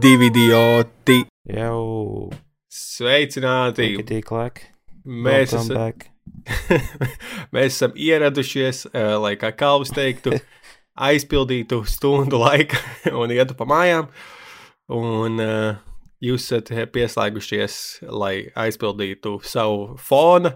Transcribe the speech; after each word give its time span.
divi 0.00 0.30
idioti. 0.30 1.24
Jau 1.50 2.30
Sveicināti! 2.70 3.90
klek. 4.24 4.60
Mēs, 5.04 5.52
esam, 5.52 5.68
back. 5.74 6.06
mēs 7.54 7.74
esam 7.74 7.92
ieradušies, 7.98 8.86
eh, 8.94 9.14
lai 9.20 9.34
kā 9.40 9.50
Kalvis 9.56 9.92
teiktu, 9.96 10.38
aizpildītu 11.08 11.82
stundu 11.90 12.40
laika 12.40 12.80
un 13.20 13.34
ietu 13.34 13.56
pa 13.58 13.66
mājām. 13.68 14.08
Un 14.96 15.42
eh, 15.44 15.80
jūs 16.24 16.48
esat 16.48 16.72
pieslēgušies, 16.94 17.80
lai 18.08 18.34
aizpildītu 18.56 19.36
savu 19.44 19.98
fona 20.00 20.54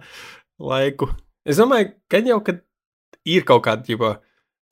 laiku. 0.61 1.11
Es 1.45 1.61
domāju, 1.61 1.92
ka 2.08 2.22
jau 2.24 2.41
kad 2.47 2.62
ir 3.28 3.45
kaut 3.48 3.66
kāda, 3.66 3.84
ģipa, 3.88 4.14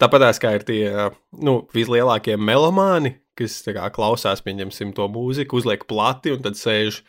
tāpatās 0.00 0.40
kā 0.40 0.54
ir 0.56 0.64
tie 0.68 0.84
eh, 0.88 1.10
nu, 1.44 1.60
vislielākie 1.76 2.38
melomāni, 2.40 3.18
kas 3.38 3.60
kā, 3.66 3.88
klausās, 3.94 4.42
pieņemsim, 4.44 4.92
to 4.96 5.08
mūziku, 5.12 5.60
uzliek 5.60 5.86
plati 5.88 6.34
un 6.34 6.42
tad 6.44 6.58
sēž 6.58 7.02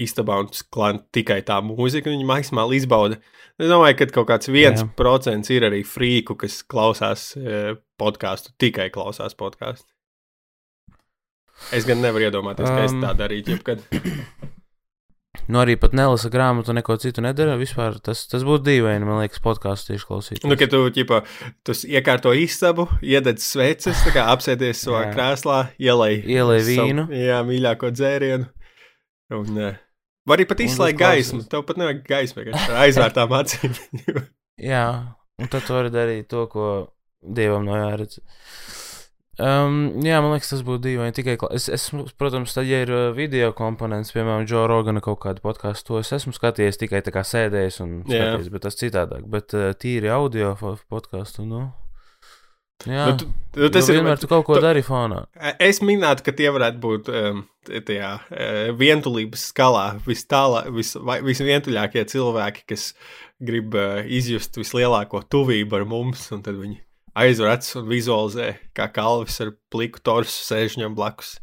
istabā 0.00 0.38
un 0.40 0.48
sklāna 0.56 1.02
tikai 1.14 1.40
tā 1.46 1.58
mūzika, 1.64 2.10
viņi 2.10 2.28
maksimāli 2.28 2.80
izbauda. 2.80 3.18
Es 3.60 3.68
domāju, 3.68 3.98
ka 4.00 4.08
kaut 4.16 4.30
kāds 4.30 4.50
viens 4.50 4.84
procents 4.96 5.52
ir 5.52 5.66
arī 5.68 5.82
frīku, 5.86 6.38
kas 6.40 6.62
klausās 6.64 7.32
e, 7.36 7.76
podkāstu, 8.00 8.54
tikai 8.62 8.88
klausās 8.94 9.36
podkāstu. 9.38 9.86
Es 11.76 11.86
gan 11.86 12.00
nevaru 12.02 12.26
iedomāties, 12.26 12.66
ka 12.66 12.88
es 12.88 12.96
Um. 12.96 13.04
tā 13.04 13.12
darītu, 13.20 13.54
jebkad. 13.54 13.84
Nu, 15.48 15.62
arī 15.62 15.78
pat 15.80 15.94
nelasa 15.96 16.28
grāmatu, 16.32 16.74
neko 16.76 16.94
citu 17.00 17.22
nedara. 17.24 17.54
Vispār 17.60 17.96
tas, 18.04 18.26
tas 18.28 18.42
būtu 18.46 18.66
dīvaini, 18.66 19.06
man 19.08 19.22
liekas, 19.22 19.40
podkāstu 19.42 19.92
tieši 19.94 20.06
klausīties. 20.08 20.44
Nu, 20.48 20.58
kad 20.60 20.70
tu, 20.74 20.82
ģipa, 20.92 21.22
tu 21.64 21.72
iekārto 21.88 22.34
istabu, 22.36 22.84
iededz 23.00 23.46
sveces, 23.48 24.02
apsēties 24.12 24.84
savā 24.84 25.06
Jā. 25.06 25.14
krēslā, 25.16 25.56
ielai, 25.80 26.10
savu- 26.66 26.84
vīnu. 26.84 27.06
Jā, 27.16 27.40
mīļāko 27.48 27.90
dzērienu. 27.96 28.50
Un, 29.32 29.56
uh, 29.56 29.80
var 30.28 30.36
arī 30.36 30.46
pat 30.52 30.60
izslēgt 30.66 31.00
gaismu. 31.00 31.42
Tev 31.48 31.64
pat 31.64 31.80
nevajag 31.80 32.04
gaismu, 32.12 32.44
vienkārši 32.44 32.76
aizvērtām 32.84 33.32
acīm. 33.40 33.76
Jā, 34.72 34.84
un 35.40 35.48
tad 35.48 35.64
tu 35.64 35.72
vari 35.78 35.90
darīt 35.94 36.28
to, 36.28 36.44
ko 36.52 36.68
dievam 37.24 37.64
no 37.64 37.80
jāredz. 37.80 38.20
Um, 39.40 40.02
jā, 40.04 40.18
man 40.20 40.34
liekas, 40.34 40.50
tas 40.52 40.60
būtu 40.66 40.82
dīvaini. 40.84 41.14
Tikai, 41.16 41.38
es, 41.56 41.64
es, 41.72 41.86
protams, 42.20 42.52
tad, 42.52 42.66
ja 42.68 42.82
ir 42.84 42.90
uh, 42.92 43.04
video 43.16 43.52
komponents, 43.56 44.12
piemēram, 44.12 44.44
Joe 44.48 44.66
Rogana 44.68 45.00
kaut 45.04 45.22
kādu 45.22 45.40
podkāstu, 45.40 45.86
to 45.88 46.00
es 46.02 46.12
esmu 46.18 46.34
skatījies 46.36 46.76
tikai 46.82 47.00
tā 47.06 47.14
kā 47.14 47.22
sēdējis 47.24 47.78
un 47.80 47.94
Jā. 48.02 48.26
skatījies, 48.26 48.50
bet 48.52 48.66
tas 48.66 48.76
citādāk. 48.76 49.24
Bet 49.32 49.56
uh, 49.56 49.70
tīri 49.72 50.12
audio 50.12 50.52
podkāstu, 50.92 51.46
nu. 51.48 51.62
Jā, 52.82 53.06
Nu, 53.12 53.16
tu, 53.16 53.28
tu, 53.54 53.68
tas 53.70 53.86
nu, 53.86 53.94
ir 53.94 54.00
vienmēr 54.00 54.18
tu 54.20 54.28
kaut 54.28 54.44
ko 54.44 54.56
tu- 54.58 54.64
dari 54.66 54.82
fonā. 54.84 55.22
Es 55.62 55.78
minētu, 55.86 56.24
ka 56.26 56.32
tie 56.36 56.50
varētu 56.52 56.80
būt 56.82 57.10
um, 57.14 57.44
tajā 57.70 58.12
uh, 58.18 58.62
vientulības 58.76 59.48
skalā 59.54 59.84
vis 60.04 60.26
tālā, 60.28 60.64
vis, 60.74 60.92
visvientuļākie 60.98 62.02
cilvēki, 62.10 62.66
kas 62.74 62.90
grib 63.40 63.76
uh, 63.78 64.02
izjust 64.04 64.58
vislielāko 64.58 65.22
tuvību 65.30 65.78
ar 65.78 65.86
mums, 65.88 66.26
un 66.34 66.42
tad 66.44 66.58
viņi 66.58 66.82
aizver 67.18 67.50
acis 67.52 67.76
un 67.76 67.88
vizualizē, 67.90 68.54
kā 68.76 68.86
kalvis 68.92 69.40
ar 69.44 69.52
pliku 69.72 70.00
torsu 70.04 70.44
sēž 70.46 70.76
viņam 70.78 70.94
blakus. 70.96 71.38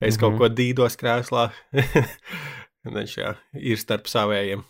Es 0.00 0.16
kaut 0.20 0.34
Mhm. 0.34 0.38
ko 0.38 0.48
dīdos 0.48 0.96
krēslā. 1.00 1.50
Viņš 2.84 3.12
jā, 3.16 3.34
ir 3.56 3.78
starp 3.80 4.06
savējiem. 4.10 4.64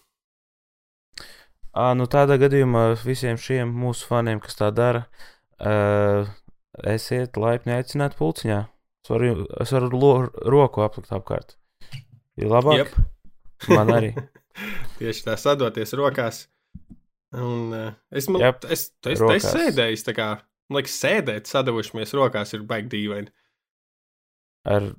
À, 1.75 1.91
nu 1.99 2.07
tādā 2.07 2.37
gadījumā 2.39 2.85
visiem 3.03 3.35
šiem 3.41 3.73
mūsu 3.75 4.07
faniem, 4.07 4.39
kas 4.43 4.55
tā 4.55 4.69
dara, 4.71 5.07
uh, 5.59 6.29
esiet 6.87 7.35
laipni 7.41 7.75
aicināti 7.75 8.15
pulciņā. 8.21 8.61
Es 9.05 9.11
varu, 9.11 9.47
es 9.61 9.73
varu 9.75 9.91
lo, 9.91 10.13
roku 10.47 10.85
aplikt 10.87 11.11
apkārt. 11.13 11.57
Ir 12.39 12.47
labāk? 12.53 12.79
Jep. 12.85 12.95
Man 13.75 13.91
arī. 13.91 14.13
Tieši 15.01 15.27
tā 15.27 15.35
sadoties 15.41 15.93
rokās. 15.99 16.45
Un, 17.35 17.73
uh, 17.75 17.93
es 18.15 18.29
es, 18.71 18.89
es 19.11 19.23
rokās. 19.23 19.49
sēdēju, 19.51 20.03
tā 20.07 20.15
kā, 20.17 20.29
man 20.71 20.81
liekas, 20.81 20.99
sēdēt, 21.03 21.51
sadavušamies 21.51 22.15
rokās 22.15 22.55
ir 22.55 22.67
baigi 22.69 22.93
dīvaini. 22.95 23.33
Ar 24.65 24.93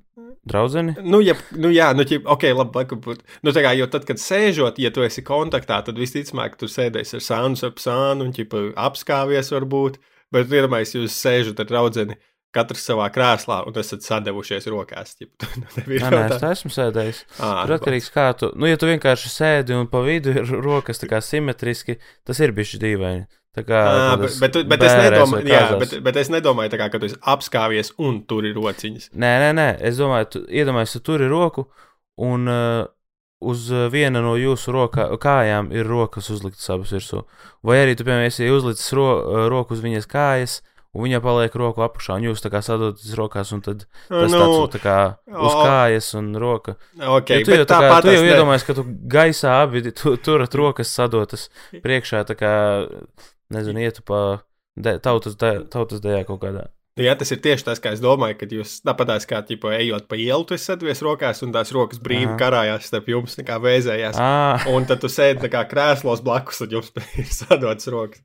draugu. 0.46 0.82
Nu, 1.02 1.20
ja, 1.24 1.34
nu 1.58 1.70
jā, 1.74 1.88
nu, 1.96 2.04
ja, 2.06 2.20
ok, 2.22 2.44
labi, 2.54 2.80
laikam, 2.80 3.00
būt. 3.02 3.24
Nu, 3.46 3.54
kā, 3.56 3.72
jo 3.78 3.88
tad, 3.90 4.06
kad 4.08 4.20
sēžot, 4.22 4.78
ja 4.82 4.92
tu 4.94 5.02
esi 5.06 5.24
kontaktā, 5.26 5.80
tad 5.86 5.98
visticamāk, 6.00 6.58
tu 6.60 6.68
sēdēsi 6.70 7.18
ar 7.18 7.24
sānu 7.26 7.58
ap 7.66 7.82
sānu 7.82 8.28
un, 8.28 8.32
ķipa, 8.36 8.62
apskāvies 8.86 9.50
varbūt, 9.54 9.98
bet 10.34 10.52
iedomājies, 10.52 10.94
jūs 11.00 11.18
sēžat 11.18 11.64
ar 11.64 11.70
draudzeni, 11.72 12.18
katrs 12.54 12.84
savā 12.88 13.08
krēslā 13.12 13.62
un 13.68 13.80
esat 13.80 14.04
sadevušies 14.06 14.68
rokās. 14.72 15.16
Nu, 15.20 15.64
tev 15.74 15.90
ir 15.92 16.04
Nē, 16.04 16.22
es 16.36 16.44
esmu 16.50 16.72
sēdējis. 16.72 17.22
Ā, 17.40 17.50
Tur 17.66 17.76
atkarīgs 17.78 18.12
kā 18.14 18.28
tu. 18.38 18.50
Nu, 18.56 18.68
ja 18.70 18.78
tu 18.80 18.88
vienkārši 18.88 19.32
sēdi 19.32 19.76
un 19.76 19.88
pa 19.90 20.02
vidu 20.04 20.34
ir 20.34 20.54
rokas 20.64 21.02
tā 21.02 21.10
kā 21.10 21.20
simetriski, 21.24 21.98
tas 22.26 22.40
ir 22.44 22.54
bijis 22.56 22.78
dīvaini. 22.82 23.26
Tā 23.56 23.64
kā. 23.64 23.78
Tādas 23.88 24.36
bet, 24.42 24.52
bet, 24.52 24.68
bet, 24.68 24.82
es 24.84 24.98
nedomāju, 25.00 25.48
jā, 25.48 25.60
bet, 25.80 25.94
bet 26.04 26.18
es 26.20 26.28
nedomāju, 26.32 26.76
kā, 26.76 26.90
ka 26.92 27.00
tu 27.00 27.08
esi 27.08 27.16
apskāvies 27.32 27.94
un 28.04 28.18
tur 28.28 28.44
ir 28.44 28.58
rociņas. 28.58 29.08
Nē, 29.16 29.30
nē, 29.40 29.48
nē, 29.56 29.68
es 29.88 29.96
domāju, 29.96 30.28
tu 30.34 30.42
iedomājies, 30.52 30.98
tu 30.98 31.00
tur 31.08 31.24
ir 31.24 31.32
roku, 31.32 31.64
un 32.20 32.44
uh, 32.52 32.84
uz 33.40 33.70
uh, 33.72 33.86
viena 33.92 34.20
no 34.24 34.34
jūsu 34.36 34.74
roka, 34.76 35.08
kājām 35.22 35.72
ir 35.72 35.88
rokas 35.88 36.28
uzliktas 36.34 36.68
abas 36.74 36.92
virsū. 36.92 37.22
Vai 37.64 37.80
arī 37.86 37.96
tu, 37.96 38.04
piemēram, 38.04 38.28
esi 38.28 38.50
uzlicis 38.52 38.92
ro, 38.96 39.08
uh, 39.22 39.46
roku 39.52 39.72
uz 39.72 39.80
viņas 39.84 40.08
kājas, 40.12 40.60
un 40.96 41.04
viņa 41.04 41.20
paliek 41.24 41.54
roku 41.60 41.84
apakšā, 41.84 42.16
un 42.16 42.26
jūs 42.30 42.40
tā 42.42 42.50
kā 42.52 42.62
sadoties 42.64 43.12
rokās, 43.18 43.52
un 43.52 43.60
tad 43.64 43.84
tas 44.08 44.32
nu, 44.32 44.40
tāds 44.40 44.74
tā 44.74 44.80
kā 44.82 44.96
uz 45.28 45.56
kājas 45.60 46.08
un 46.18 46.32
roka. 46.40 46.76
okay, 47.20 47.42
Ja 47.42 47.44
tu 47.46 47.52
jau, 47.52 47.66
tā 47.68 47.80
kā, 47.84 48.00
tu 48.02 48.14
jau 48.14 48.22
ne- 48.24 48.32
iedomājies, 48.32 48.64
ka 48.66 48.76
tu 48.78 48.86
gaisā 49.16 49.58
abi 49.62 49.84
tu, 49.92 50.16
turat 50.16 50.54
rokas 50.56 50.88
sadotas 50.96 51.48
priekšā, 51.84 52.24
tā 52.32 52.34
kā, 52.40 52.52
nezinu, 53.52 53.84
ietu 53.84 54.02
pa 54.06 54.22
de, 54.76 54.96
tautas, 55.04 55.36
de, 55.36 55.52
tautas 55.72 56.00
dejā 56.04 56.24
kaut 56.28 56.40
kādā. 56.42 56.66
Jā, 56.96 57.12
tas 57.20 57.28
ir 57.34 57.42
tieši 57.44 57.66
tas, 57.66 57.80
kā 57.84 57.90
es 57.92 58.00
domāju, 58.00 58.38
kad 58.40 58.52
jūs 58.56 58.78
tāpatās 58.80 59.26
kā 59.28 59.42
ķipa, 59.44 59.74
ejot 59.76 60.06
pa 60.08 60.16
ielu, 60.16 60.46
tu 60.48 60.56
sēdies 60.56 61.02
rokās, 61.04 61.42
un 61.44 61.52
tās 61.52 61.68
rokas 61.76 62.00
brīvi 62.00 62.30
Aha. 62.30 62.38
karājās 62.40 62.88
starp 62.88 63.10
jums, 63.12 63.36
kā 63.44 63.58
vēzējās. 63.60 64.16
Ah, 64.16 64.64
Un 64.72 64.88
tad 64.88 65.02
tu 65.04 65.10
sēdi 65.12 65.50
kā 65.52 65.66
krēslos 65.68 66.22
blakus, 66.24 66.62
un 66.64 66.72
jums 66.78 66.88
ir 67.20 67.28
sadotas 67.28 67.90
rokas. 67.92 68.24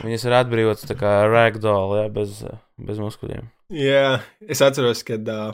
viņas 0.00 0.24
ir 0.24 0.38
atbrīvotas 0.40 0.96
kā 0.96 1.14
ragdoll, 1.28 1.98
jā, 2.00 2.06
bez, 2.16 2.40
bez 2.80 3.02
muskuļiem. 3.04 3.52
Jā, 3.76 4.22
es 4.48 4.64
atceros, 4.64 5.04
kad 5.04 5.28
uh, 5.28 5.52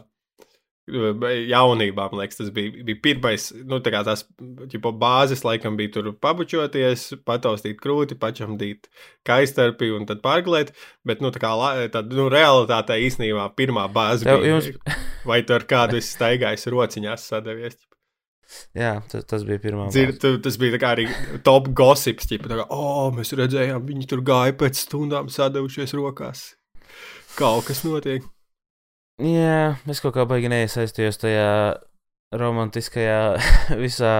jaunībā, 0.85 2.11
man 2.13 2.21
liekas, 2.21 2.39
tas 2.43 2.51
bija, 2.53 2.83
bija 2.85 3.01
pirmais, 3.07 3.49
nu, 3.65 3.79
tā 3.85 3.93
kā 3.95 4.03
tās 4.05 4.27
ķipa, 4.73 4.93
bāzes, 5.01 5.45
laikam, 5.47 5.79
bija 5.81 5.95
tur 5.97 6.11
pabučoties, 6.21 7.07
pataustīt 7.25 7.81
krūti, 7.81 8.19
pačamdīt 8.21 8.91
kaistarpi 9.25 9.89
un 9.97 10.05
tad 10.11 10.21
pārglēt. 10.25 10.75
Bet, 11.09 11.25
nu, 11.25 11.33
tā 11.33 11.41
kā 11.41 11.55
tad, 11.95 12.13
nu, 12.13 12.29
realitātē 12.33 12.99
īstenībā 13.07 13.49
pirmā 13.57 13.87
bāze 13.93 14.29
Tev, 14.29 14.43
bija. 14.45 14.59
jums, 14.59 14.71
Vai 15.29 15.41
tu 15.49 15.57
ar 15.57 15.65
kādu 15.65 15.97
esi 15.97 16.13
staigājis 16.19 16.69
rociņās 16.69 17.31
sadavies? 17.33 17.79
jā, 18.77 18.99
tas, 19.09 19.25
tas 19.25 19.47
bija 19.49 19.63
pirmā. 19.63 19.89
Dzir, 19.89 20.13
bāze. 20.13 20.21
tu, 20.21 20.35
tas 20.45 20.61
bija 20.61 20.81
arī 20.91 21.09
top 21.47 21.73
gossips. 21.73 22.29
Ķipa, 22.29 22.53
kā, 22.53 22.69
oh, 22.69 23.09
mēs 23.17 23.33
redzējām, 23.41 23.89
viņi 23.89 24.11
tur 24.11 24.21
gāja 24.27 24.53
pēc 24.61 24.85
stundām 24.85 25.33
sadavušies 25.33 25.97
rokās. 25.97 26.51
Kaut 27.39 27.65
kas 27.71 27.83
notiek. 27.89 28.34
Jā, 29.23 29.77
es 29.87 30.01
kaut 30.03 30.17
kā 30.17 30.25
baigi 30.27 30.49
neiesaistījos 30.51 31.21
tajā 31.23 31.51
romantiskajā 32.35 33.19
visā. 33.85 34.15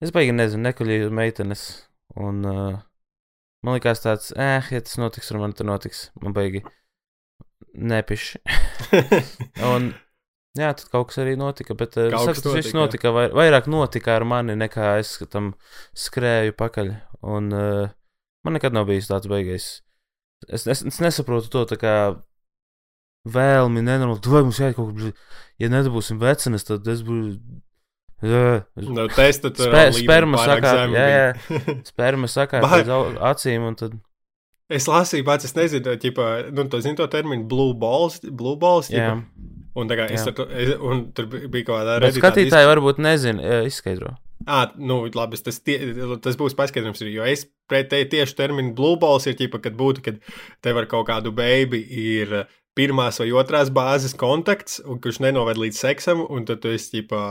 Es 0.00 0.12
baigi 0.14 0.32
nezinu, 0.32 0.64
nekuļīju 0.64 1.10
meitenes. 1.12 1.64
Un 2.16 2.40
uh, 2.48 2.78
man 3.60 3.76
likās 3.76 4.00
tāds, 4.00 4.30
eh, 4.32 4.70
ja 4.72 4.80
tas 4.80 4.96
notiks, 5.00 5.28
ar 5.30 5.42
mani 5.42 5.58
tas 5.58 5.68
notiks. 5.68 6.00
Man 6.24 6.32
baigi 6.36 6.62
nepiši. 7.76 8.40
Un, 9.70 9.92
jā, 10.56 10.72
tad 10.72 10.86
kaut 10.88 11.10
kas 11.10 11.20
arī 11.20 11.36
notika, 11.38 11.76
bet 11.76 12.00
uh, 12.00 12.08
saku, 12.16 12.46
tas 12.46 12.56
viss 12.56 12.74
notika, 12.76 13.12
vai, 13.12 13.26
vairāk 13.36 13.68
notika 13.70 14.16
ar 14.16 14.24
mani, 14.24 14.56
nekā 14.58 14.94
es 15.02 15.12
tam 15.28 15.52
skrēju 15.92 16.56
pakaļ. 16.56 16.94
Un 17.36 17.52
uh, 17.52 17.92
man 18.48 18.56
nekad 18.56 18.72
nav 18.72 18.88
bijis 18.88 19.12
tāds 19.12 19.28
beigais. 19.28 19.68
Es, 20.48 20.64
es, 20.64 20.80
es 20.88 21.04
nesaprotu 21.04 21.52
to 21.52 21.68
tā 21.68 21.76
kā 21.76 21.94
vēlmi, 23.28 23.82
nenormāli. 23.84 24.22
Tu 24.24 24.30
vai 24.32 24.42
mums 24.46 24.60
jāiet 24.62 24.76
kaut 24.78 24.94
kur, 24.96 25.12
ja 25.60 25.68
nedabūsim 25.72 26.20
vecenes, 26.22 26.64
tad 26.68 26.86
es 26.88 27.02
būšu. 27.06 27.36
Jā, 28.20 28.64
es- 28.76 28.88
Nu, 28.88 29.06
testa 29.08 29.48
Spe- 29.48 29.92
sperma 30.02 30.36
sakā, 30.44 30.72
jā, 30.92 31.32
bija. 31.48 31.80
Sperma 31.88 32.28
sakā 32.28 32.60
au- 32.60 33.14
acīm, 33.32 33.64
tad. 33.80 33.94
Es 34.70 34.84
lasīju, 34.86 35.24
pats 35.26 35.44
es 35.48 35.54
nezinu, 35.56 35.96
ķipa, 35.98 36.26
nu, 36.54 36.64
to 36.70 36.78
zinu 36.84 36.96
to 37.00 37.06
terminu, 37.10 37.46
blue 37.48 37.72
balls, 37.74 38.20
blue 38.22 38.54
balls, 38.60 38.90
Jā, 38.92 39.16
ķipa, 39.16 39.48
un, 39.80 39.88
kā, 39.88 40.04
es 40.14 40.22
jā. 40.28 40.34
tur, 40.36 40.46
es, 40.52 40.74
un 40.78 41.00
tur 41.16 41.26
bi- 41.32 41.48
bija 41.50 41.64
kaut 41.66 41.80
kāda 41.80 41.96
Redditā 42.04 42.22
skatītāji 42.28 42.68
varbūt 42.70 43.00
nezina, 43.02 43.42
jā, 43.42 43.64
izskaidro. 43.66 44.12
Ah, 44.46 44.70
nu, 44.78 45.02
labi, 45.12 45.36
tas, 45.42 45.58
tie, 45.60 45.74
tas 46.22 46.36
būs 46.38 46.54
paskaidrojums, 46.56 47.02
jo 47.12 47.24
es 47.28 47.42
pret 47.68 47.90
te 47.90 47.98
tieši 48.08 48.36
terminu 48.38 48.70
blue 48.78 48.94
balls 49.00 49.26
ir 49.26 49.34
ķipa, 49.40 49.58
kad 49.64 49.74
būtu, 49.80 50.04
kad 50.06 50.20
tev 50.62 50.78
ar 50.80 50.86
kaut 50.92 51.08
kādu 51.10 51.32
baby 51.34 51.82
ir 51.90 52.44
pirmās 52.78 53.20
vai 53.20 53.30
otrās 53.36 53.72
bāzes 53.74 54.14
kontakts, 54.18 54.80
un 54.86 55.00
kurš 55.02 55.20
nenoved 55.24 55.58
līdz 55.60 55.82
seksam, 55.86 56.22
un 56.30 56.46
tad 56.48 56.62
tu 56.62 56.72
esi 56.74 57.00
ģipā, 57.00 57.24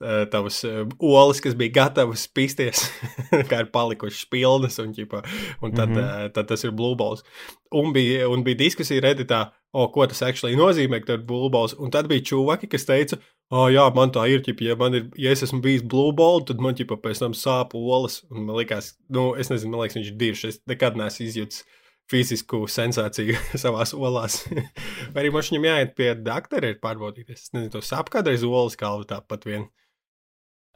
uh, 0.00 0.24
tavas 0.32 0.62
uh, 0.64 0.82
olas, 0.98 1.42
kas 1.44 1.56
bija 1.58 1.76
gatavas 1.80 2.26
pisties, 2.34 2.86
kā 3.50 3.64
ir 3.64 3.70
palikušas 3.74 4.26
pilnas, 4.32 4.80
un, 4.82 4.94
ģipā, 4.96 5.22
un 5.60 5.74
tad, 5.74 5.90
mm 5.90 5.96
-hmm. 5.96 6.26
uh, 6.26 6.32
tad 6.34 6.48
tas 6.48 6.64
ir 6.64 6.72
blue 6.76 6.96
balls. 6.96 7.24
Un 7.70 7.92
bija, 7.92 8.28
un 8.28 8.44
bija 8.44 8.62
diskusija 8.64 9.00
reditā, 9.04 9.50
o, 9.72 9.88
ko 9.88 10.06
tas 10.06 10.22
actually 10.22 10.56
nozīmē, 10.56 11.00
ka 11.00 11.12
tur 11.12 11.20
ir 11.20 11.26
blue 11.26 11.50
balls, 11.50 11.76
un 11.78 11.90
tad 11.90 12.08
bija 12.08 12.24
čūvaki, 12.32 12.68
kas 12.70 12.84
teica, 12.84 13.20
oh, 13.50 13.68
jā, 13.70 13.84
man 13.94 14.10
tā 14.10 14.26
ir, 14.30 14.42
ķipa, 14.46 14.64
ja, 14.64 14.76
man 14.78 14.94
ir, 14.94 15.10
ja 15.18 15.30
es 15.30 15.42
esmu 15.42 15.60
bijis 15.60 15.82
blue 15.82 16.12
ball, 16.16 16.42
tad 16.46 16.60
man 16.62 16.74
ķipa, 16.74 16.96
pēc 17.02 17.22
tam 17.22 17.32
sāp 17.32 17.74
olas. 17.74 18.22
Un 18.30 18.46
man 18.46 18.56
liekas, 18.56 18.96
nu, 19.08 19.34
es 19.38 19.50
nezinu, 19.50 19.74
man 19.74 19.84
liekas, 19.84 19.98
viņš 20.00 20.10
ir 20.12 20.18
diršs. 20.22 20.44
Es 20.48 20.60
nekad 20.70 20.98
neesmu 20.98 21.26
izjūtis 21.26 21.64
fizisku 22.10 22.64
sensāciju 22.70 23.38
savā 23.62 23.86
olās. 23.96 24.42
Vai 25.12 25.24
arī 25.24 25.32
man 25.34 25.46
viņam 25.46 25.68
jāiet 25.70 25.94
pie 25.98 26.10
doktora, 26.18 26.72
ir 26.72 26.80
pārbaudīties. 26.82 27.46
Es 27.46 27.54
nezinu, 27.54 27.72
to 27.76 27.84
sāp 27.86 28.10
kādreiz 28.12 28.44
olas 28.46 28.78
kalvu 28.80 29.06
tāpat 29.10 29.46
vien. 29.48 29.68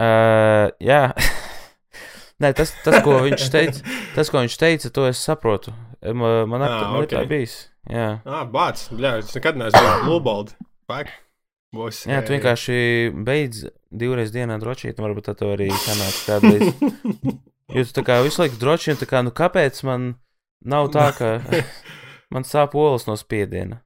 Uh, 0.00 0.70
jā. 0.82 1.08
Nē, 2.42 2.50
tas, 2.58 2.72
tas, 2.82 2.98
ko 3.06 3.20
viņš 3.22 3.44
teica, 3.52 3.98
tas, 4.16 4.30
ko 4.30 4.42
viņš 4.42 4.56
teica, 4.58 4.90
to 4.90 5.06
es 5.06 5.20
saprotu. 5.22 5.74
Man, 6.04 6.48
man, 6.50 6.64
ah, 6.66 6.96
okay. 6.98 7.14
tā 7.14 7.22
bijis. 7.30 7.54
Jā, 7.88 8.18
ah, 8.26 8.42
bāc, 8.48 8.82
bļā, 8.92 9.18
es 9.22 9.30
nekad 9.36 9.60
neesmu 9.60 9.84
bijis. 10.08 10.56
Pak. 10.90 11.12
Būs, 11.74 12.04
jā, 12.06 12.20
tu 12.22 12.34
vienkārši 12.34 12.76
beidz 13.26 13.64
divreiz 13.90 14.30
dienā 14.34 14.58
drošīt, 14.62 15.00
varbūt 15.02 15.30
tā 15.30 15.48
arī 15.54 15.70
sanāk 15.84 16.18
kādreiz. 16.26 16.68
Jo 17.74 17.82
tu 17.86 17.94
tā 17.96 18.04
kā 18.06 18.18
visu 18.22 18.42
laiku 18.42 18.58
droši, 18.60 18.92
un 18.92 19.00
tā 19.00 19.08
kā, 19.10 19.22
nu 19.26 19.32
kāpēc 19.34 19.80
man 19.88 20.12
nav 20.64 20.90
tā, 20.94 21.10
ka 21.16 21.36
man 22.34 22.48
sāp 22.48 22.76
olas 22.78 23.08
no 23.08 23.16
spiediena? 23.20 23.82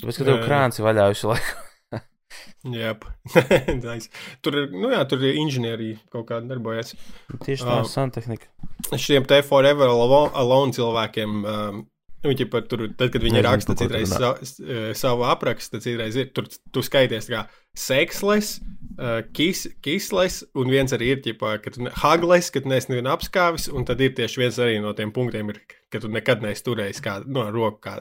Tāpēc, 0.00 0.18
ka 0.18 0.26
tev 0.28 0.40
krāns 0.46 0.78
ir 0.78 0.86
vaļā 0.86 1.10
visu 1.12 1.30
laiku. 1.32 1.68
Jā, 2.72 2.94
nice. 3.82 4.08
tur 4.40 4.56
ir, 4.56 4.68
nu 4.70 4.92
jā, 4.92 5.02
tur 5.10 5.24
ir 5.26 5.36
inženierija 5.40 5.98
kaut 6.14 6.28
kāda 6.30 6.46
darbojas. 6.54 6.94
Tieši 7.42 7.66
tā, 7.66 7.80
uh, 7.82 7.88
santehnika. 7.90 8.48
Šiem 8.94 9.26
te 9.28 9.40
forever 9.46 9.90
alone 9.90 10.72
cilvēkiem 10.76 11.42
um, 11.42 11.82
Nu, 12.22 12.30
ķipa, 12.38 12.60
tur, 12.70 12.84
tad, 12.94 13.10
kad 13.10 13.22
viņi 13.24 13.40
Nezinu, 13.40 13.48
raksta 13.48 13.74
citreiz 13.78 14.12
sa, 14.14 14.28
e, 14.62 14.82
savu 14.98 15.24
aprakstu, 15.26 15.74
tad 15.74 15.82
citreiz 15.82 16.18
ir 16.20 16.28
tur, 16.36 16.46
tu 16.46 16.84
skaities 16.86 17.26
kā 17.32 17.40
seksles, 17.78 18.52
uh, 19.00 19.24
kis, 19.34 19.64
kisles, 19.82 20.42
un 20.58 20.70
viens 20.70 20.92
arī 20.94 21.08
ir, 21.16 21.22
ķipa, 21.24 21.56
ka 21.64 21.72
tu 21.74 21.88
hagles, 22.02 22.52
ka 22.54 22.62
tu 22.62 22.70
neesi 22.70 22.92
nevienu 22.92 23.10
apskāvis, 23.14 23.66
un 23.74 23.86
tad 23.88 24.02
ir 24.04 24.14
tieši 24.18 24.42
viens 24.42 24.58
arī 24.62 24.76
no 24.84 24.92
tiem 24.94 25.10
punktiem, 25.14 25.50
ir, 25.50 25.58
ka 25.90 26.02
tu 26.02 26.10
nekad 26.12 26.44
neesi 26.44 26.62
turējis 26.68 27.02
kādu, 27.02 27.32
no 27.32 27.46
nu, 27.48 27.54
roku, 27.56 27.80
kā 27.88 27.96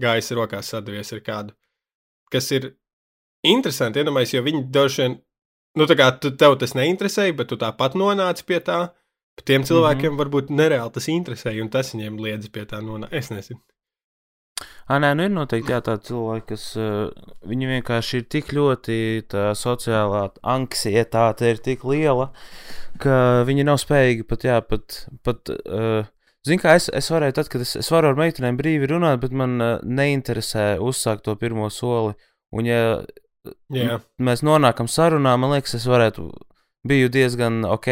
gājis 0.00 0.32
rokās 0.38 0.72
sadavies 0.72 1.12
ar 1.16 1.24
kādu. 1.26 1.56
Kas 2.32 2.48
ir 2.56 2.70
interesanti, 3.46 4.00
iedomājies, 4.00 4.38
jo 4.38 4.44
viņi 4.46 4.64
droši 4.72 5.04
vien, 5.04 5.18
nu 5.76 5.90
tā 5.90 5.98
kā 6.00 6.08
tu, 6.22 6.32
tev 6.38 6.56
tas 6.62 6.72
neinteresēja, 6.78 7.36
bet 7.36 7.50
tu 7.52 7.60
tāpat 7.60 7.98
nonāci 7.98 8.46
pie 8.48 8.62
tā, 8.64 8.86
Tiem 9.44 9.64
cilvēkiem 9.64 10.10
mm 10.10 10.14
-hmm. 10.14 10.20
varbūt 10.20 10.50
nereāli 10.52 10.92
tas 10.92 11.08
interesē, 11.08 11.54
un 11.62 11.70
tas 11.70 11.94
viņiem 11.94 12.20
liedz 12.20 12.48
pie 12.48 12.64
tā 12.68 12.82
nonākt. 12.84 13.12
Es 13.12 13.30
nezinu. 13.30 13.60
À, 14.90 14.98
nē, 14.98 15.14
nu 15.14 15.22
ir 15.22 15.30
noteikti 15.30 15.72
jā, 15.72 15.80
tādi 15.80 16.10
cilvēki, 16.10 16.46
kas 16.46 16.64
viņi 17.46 17.66
vienkārši 17.66 18.16
ir 18.16 18.24
tik 18.34 18.52
ļoti 18.52 18.96
tā 19.30 19.44
sociālā 19.54 20.22
anksietāte 20.42 21.50
ir 21.50 21.58
tik 21.62 21.84
liela, 21.84 22.32
ka 22.98 23.44
viņi 23.46 23.64
nav 23.64 23.78
spējīgi 23.78 24.26
pat, 24.28 24.44
jā, 24.44 24.60
pat, 24.60 25.06
pat 25.22 25.52
uh, 25.54 26.04
Zini, 26.46 26.56
kā 26.62 26.72
es, 26.78 26.88
es 26.96 27.10
varēju, 27.12 27.36
tad, 27.36 27.48
kad 27.52 27.60
es, 27.60 27.74
es 27.76 27.90
varu 27.92 28.10
ar 28.10 28.16
meitenēm 28.16 28.56
brīvi 28.56 28.88
runāt, 28.88 29.18
bet 29.20 29.32
man 29.36 29.58
uh, 29.60 29.72
neinteresē 29.84 30.78
uzsākt 30.80 31.26
to 31.26 31.34
pirmo 31.36 31.68
soli. 31.70 32.14
Un, 32.56 32.66
ja 32.66 32.78
yeah. 33.68 34.00
mēs 34.18 34.40
nonākam 34.46 34.88
sarunā, 34.88 35.34
man 35.38 35.52
liekas, 35.52 35.76
es 35.76 35.84
varētu 35.88 36.30
biju 36.86 37.10
diezgan 37.12 37.64
ok. 37.68 37.88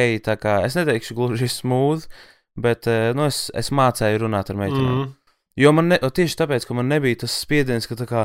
Es 0.65 0.77
neteikšu 0.79 1.17
gluži 1.19 1.49
smooth, 1.53 2.09
bet 2.57 2.87
eh, 2.87 3.13
nu, 3.17 3.29
es, 3.29 3.49
es 3.57 3.73
mācīju 3.75 4.25
runāt 4.25 4.51
ar 4.53 4.61
meitenēm. 4.61 4.99
Mm. 4.99 5.15
Jo 5.59 5.73
man 5.75 5.89
ne, 5.91 5.97
tieši 5.99 6.37
tāpēc, 6.39 6.69
ka 6.69 6.75
man 6.79 6.87
nebija 6.87 7.25
tas 7.25 7.35
spiediens, 7.35 7.89
ka, 7.91 7.97
kā, 8.07 8.21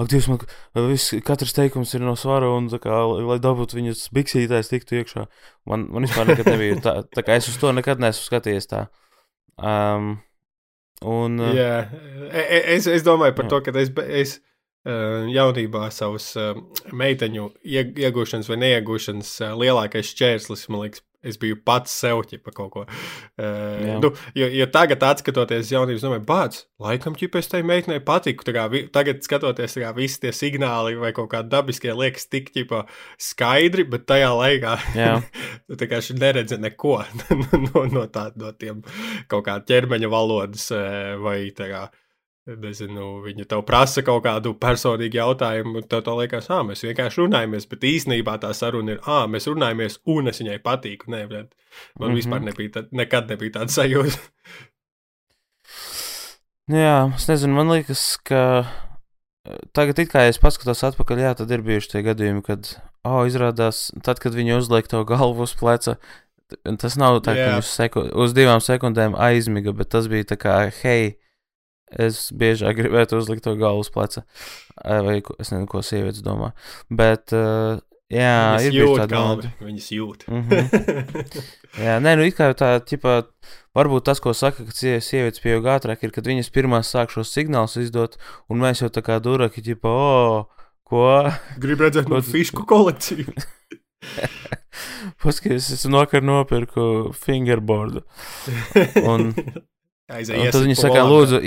ak, 0.00 0.06
Dievs, 0.08 0.30
man 0.30 0.40
viss, 0.88 1.12
katrs 1.26 1.52
teikums 1.52 1.92
ir 1.92 2.00
no 2.00 2.14
svara, 2.16 2.48
un, 2.56 2.70
kā, 2.80 3.02
lai 3.28 3.36
dabūtu 3.44 3.76
viņas 3.76 4.06
biksītājs, 4.16 4.70
tiktu 4.72 4.96
iekšā. 5.02 5.26
Man, 5.68 5.84
man 5.92 6.08
vispār 6.08 6.30
nekad 6.30 6.48
nebija 6.48 6.80
tā, 6.86 6.94
tā 7.12 7.26
kā 7.26 7.36
es 7.36 7.50
uz 7.52 7.60
to 7.60 7.74
nekad 7.76 8.00
neesmu 8.00 8.30
skatījies 8.30 8.70
tā. 8.72 8.86
Um, 9.60 10.14
un, 11.04 11.36
yeah. 11.52 11.92
E, 12.32 12.62
es, 12.78 12.88
es 12.88 13.04
domāju 13.04 13.36
par 13.36 13.50
jā. 13.50 13.52
to, 13.52 13.60
ka 13.68 13.76
es, 13.84 13.92
es 14.08 14.38
Eh, 14.38 14.57
jaunībā 15.34 15.88
savus 15.90 16.30
eh, 16.38 16.54
meiteņu 16.96 17.50
iegūšanas 17.66 18.48
vai 18.48 18.60
neiegūšanas 18.62 19.34
eh, 19.42 19.58
lielākais 19.58 20.14
šķērslis, 20.14 20.68
man 20.72 20.86
liekas, 20.86 21.02
es 21.26 21.34
biju 21.40 21.58
pats 21.66 21.92
sev 21.98 22.22
ķipa 22.30 22.52
kaut 22.54 22.70
ko. 22.70 22.84
Uh, 23.34 23.98
nu, 23.98 24.12
jo, 24.38 24.46
jo 24.54 24.68
tagad, 24.70 25.02
skatoties 25.18 25.72
jaunības, 25.74 26.04
domāju, 26.06 26.22
bāc, 26.28 26.60
laikam 26.78 27.16
ķipēs 27.18 27.50
tai 27.50 27.64
meitenei 27.66 27.98
patiku. 28.06 28.46
Kā, 28.54 28.68
vi, 28.70 28.84
tagad, 28.94 29.18
skatoties, 29.26 29.74
kā 29.82 29.90
visi 29.96 30.22
tie 30.22 30.30
signāli 30.32 30.94
vai 30.96 31.10
kaut 31.16 31.32
kādi 31.34 31.50
dabiskie 31.50 31.90
liekas 31.90 32.30
tik 32.30 32.52
ķipa 32.54 32.84
skaidri, 33.18 33.88
bet 33.90 34.06
tajā 34.08 34.30
laikā 34.38 34.78
tu 35.74 35.90
kā 35.90 36.00
neredzi 36.22 36.62
neko 36.62 37.00
no, 37.66 37.88
no, 37.90 38.06
tā, 38.06 38.30
no 38.38 38.54
tiem 38.54 38.86
kaut 39.26 39.48
kā 39.50 39.58
ķermeņa 39.58 40.14
valodas 40.14 40.70
vai 41.18 41.40
tā 41.50 41.72
kā 41.74 41.88
nezinu, 42.56 43.08
viņa 43.24 43.44
tev 43.50 43.62
prasa 43.68 44.02
kaut 44.06 44.22
kādu 44.24 44.54
personīgu 44.60 45.20
jautājumu, 45.20 45.82
tad 45.84 46.06
tev 46.06 46.20
liekas, 46.22 46.48
ah, 46.54 46.64
mēs 46.66 46.84
vienkārši 46.86 47.20
runājamies, 47.20 47.68
bet 47.68 47.84
īsnībā 47.84 48.38
tā 48.42 48.54
saruna 48.56 48.96
ir, 48.96 49.02
ah, 49.04 49.26
mēs 49.30 49.48
runājamies, 49.50 50.00
un 50.08 50.32
es 50.32 50.40
viņai 50.42 50.58
patīku. 50.64 51.12
Nē, 51.12 51.26
man 51.28 51.44
mm 51.44 51.48
-hmm. 52.00 52.16
vispār 52.16 52.44
nebija, 52.44 52.70
tā, 52.78 52.84
nekad 52.90 53.28
nebija 53.28 53.58
tāda 53.60 53.72
sajūta. 53.72 54.18
jā, 56.84 56.98
es 57.16 57.28
nezinu, 57.28 57.54
man 57.54 57.70
liekas, 57.76 58.16
ka 58.24 58.64
tagad, 59.72 59.98
it 59.98 60.12
kā 60.12 60.24
es 60.28 60.40
paskatos 60.40 60.84
atpakaļ, 60.84 61.18
jā, 61.18 61.34
tad 61.34 61.50
ir 61.50 61.62
bijuši 61.62 61.90
tie 61.92 62.02
gadījumi, 62.06 62.42
kad, 62.46 62.74
oh, 63.04 63.26
izrādās, 63.28 63.90
tad, 64.04 64.18
kad 64.18 64.34
viņi 64.34 64.58
uzliek 64.58 64.88
to 64.88 65.04
galvu 65.04 65.42
uz 65.42 65.54
pleca, 65.58 65.98
tas 66.64 66.96
nav 66.96 67.20
tā, 67.20 67.36
yeah. 67.36 67.50
ka 67.50 67.56
viņš 67.58 67.70
seku, 67.72 68.04
uz 68.24 68.34
divām 68.36 68.60
sekundēm 68.64 69.16
aizmiga, 69.16 69.72
bet 69.72 69.92
tas 69.92 70.08
bija 70.08 70.24
tā 70.32 70.38
kā, 70.40 70.58
hei, 70.82 71.18
Es 71.90 72.28
biežāk 72.36 72.76
gribētu 72.82 73.18
uzlikt 73.20 73.46
to 73.46 73.54
galvu 73.56 73.84
uz 73.84 73.90
pleca. 73.92 74.24
Vai 74.82 75.18
es 75.20 75.52
nezinu, 75.52 75.68
ko 75.70 75.82
sievietes 75.84 76.20
domā. 76.24 76.52
Bet, 76.90 77.32
uh, 77.32 77.80
jā, 78.12 78.34
viņas 78.58 78.66
ir 78.66 78.76
bijusi 78.76 79.00
tāda 79.00 79.14
galva. 79.14 79.52
Viņas 79.64 79.88
jūt. 79.96 80.26
mm 80.28 80.42
-hmm. 80.48 81.48
jā, 81.86 81.96
nē, 82.04 82.14
nu, 82.20 82.28
kā 82.36 82.50
tā, 82.58 82.70
ķipā, 82.84 83.16
varbūt 83.76 84.04
tas, 84.04 84.20
ko 84.20 84.34
saka, 84.34 84.64
ka 84.68 84.72
sievietes 84.76 85.40
pieaug 85.40 85.64
ātrāk, 85.64 86.04
ir, 86.04 86.12
kad 86.12 86.26
viņas 86.26 86.52
pirmās 86.52 86.92
sāk 86.92 87.10
šos 87.10 87.32
signālus 87.32 87.76
izdot, 87.80 88.18
un 88.48 88.60
mēs 88.60 88.82
jau 88.82 88.90
tā 88.92 89.02
kā 89.02 89.18
duraki, 89.20 89.64
ķipā, 89.64 89.88
o, 89.88 90.48
ko? 90.84 91.32
Gribu 91.58 91.88
redzēt 91.88 92.08
no 92.12 92.20
fišku 92.22 92.66
kolekciju. 92.68 93.32
Paskaties, 95.22 95.70
es 95.74 95.84
nokar 95.90 96.22
nopirku 96.22 97.12
fingerboardu. 97.16 98.04
Un, 99.02 99.32
un 100.14 100.50
tad 100.52 100.62
viņi 100.62 100.76
saka, 100.78 101.04
lūdzu, 101.08 101.42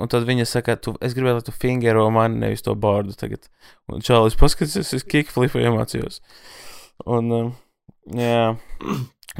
Un 0.00 0.08
tad 0.08 0.24
viņa 0.28 0.46
saka, 0.48 0.76
tu, 0.80 0.94
es 1.04 1.14
gribēju, 1.16 1.38
lai 1.38 1.44
tu 1.44 1.52
fingero 1.52 2.06
mani, 2.14 2.40
nevis 2.40 2.64
to 2.64 2.74
bārdu 2.78 3.12
tagad. 3.18 3.50
Un 3.90 4.04
Čālijs 4.04 4.38
paskatās, 4.40 4.94
es 4.96 5.06
kickflipu 5.06 5.60
iemācījos. 5.60 6.20
Un, 7.10 7.32
um, 7.36 7.50
jā, 8.16 8.54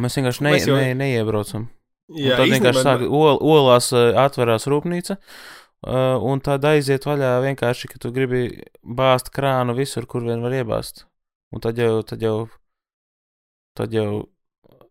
mēs 0.01 0.19
vienkārši 0.19 0.45
ne, 0.45 0.53
mēs 0.57 0.69
jau... 0.69 0.77
ne, 0.77 0.93
neiebraucam. 1.01 1.69
Jā, 2.11 2.35
un 2.35 2.43
tad 2.43 2.53
vienkārši 2.53 2.85
sāk, 2.85 3.07
ol, 3.07 3.39
olās 3.39 3.93
uh, 3.95 4.11
atverās 4.21 4.67
rūpnīca, 4.71 5.17
uh, 5.17 6.17
un 6.27 6.43
tad 6.45 6.67
aiziet 6.69 7.07
vaļā 7.07 7.37
vienkārši, 7.47 7.93
ka 7.93 8.01
tu 8.03 8.11
gribi 8.15 8.49
bāzt 8.83 9.31
krānu 9.35 9.77
visur, 9.79 10.09
kur 10.11 10.27
vien 10.27 10.43
var 10.45 10.57
iebāzt. 10.61 11.07
Un 11.55 11.63
tad 11.63 11.79
jau, 11.81 12.01
tad 12.07 12.23
jau, 12.23 12.37
tad 13.79 13.95
jau 13.95 14.11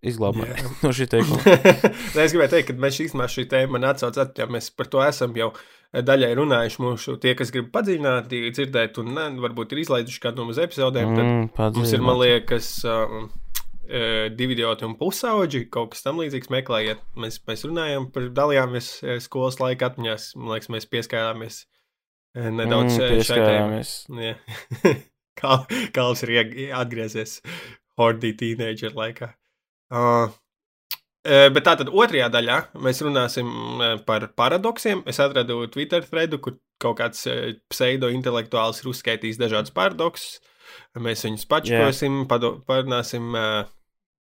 izglābāt 0.06 0.48
yeah. 0.48 0.72
no 0.84 0.92
šī 0.96 1.10
teikuma. 1.12 1.58
es 2.24 2.34
gribēju 2.34 2.54
teikt, 2.54 2.72
ka 2.72 2.78
mēs 2.80 3.02
īstenībā 3.04 3.28
šī 3.32 3.46
tēma 3.52 3.82
atsauc 3.90 4.16
atpakaļ. 4.16 4.54
Mēs 4.56 4.72
par 4.76 4.90
to 4.92 5.04
esam 5.04 5.36
jau 5.38 5.52
daļai 5.94 6.32
runājuši. 6.40 6.82
Mūsu 6.84 7.18
tie, 7.22 7.36
kas 7.40 7.52
grib 7.56 7.72
padziļināt, 7.74 8.32
dzirdēt, 8.32 9.02
un 9.02 9.14
ne, 9.18 9.28
varbūt 9.44 9.76
ir 9.76 9.84
izlaiduši 9.84 10.24
kādu 10.24 10.44
no 10.44 10.52
mūsu 10.52 10.64
epizodēm, 10.66 11.16
tad 11.18 11.26
mm, 11.26 11.78
mums 11.78 11.96
ir, 11.96 12.04
man 12.06 12.20
liekas, 12.22 12.72
um, 12.88 13.30
divi 14.38 14.54
idioti 14.54 14.86
un 14.86 14.94
pusauģi, 15.00 15.66
kaut 15.74 15.96
kas 15.96 16.06
tam 16.06 16.22
līdzīgs. 16.22 16.52
Meklējiet, 16.54 17.02
mēs, 17.20 17.42
mēs 17.50 17.66
runājam 17.66 18.08
par 18.14 18.30
dalījāmies 18.38 18.94
skolas 19.26 19.60
laika 19.62 19.90
atmiņās. 19.90 20.32
Man 20.38 20.54
liekas, 20.54 20.72
mēs 20.78 20.88
pieskārāmies 20.94 21.64
nedaudz 22.38 23.00
mm, 23.00 23.26
šai 23.26 23.42
tēmai. 23.42 24.96
Kalvs 25.96 26.24
ir 26.28 26.36
atgriezies 26.78 27.40
Hordī 28.00 28.36
teenager 28.38 28.94
laikā. 28.96 29.34
Uh, 29.90 30.30
Bet 31.30 31.66
tātad 31.68 31.90
otrajā 31.92 32.30
daļā 32.32 32.56
mēs 32.80 33.02
runāsim 33.04 33.50
par 34.08 34.24
paradoksiem. 34.40 35.02
Es 35.06 35.20
atradu 35.20 35.58
Twitter 35.70 36.02
threadu, 36.08 36.40
kur 36.42 36.56
kaut 36.82 36.96
kāds 37.02 37.26
pseido-intelektuāls 37.70 38.80
ir 38.82 38.88
uzskaitījis 38.94 39.38
dažādus 39.42 39.74
paradoksus. 39.76 40.40
Mēs 40.96 41.26
viņus 41.28 41.44
pačkosim, 41.52 42.22
pado- 42.32 42.56
parunāsim, 42.66 43.36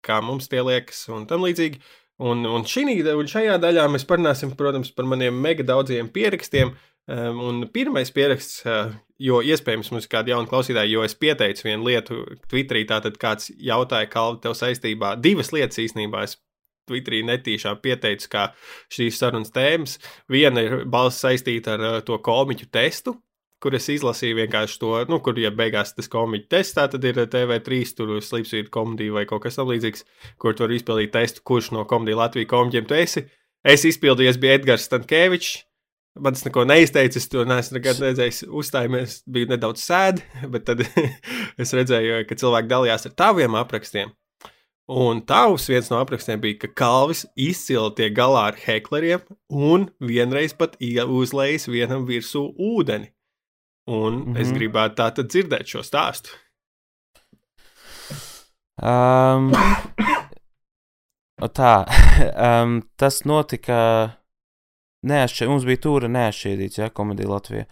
kā 0.04 0.20
mums 0.22 0.52
tie 0.52 0.62
liekas 0.68 1.06
un 1.16 1.26
tam 1.32 1.48
līdzīgi. 1.48 1.80
Un, 2.22 2.46
un, 2.46 2.66
šī, 2.70 3.00
un 3.18 3.30
šajā 3.30 3.58
daļā 3.62 3.88
mēs 3.90 4.06
parunāsim, 4.06 4.54
protams, 4.58 4.92
par 4.94 5.08
maniem 5.10 5.38
mega 5.42 5.66
daudziem 5.66 6.12
pierakstiem. 6.14 6.76
Um, 7.10 7.40
un 7.42 7.64
pirmais 7.74 8.12
pieraksts, 8.14 8.60
uh, 8.70 8.92
jo 9.20 9.40
iespējams 9.42 9.90
mums 9.92 10.06
ir 10.06 10.12
kādi 10.12 10.32
jauni 10.32 10.48
klausītāji, 10.52 10.94
jo 10.94 11.02
es 11.02 11.18
pieteicu 11.18 11.66
vienu 11.66 11.90
lietu 11.90 12.20
Twitterī, 12.52 12.84
tātad 12.88 13.18
kāds 13.20 13.50
jautāja, 13.58 14.10
Kalvi, 14.12 14.44
tev 14.44 14.54
saistībā 14.60 15.16
divas 15.20 15.50
lietas 15.56 15.82
īstenībā. 15.82 16.28
Es 16.28 16.38
Twitterī 16.90 17.24
netīšām 17.26 17.82
pieteicu, 17.82 18.30
kā 18.30 18.46
šīs 18.94 19.18
sarunas 19.18 19.54
tēmas. 19.56 19.98
Viena 20.30 20.62
ir 20.66 20.86
balss 20.86 21.26
saistīta 21.26 21.74
ar 21.74 21.88
uh, 21.88 22.00
to 22.06 22.22
komiķu 22.22 22.70
testu, 22.70 23.18
kur 23.62 23.76
es 23.78 23.88
izlasīju 23.94 24.40
vienkārši 24.40 24.80
to, 24.82 24.92
nu, 25.12 25.20
kur, 25.24 25.38
ja 25.40 25.52
beigās 25.54 25.94
tas 25.96 26.10
komiķu 26.12 26.50
tests, 26.52 26.76
tā 26.78 26.88
tad 26.92 27.06
ir 27.06 27.20
TV3, 27.22 27.82
tur 27.98 28.14
slīpsvīta 28.26 28.74
komēdija 28.74 29.16
vai 29.20 29.26
kaut 29.30 29.46
kas 29.46 29.60
tamlīdzīgs, 29.60 30.06
kur 30.42 30.58
tu 30.58 30.66
vari 30.66 30.80
izpildīt 30.80 31.14
testu, 31.14 31.44
kurš 31.48 31.72
no 31.78 31.86
komēdija 31.90 32.24
Latvijas 32.24 32.50
komiķiem 32.52 32.88
tu 32.90 32.98
esi. 32.98 33.28
Es 33.62 33.86
izpildīju, 33.86 34.32
es 34.34 34.40
biju 34.42 34.58
Edgars 34.58 34.88
Stankēvičs. 34.90 35.60
Man 36.20 36.36
tas 36.36 36.44
neko 36.44 36.66
neizteicis, 36.68 37.30
to 37.32 37.46
neesmu 37.48 37.78
nekad 37.78 38.02
redzējis. 38.04 38.42
Uzstājamies, 38.50 39.22
bija 39.32 39.54
nedaudz 39.54 39.86
sēdi, 39.86 40.26
bet 40.54 40.66
tad 40.68 40.82
es 41.62 41.76
redzēju, 41.78 42.26
ka 42.28 42.40
cilvēki 42.42 42.72
dalījās 42.72 43.08
ar 43.08 43.16
taviem 43.24 43.56
aprakstiem. 43.62 44.12
Un 44.92 45.22
tavs 45.24 45.70
viens 45.72 45.88
no 45.88 46.02
aprakstiem 46.02 46.42
bija, 46.44 46.58
ka 46.66 46.72
Kalvis 46.82 47.24
izcili 47.40 47.94
tiek 47.96 48.12
galā 48.18 48.50
ar 48.50 48.58
hekleriem 48.60 49.22
un 49.48 49.86
vienreiz 50.04 50.58
pat 50.58 50.74
uzlējis 50.82 51.70
vienam 51.72 52.04
virsū 52.10 52.50
ūdeni. 52.60 53.14
Un 53.88 54.14
mm 54.14 54.26
-hmm. 54.34 54.40
es 54.42 54.48
Mhm. 54.48 54.58
gribētu 54.58 54.96
tā 54.96 55.12
tad 55.16 55.28
dzirdēt 55.28 55.66
šo 55.68 55.80
stāstu. 55.84 56.30
Um, 58.82 59.52
tā, 61.54 61.86
um, 62.64 62.82
tas 62.98 63.22
notika. 63.26 64.18
Neatšķir, 65.02 65.48
mums 65.50 65.64
bija 65.66 65.82
tūra 65.82 66.08
neatšķirīts, 66.14 66.78
ja, 66.78 66.90
komēdija 66.94 67.30
Latvijā. 67.32 67.64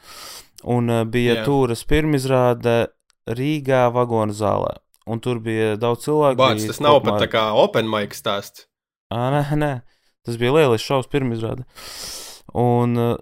Un 0.63 0.89
uh, 0.89 1.03
bija 1.05 1.35
yeah. 1.35 1.45
tūras 1.45 1.83
pirmizrāde 1.85 2.87
Rīgā 3.29 3.83
vagonu 3.93 4.33
zālē. 4.33 4.71
Un 5.05 5.19
tur 5.21 5.37
bija 5.39 5.75
daudz 5.77 6.07
cilvēku. 6.07 6.39
Bija 6.41 6.71
tas 6.71 6.79
nav 6.81 6.97
kopumā- 6.97 7.19
pat 7.19 7.21
tā 7.21 7.27
kā 7.29 7.43
open 7.53 7.85
mic 7.89 8.17
stāsts. 8.17 8.65
Ā, 9.13 9.29
nē, 9.33 9.43
nē, 9.61 9.81
tas 10.25 10.37
bija 10.41 10.55
lielisks 10.57 10.89
šovs, 10.89 11.07
pirmizrāde. 11.09 11.65
Un 12.57 12.97
uh, 12.97 13.17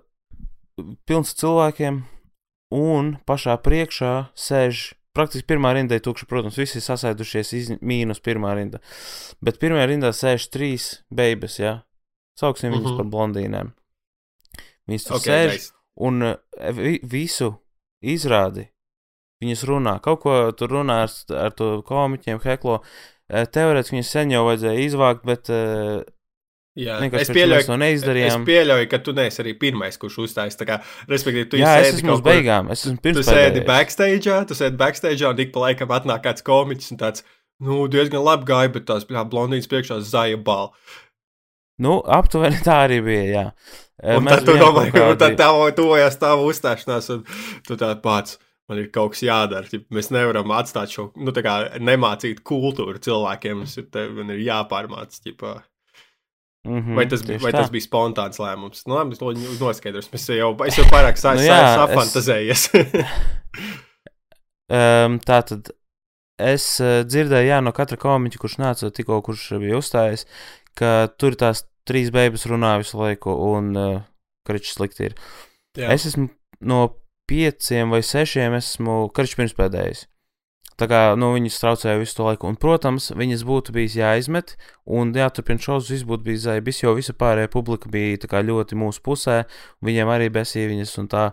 pilns 1.05 1.35
cilvēkiem, 1.35 1.99
un 2.73 3.17
pašā 3.27 3.57
priekšā 3.63 4.13
sēž. 4.37 4.93
Praktiski 5.17 5.47
pirmā 5.49 5.71
rinda 5.73 5.97
ir 5.97 6.03
tukša, 6.05 6.27
protams, 6.29 6.57
visi 6.61 6.77
ir 6.77 6.83
sasēdušies 6.85 7.53
iz, 7.57 7.69
mīnus 7.81 8.19
pirmā 8.21 8.51
rinda. 8.53 8.77
Bet 9.41 9.57
pirmajā 9.57 9.87
rindā 9.89 10.11
sēž 10.13 10.45
trīs 10.53 11.01
beigas, 11.09 11.55
jā. 11.57 11.81
Sauksim 12.37 12.69
viņus 12.75 12.91
Mhm. 12.93 12.97
par 12.99 13.07
blondīnēm. 13.15 13.71
Viņas 14.87 15.07
tur 15.07 15.15
Ok, 15.15 15.21
okay, 15.21 15.47
sēž 15.47 15.53
nice. 15.53 15.71
un 15.97 16.21
uh, 16.23 16.35
vi, 16.77 16.99
visu 17.03 17.57
izrādi. 18.03 18.67
Viņas 19.41 19.63
runā, 19.69 19.99
kaut 20.01 20.21
ko 20.21 20.51
tur 20.51 20.69
runā 20.69 21.01
ar, 21.07 21.11
ar 21.33 21.51
to 21.51 21.81
komiķiem, 21.81 22.39
heklo. 22.43 22.83
Eh, 23.29 23.45
Teorētiski 23.45 23.97
viņas 23.97 24.11
sen 24.13 24.31
jau 24.31 24.45
vajadzēja 24.45 24.85
izvākt, 24.85 25.25
bet 25.25 25.49
uh, 25.49 26.03
Jā, 26.77 26.99
vienkārši 27.01 27.25
es 27.25 27.31
pieļauju, 27.33 27.57
mēs 27.57 27.67
to 27.67 27.73
Es 27.73 27.81
neizdarījām. 27.81 28.43
pieļauju, 28.45 28.87
ka 28.91 28.99
tu 29.01 29.13
neesi 29.17 29.41
arī 29.41 29.53
pirmais, 29.57 29.97
kurš 29.97 30.19
uzstājas. 30.27 30.57
tā 30.59 30.67
Kā, 30.69 30.77
respektīvi, 31.09 31.47
tu 31.49 31.57
Jā, 31.57 31.71
es 31.81 31.95
esmu 31.95 32.13
uz 32.19 32.21
beigām, 32.25 32.69
es 32.73 32.83
esmu 32.85 32.99
Tu 32.99 33.05
pirms 33.07 33.25
sēdi 33.25 33.63
backstage, 33.65 34.37
tu 34.45 34.57
sēdi 34.57 34.77
backstage, 34.77 35.25
un 35.25 35.41
ik 35.41 35.51
pa 35.55 35.65
laikam 35.65 35.93
atnāk 35.97 36.21
kāds 36.27 36.45
komiķis 36.45 36.93
un 36.93 37.01
tāds, 37.01 37.23
nu, 37.65 37.87
diezgan 37.89 38.21
labi 38.21 38.45
gāja, 38.51 38.71
bet 38.75 38.85
tās 38.89 39.07
blondīnas 39.09 39.69
priekšā 39.71 39.97
zaļa 40.05 40.37
balva. 40.45 40.75
Nu, 41.81 41.99
aptuveni 42.01 42.61
tā 42.65 42.83
arī 42.87 43.01
bija, 43.05 43.25
jā. 43.29 43.45
Un 44.17 44.25
mēs 44.25 44.43
tad 44.43 44.49
tu 44.49 44.57
domā, 44.61 44.87
ka 44.93 45.07
tad 45.17 45.37
tev 45.39 45.63
tuvojās 45.77 46.19
tava 46.21 46.45
uzstāšanās, 46.45 47.09
un 47.15 47.23
tu 47.65 47.77
tāds 47.77 48.01
pats. 48.03 48.37
Man 48.67 48.81
ir 48.81 48.89
kaut 48.91 49.13
kas 49.13 49.21
jādara. 49.23 49.79
Mēs 49.95 50.09
nevaram 50.11 50.51
atstāt 50.51 50.91
šo 50.91 51.05
nu, 51.15 51.31
tā 51.31 51.39
kā 51.45 51.53
nemācīt 51.79 52.41
kultūru 52.43 52.99
cilvēkiem. 52.99 53.61
Mums 53.61 53.77
ir, 53.79 53.87
ir 53.95 54.41
jāpārmāc. 54.43 55.21
Ķipā. 56.65 56.73
Mhm, 56.81 56.95
Vai, 56.97 57.05
tas, 57.07 57.21
bija, 57.23 57.39
vai 57.39 57.51
tā. 57.53 57.61
tas 57.61 57.69
bija 57.71 57.85
spontāns 57.85 58.39
lēmums? 58.41 58.81
Nu, 58.87 58.95
labi, 58.97 59.13
es 59.15 59.19
to 59.21 59.31
noskaidrošu. 59.61 60.09
Es 60.17 60.25
jau, 60.27 60.49
es 60.67 60.75
jau 60.77 60.85
pārāk 60.91 61.15
Nu 61.15 61.23
sāku 61.23 61.45
jā, 61.45 61.59
es- 61.63 61.77
sapantazējies. 61.79 62.65
Um, 64.67 65.19
tā 65.27 65.39
tad 65.47 65.71
es 66.37 66.65
uh, 66.83 67.01
dzirdēju, 67.07 67.47
jā, 67.49 67.61
no 67.63 67.71
katra 67.75 67.97
komiķa, 68.01 68.41
kurš 68.41 68.57
nāca 68.61 68.91
tikko, 68.93 69.21
kurš 69.25 69.45
bija 69.63 69.79
uzstājies, 69.79 70.25
ka 70.77 71.07
tur 71.17 71.37
tās 71.39 71.63
trīs 71.87 72.11
beigas 72.11 72.43
runā 72.51 72.75
visu 72.81 72.99
laiku, 72.99 73.31
un 73.55 73.71
uh, 73.79 74.01
kričs 74.47 74.75
slikti 74.75 75.07
ir. 75.11 75.15
Jā. 75.77 75.93
Es 75.95 76.05
esmu 76.09 76.27
no 76.67 76.81
pieciem 77.29 77.91
vai 77.95 78.01
sešiem, 78.03 78.53
esmu 78.59 79.07
kričs 79.15 79.37
pirmspēdējais. 79.39 80.05
Tā 80.77 80.85
kā 80.85 81.01
nu, 81.17 81.31
viņas 81.33 81.57
traucēja 81.57 81.97
visu 81.97 82.19
to 82.19 82.27
laiku, 82.27 82.49
un, 82.51 82.57
protams, 82.61 83.09
viņas 83.17 83.43
būtu 83.49 83.73
bijis 83.73 83.95
jāizmet, 83.97 84.53
un 84.85 85.09
jāturpina 85.17 85.63
šovs, 85.63 85.89
viss 85.89 86.05
būtu 86.05 86.27
bijis 86.27 86.43
zaibis, 86.45 86.83
jo 86.83 86.93
visa 86.93 87.15
pārējā 87.17 87.49
publika 87.49 87.89
bija 87.89 88.29
kā 88.29 88.43
ļoti 88.45 88.77
mūsu 88.77 89.01
pusē, 89.01 89.39
un 89.81 89.89
viņiem 89.89 90.11
arī 90.13 90.29
besīja 90.35 90.69
viņas 90.69 90.93
un 91.01 91.09
tā. 91.09 91.25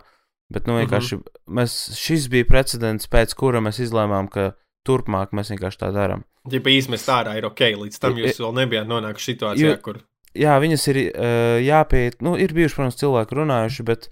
Bet, 0.53 0.65
nu, 0.69 0.79
vienkārši 0.81 1.19
mēs, 1.57 1.75
šis 1.97 2.25
bija 2.33 2.45
precedents, 2.49 3.09
pēc 3.09 3.37
kura 3.37 3.61
mēs 3.65 3.81
izlēmām, 3.85 4.29
ka 4.33 4.51
turpmāk 4.85 5.33
mēs 5.33 5.53
vienkārši 5.53 5.81
tā 5.81 5.91
darām. 5.93 6.25
Ja 6.49 6.61
pa 6.61 6.73
izmest 6.73 7.09
ārā 7.09 7.37
ir 7.39 7.47
ok, 7.49 7.63
līdz 7.85 8.01
tam 8.01 8.17
jūs 8.21 8.41
vēl 8.41 8.53
nebijāt 8.59 8.89
nonākuši 8.89 9.33
situācijā, 9.33 9.71
Jo- 9.73 9.81
kur. 9.85 10.03
Jā, 10.35 10.57
viņas 10.59 10.83
ir 10.91 10.97
uh, 10.99 11.57
jāpiet, 11.63 12.17
nu, 12.25 12.33
ir 12.35 12.51
bijuši, 12.51 12.75
protams, 12.75 12.97
cilvēki 12.99 13.37
runājuši, 13.37 13.85
bet 13.87 14.09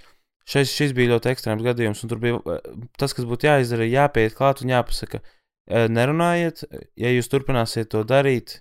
šis, 0.50 0.74
šis 0.74 0.94
bija 0.98 1.14
ļoti 1.14 1.32
ekstrēms 1.34 1.64
gadījums, 1.66 2.04
un 2.04 2.12
tur 2.12 2.22
bija 2.24 2.40
uh, 2.40 2.60
tas, 3.00 3.16
kas 3.16 3.28
būtu 3.30 3.50
jāizdara, 3.50 3.88
ir 3.88 3.98
jāpiet 3.98 4.36
klāt 4.38 4.64
un 4.64 4.74
jāpasaka, 4.74 5.22
uh, 5.24 5.86
nerunājiet, 5.92 6.66
ja 7.00 7.14
jūs 7.14 7.32
turpināsiet 7.32 7.92
to 7.94 8.04
darīt, 8.08 8.60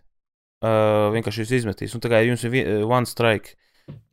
uh, 0.64 1.10
vienkārši 1.14 1.44
jūs 1.44 1.56
izmetīs. 1.62 1.96
Un 1.96 2.04
tā 2.04 2.12
kā 2.12 2.22
jums 2.26 2.44
ir 2.48 2.86
one 2.86 3.08
strike, 3.10 3.56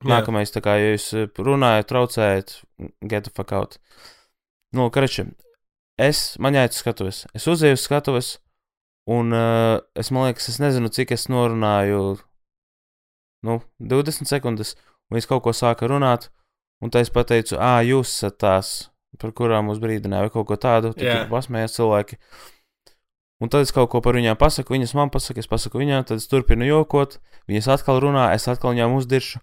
nākamais, 0.06 0.54
tā 0.54 0.64
kā 0.66 0.78
ja 0.80 0.94
jūs 0.94 1.12
runājat, 1.38 1.90
traucējat, 1.92 2.56
get 3.06 3.28
the 3.28 3.34
fuck 3.36 3.54
out. 3.54 3.78
Nu, 4.76 4.90
karači, 4.94 5.28
es, 6.00 6.36
man 6.42 6.58
jāiet 6.58 6.76
uz 6.76 6.82
skatuves, 6.84 7.24
es 7.38 7.48
uzēju 7.50 7.78
uz 7.78 7.86
skatuves, 7.86 8.32
un 9.10 9.34
es, 9.34 10.12
man 10.14 10.30
liekas, 10.30 10.50
es 10.52 10.60
nezinu, 10.62 10.92
cik 10.94 11.14
es 11.16 11.26
norunāju 11.32 12.20
nu, 13.46 13.62
20 13.80 14.30
sekundes, 14.30 14.76
un 15.10 15.18
viņš 15.18 15.30
kaut 15.30 15.46
ko 15.46 15.54
sāka 15.56 15.90
runāt, 15.90 16.30
un 16.84 16.94
tā 16.94 17.04
es 17.04 17.12
pateicu, 17.14 17.58
ah, 17.60 17.82
jūs 17.86 18.12
esat 18.16 18.40
tās, 18.42 18.72
par 19.20 19.34
kurām 19.36 19.70
mūs 19.70 19.82
brīdināja, 19.84 20.28
vai 20.28 20.34
kaut 20.34 20.48
ko 20.50 20.58
tādu, 20.60 20.94
tad 20.96 21.06
yeah. 21.06 21.28
pasmējās 21.32 21.76
cilvēki. 21.80 22.20
Un 23.40 23.52
tad 23.52 23.64
es 23.64 23.72
kaut 23.76 23.88
ko 23.92 24.02
par 24.04 24.18
viņām 24.20 24.36
pasaku, 24.40 24.76
viņas 24.76 24.96
man 24.98 25.12
pasaka, 25.14 25.40
es 25.40 25.48
pasaku 25.48 25.80
viņām, 25.80 26.04
tad 26.08 26.20
es 26.20 26.28
turpinu 26.28 26.68
jokot, 26.68 27.20
viņas 27.48 27.70
atkal 27.76 28.02
runā, 28.04 28.30
es 28.36 28.48
atkal 28.52 28.76
viņām 28.76 28.98
uzdiršu. 28.98 29.40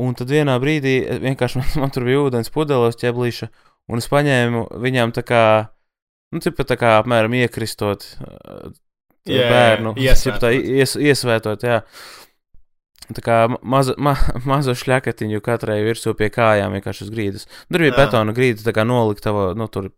Un 0.00 0.16
tad 0.16 0.32
vienā 0.32 0.54
brīdī 0.62 0.94
eh, 1.04 1.18
vienkārši 1.20 1.58
man, 1.60 1.74
man 1.84 1.92
tur 1.92 2.08
bija 2.08 2.22
ūdens 2.24 2.52
pudeles 2.52 2.96
ķeblīša, 3.00 3.50
un 3.92 4.00
es 4.00 4.08
paņēmu 4.12 4.64
viņām 4.80 5.12
tā 5.16 5.24
kā, 5.28 5.42
nu, 6.32 6.40
tipa 6.40 6.64
tā 6.68 6.78
kā 6.80 6.96
apmēram 7.02 7.36
iekristot 7.42 8.06
jā, 9.28 9.44
bērnu, 9.50 9.94
iesvētot. 10.00 10.40
tā 10.40 10.54
ies, 10.56 10.96
iesvētot, 10.96 11.68
jā. 11.68 11.82
Tā 13.16 13.24
kā 13.24 13.36
mazu, 13.62 13.96
ma, 13.98 14.14
mazu 14.48 14.74
šļakatiņu 14.82 15.42
katrai 15.44 15.80
virsū 15.86 16.14
pie 16.18 16.30
kājām, 16.34 16.76
vienkārši 16.78 17.06
uz 17.06 17.12
grīdas. 17.14 17.46
Tur 17.70 17.84
bija 17.84 17.94
Jā. 17.94 17.98
betona 18.02 18.34
grīda, 18.36 18.64
tā 18.66 18.74
kā 18.76 18.86
noliktava, 18.86 19.50
nu, 19.58 19.68
tur, 19.72 19.90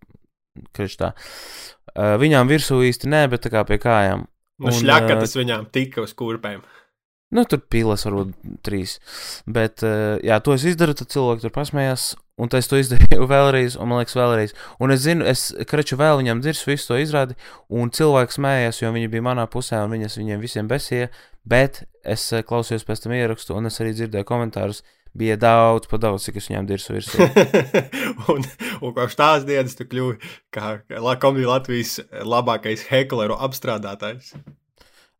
kriš 0.76 0.99
tā. 1.00 1.12
Uh, 1.92 2.14
viņām 2.23 2.49
virsū 2.49 2.81
īsti 2.88 3.11
nē, 3.12 3.26
bet 3.33 3.45
tā 3.45 3.52
kā 3.52 3.64
pie 3.69 3.81
kājām. 3.83 4.26
Nu, 4.62 4.71
Un, 4.71 4.76
šļakatas 4.78 5.35
viņām 5.37 5.66
tika 5.75 6.04
uz 6.04 6.12
kurpēm. 6.16 6.62
Nu, 7.33 7.47
tur 7.49 7.62
pilas 7.73 8.05
varbūt 8.05 8.35
trīs. 8.67 8.99
Bet, 9.49 9.81
uh, 9.87 10.19
jā, 10.21 10.37
to 10.45 10.53
es 10.53 10.67
izdaru, 10.69 10.97
tad 10.97 11.09
cilvēki 11.15 11.47
tur 11.47 11.55
pasmējās. 11.55 12.12
Un 12.43 12.49
es 12.59 12.69
to 12.69 12.79
izdarīju 12.81 13.27
vēlreiz, 13.33 13.77
un 13.81 13.91
man 13.91 14.03
liekas, 14.03 14.17
vēlreiz. 14.19 14.55
Un 14.83 14.93
es 14.95 15.05
zinu, 15.05 15.25
es 15.29 15.51
kreču 15.69 15.99
vēl 16.01 16.21
viņam 16.21 16.43
dzirdēju 16.45 16.69
visu 16.69 16.91
to 16.91 17.01
izrādi, 17.01 17.37
un 17.73 17.93
cilvēks 17.93 18.39
smējās, 18.41 18.83
jo 18.83 18.93
viņi 18.95 19.12
bija 19.12 19.27
manā 19.29 19.47
pusē, 19.53 19.83
un 19.85 19.97
viņas 19.97 20.19
viņiem 20.21 20.43
visiem 20.43 20.71
besīja. 20.71 21.11
Bet 21.49 21.83
es 22.05 22.29
eh, 22.33 22.45
klausījos 22.47 22.87
pēc 22.89 23.05
tam 23.05 23.15
ierakstu, 23.17 23.57
un 23.57 23.71
es 23.71 23.81
arī 23.83 23.95
dzirdēju 23.97 24.29
komentārus. 24.29 24.83
Bija 25.12 25.37
daudz, 25.37 25.91
pa 25.91 25.99
daudz, 26.01 26.25
cik 26.25 26.39
es 26.41 26.47
viņām 26.49 26.69
dirsu 26.71 26.95
virsū. 26.95 27.27
un, 28.33 28.47
un 28.81 28.95
kopš 28.97 29.19
tās 29.21 29.45
dienas 29.45 29.77
tu 29.77 29.85
kļuvi 29.85 30.17
kā 30.57 30.79
komēdija 31.21 31.51
Latvijas 31.51 31.99
labākais 32.25 32.87
hekleru 32.89 33.37
apstrādātājs. 33.45 34.33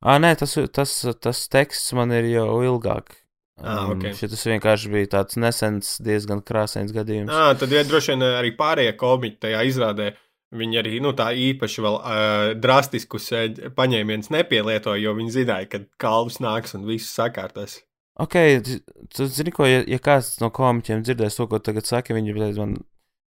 Ah, 0.02 0.18
nē, 0.18 0.32
tas, 0.40 0.56
tas, 0.75 0.92
tas 1.23 1.44
teksts 1.52 1.92
man 1.94 2.11
ir 2.14 2.26
jau 2.32 2.49
ilgāk. 2.66 3.14
Ah, 3.62 3.85
Um, 3.87 3.92
ok. 3.94 4.09
Šitas 4.18 4.40
vienkārši 4.49 4.90
bija 4.90 5.06
tāds 5.12 5.37
nesens, 5.38 5.92
diezgan 6.02 6.40
krāsains 6.42 6.90
gadījums. 6.94 7.30
À, 7.30 7.52
tad 7.54 7.71
ja, 7.71 7.85
droši 7.87 8.14
vien 8.16 8.25
arī 8.26 8.50
pārējie 8.59 8.97
komiķi 8.99 9.38
tajā 9.44 9.61
izrādē. 9.68 10.09
Viņi 10.52 10.78
arī 10.80 10.97
nu, 11.00 11.12
tā 11.16 11.28
īpaši 11.32 11.85
vēl 11.85 11.94
uh, 12.00 12.54
drastiskus 12.59 13.28
uh, 13.32 13.47
paņēmienus 13.76 14.32
nepielietoja, 14.35 15.00
jo 15.04 15.14
viņi 15.16 15.30
zināja, 15.37 15.68
ka 15.71 15.78
kalvs 16.02 16.40
nāks 16.44 16.75
un 16.76 16.85
viss 16.88 17.14
sakārtos. 17.16 17.78
Ok, 18.21 18.35
tu- 18.66 18.80
tu 19.14 19.26
zini, 19.32 19.52
ko, 19.54 19.64
ja, 19.64 19.85
ja 19.88 19.99
kāds 20.02 20.35
no 20.42 20.50
komiķiem 20.52 21.04
dzirdēs 21.06 21.38
to, 21.38 21.47
ko 21.49 21.62
tagad 21.64 21.87
saka, 21.88 22.12
viņi 22.18 22.35
pēc 22.37 22.59
man 22.61 22.75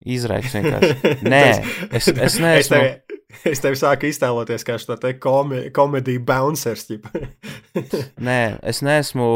izraiks 0.05 0.53
vienkārši. 0.57 1.13
Nē, 1.27 1.43
es, 1.91 2.07
es 2.07 2.13
Es 2.29 2.39
neesmu. 2.39 2.75
tevi, 2.75 3.19
es 3.51 3.61
tevi 3.63 3.79
sāku 3.79 4.09
iztēloties 4.09 4.65
kā 4.67 4.77
šo 4.81 4.97
te 4.99 5.13
komēdiju 5.19 6.23
bouncers. 6.25 6.87
Nē, 8.29 8.41
es 8.63 8.83
neesmu. 8.85 9.31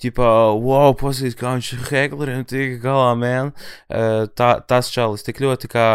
Tipā, 0.00 0.28
wow, 0.56 0.94
paskatās, 0.96 1.34
kā 1.36 1.50
viņš 1.58 1.66
ar 1.74 1.88
hekleriem 1.90 2.44
tika 2.48 2.78
galā, 2.86 3.10
man. 3.20 3.50
Uh, 3.92 4.24
tā, 4.32 4.54
tas 4.64 4.88
čalis 4.88 5.26
tik 5.26 5.42
ļoti, 5.44 5.68
kā 5.68 5.88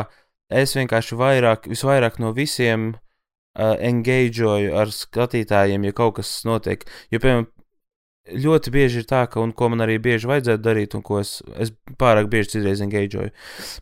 es 0.53 0.75
vienkārši 0.77 1.17
vairāk, 1.17 1.65
visvairāk 1.71 2.19
no 2.21 2.29
visiem 2.37 2.91
uh, 2.93 3.73
engageoju 3.81 4.75
ar 4.77 4.93
skatītājiem, 4.93 5.89
ja 5.89 5.97
kaut 5.97 6.19
kas 6.19 6.35
notiek. 6.45 6.85
Jo, 7.09 7.17
piemēram, 7.17 7.49
ļoti 8.33 8.71
bieži 8.73 9.01
ir 9.03 9.05
tā, 9.09 9.23
ka, 9.31 9.39
un 9.41 9.51
ko 9.51 9.69
man 9.69 9.81
arī 9.85 9.97
bieži 10.01 10.27
vajadzētu 10.29 10.63
darīt, 10.63 10.95
un 10.95 11.01
ko 11.05 11.19
es, 11.19 11.41
es 11.57 11.71
pārāk 11.99 12.29
bieži 12.31 12.57
citreiz 12.57 12.81
engageoju. 12.85 13.31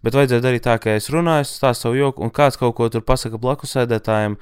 Bet 0.03 0.13
vajadzētu 0.17 0.43
darīt 0.45 0.65
tā, 0.67 0.77
ka 0.79 0.95
es 0.97 1.09
runāju, 1.13 1.47
stāstu 1.49 1.87
savu 1.87 1.99
joku, 1.99 2.23
un 2.23 2.31
kāds 2.31 2.57
kaut 2.59 2.75
ko 2.77 2.89
tur 2.89 3.01
pasaka 3.01 3.37
blakus 3.37 3.75
sēdētājiem. 3.77 4.37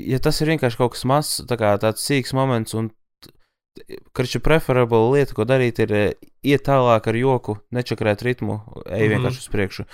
Ja 0.00 0.18
tas 0.22 0.40
ir 0.40 0.48
vienkārši 0.54 0.78
kaut 0.80 0.94
kas 0.94 1.04
mazs, 1.04 1.42
tā 1.46 1.58
kā 1.60 1.74
tāds 1.82 2.06
sīks 2.06 2.32
moments, 2.34 2.74
un 2.74 2.90
Karš 4.12 4.34
ir 4.36 4.42
preferable 4.44 4.98
lieta, 5.14 5.32
ko 5.32 5.44
darīt, 5.46 5.78
ir 5.80 5.92
eh, 5.94 6.14
iet 6.44 6.64
tālāk 6.66 7.06
ar 7.06 7.16
joku, 7.16 7.54
nečakarēt 7.72 8.24
ritmu, 8.26 8.56
ej 8.90 9.06
Mhm. 9.06 9.12
vienkārši 9.14 9.40
uz 9.40 9.48
priekšu. 9.48 9.84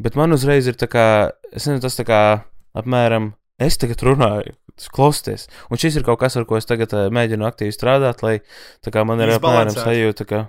Bet 0.00 0.16
man 0.16 0.32
uzreiz 0.32 0.66
ir 0.66 0.74
tā 0.74 0.88
kā, 0.88 1.32
es 1.52 1.66
nezinu, 1.66 1.82
tas 1.84 1.94
tā 1.94 2.04
kā 2.08 2.44
apmēram, 2.74 3.34
es 3.62 3.78
tagad 3.80 4.02
runāju, 4.04 4.52
tas 4.76 4.90
klausties. 4.92 5.46
Un 5.72 5.80
šis 5.80 5.96
ir 5.96 6.04
kaut 6.04 6.18
kas, 6.20 6.34
ar 6.36 6.44
ko 6.48 6.58
es 6.58 6.68
tagad 6.68 6.92
uh, 6.92 7.06
mēģinu 7.14 7.46
aktīvi 7.48 7.72
strādāt, 7.72 8.20
lai 8.24 8.34
tā 8.84 8.92
kā 8.92 9.04
man 9.08 9.22
ir 9.24 9.32
apmēram 9.32 9.72
sajūta, 9.72 10.26
ka, 10.28 10.40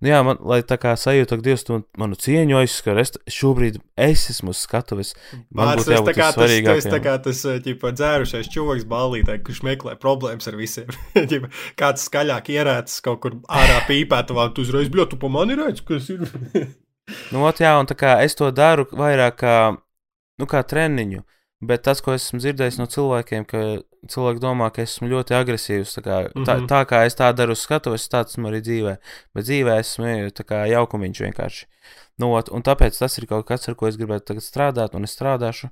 nu 0.00 0.10
jā, 0.10 0.20
man, 0.24 0.40
lai 0.48 0.62
tā 0.64 0.78
kā 0.80 0.94
sajūta, 0.96 1.36
ka 1.36 1.44
Dievs 1.44 1.66
manu 2.00 2.16
cieņu 2.16 2.56
aizskar, 2.62 3.00
es 3.02 3.12
šobrīd 3.28 3.80
es 4.00 4.24
esmu 4.32 4.54
skatuves. 4.56 5.12
Man 5.50 5.74
Mārs, 5.74 5.82
būtu 5.82 5.96
jābūt 5.96 6.16
tas, 6.16 6.38
vissvarīgākajam. 6.38 6.94
tā 6.96 7.02
kā 7.04 7.16
tas 7.26 7.42
eh, 7.50 7.60
ķipa, 7.66 7.92
dzērušais 8.00 8.48
čūlis 8.54 8.88
ballītē, 8.88 9.36
kurš 9.44 9.60
meklē 9.68 9.98
problēmas 10.00 10.48
ar 10.48 10.56
visiem. 10.60 10.88
Ķipa, 11.34 11.52
Kāds 11.80 12.08
skaļāk 12.08 12.48
ierēts 12.54 13.04
kaut 13.04 13.20
kur 13.26 13.36
ārā 13.52 13.82
pīpētavā, 13.90 14.48
tu 14.56 14.64
uzreiz 14.64 14.88
bļot, 14.92 15.12
tu 15.12 15.20
pa 15.20 15.32
mani 15.32 15.58
redz, 15.60 15.84
kas 15.84 16.08
ir. 16.14 16.24
Nu, 17.34 17.42
ot, 17.44 17.58
jā, 17.60 17.74
un 17.76 17.84
tā 17.84 17.92
kā 18.00 18.14
es 18.24 18.32
to 18.32 18.46
daru 18.48 18.86
vairāk 18.96 19.34
kā, 19.42 19.56
nu, 20.40 20.46
kā 20.48 20.62
treniņu, 20.64 21.18
bet 21.68 21.84
tas, 21.86 22.00
ko 22.04 22.14
esmu 22.14 22.40
dzirdējis 22.42 22.78
no 22.80 22.86
cilvēkiem, 22.90 23.44
ka 23.48 23.60
cilvēki 24.10 24.42
domā, 24.42 24.70
ka 24.74 24.84
esmu 24.84 25.08
ļoti 25.10 25.36
agresīvs. 25.38 25.96
Tā 25.98 26.02
kā, 26.04 26.16
mm 26.24 26.32
-hmm. 26.32 26.46
tā, 26.48 26.56
Mhm. 26.58 26.66
tā 26.70 26.80
kā 26.90 27.04
es 27.06 27.14
tā 27.14 27.32
daru 27.34 27.52
uz 27.52 27.62
skatuves, 27.64 28.08
tāds 28.08 28.34
esmu 28.34 28.48
arī 28.48 28.60
dzīvē. 28.60 28.96
Bet 29.34 29.44
dzīvē 29.44 29.78
esmu 29.78 30.04
jaukumiņš 30.74 31.20
vienkārši. 31.26 31.66
Nu, 32.18 32.32
ot, 32.34 32.48
un 32.48 32.62
tāpēc 32.62 32.98
tas 32.98 33.18
ir 33.18 33.26
kaut 33.26 33.46
kas, 33.46 33.68
ar 33.68 33.74
ko 33.74 33.86
es 33.88 33.96
gribētu 33.96 34.38
strādāt, 34.40 34.94
un 34.94 35.04
es 35.04 35.16
strādāšu 35.18 35.70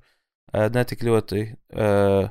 uh, 0.54 0.68
ne 0.68 0.84
tik 0.84 1.02
ļoti 1.02 1.56
uh, 1.76 2.28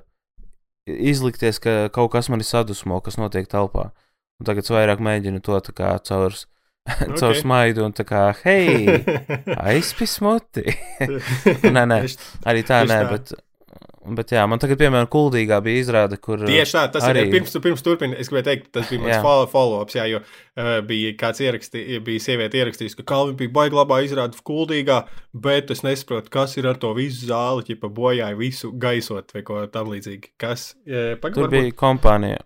izlikties, 0.86 1.60
ka 1.60 1.90
kaut 1.90 2.12
kas 2.12 2.30
mani 2.30 2.44
sadusmo, 2.44 3.02
kas 3.02 3.18
notiek 3.18 3.48
telpā. 3.48 3.92
Un 4.40 4.46
tagad 4.46 4.64
es 4.64 4.74
vairāk 4.74 5.00
mēģinu 5.00 5.42
to 5.42 5.60
kā 5.74 5.94
caur, 6.04 6.34
okay. 6.90 7.14
caur 7.20 7.36
smaidu 7.38 7.86
un 7.86 7.94
tā 7.94 8.04
kā, 8.04 8.34
hei! 8.44 9.04
Aizpis 9.70 10.20
muti. 10.22 10.66
nē, 11.76 11.86
nē, 11.86 12.02
arī 12.46 12.64
tā, 12.68 12.82
nē, 12.90 13.00
bet, 13.12 13.34
bet 14.18 14.32
jā, 14.34 14.44
man 14.50 14.60
tagad, 14.62 14.80
piemēram, 14.82 15.08
kuldīgā 15.12 15.60
bija 15.66 15.82
izrāde, 15.84 16.18
kur. 16.22 16.42
Tieši 16.48 16.74
tā, 16.78 16.84
tas 16.96 17.06
arī 17.06 17.28
ir. 17.28 17.32
Pirms, 17.36 17.56
pirms 17.64 17.84
turpini, 17.86 18.18
es 18.22 18.32
gribēju 18.32 18.48
teikt, 18.48 18.70
tas 18.76 18.90
bija 18.90 19.02
mans 19.04 19.50
follow-ups, 19.54 19.98
jā, 20.00 20.06
jo 20.10 20.22
uh, 20.24 20.72
bija 20.88 21.14
kāds 21.20 21.42
ierakstījis, 21.46 22.02
bija 22.08 22.24
sieviete 22.26 22.62
ierakstījusi, 22.62 22.98
ka 23.02 23.08
Kalvin 23.14 23.38
bija 23.40 23.54
baigi 23.60 23.78
labā 23.78 24.00
izrāda 24.06 24.38
kuldīgā, 24.48 25.02
bet 25.34 25.72
es 25.76 25.84
nesaprotu, 25.86 26.32
kas 26.34 26.58
ir 26.58 26.70
ar 26.72 26.80
to 26.82 26.94
visu 26.98 27.30
zāli, 27.30 27.68
ja 27.70 27.76
bojāja 27.90 28.38
visu 28.40 28.72
gaisot 28.74 29.36
vai 29.36 29.44
ko 29.48 29.66
tam 29.72 29.92
līdzīgi. 29.94 30.34
Kas? 30.42 30.72
Uh, 30.88 31.14
pag, 31.22 31.36
Tur 31.38 31.48
varbūt- 31.48 31.58
bija 31.60 31.78
kompānija. 31.84 32.42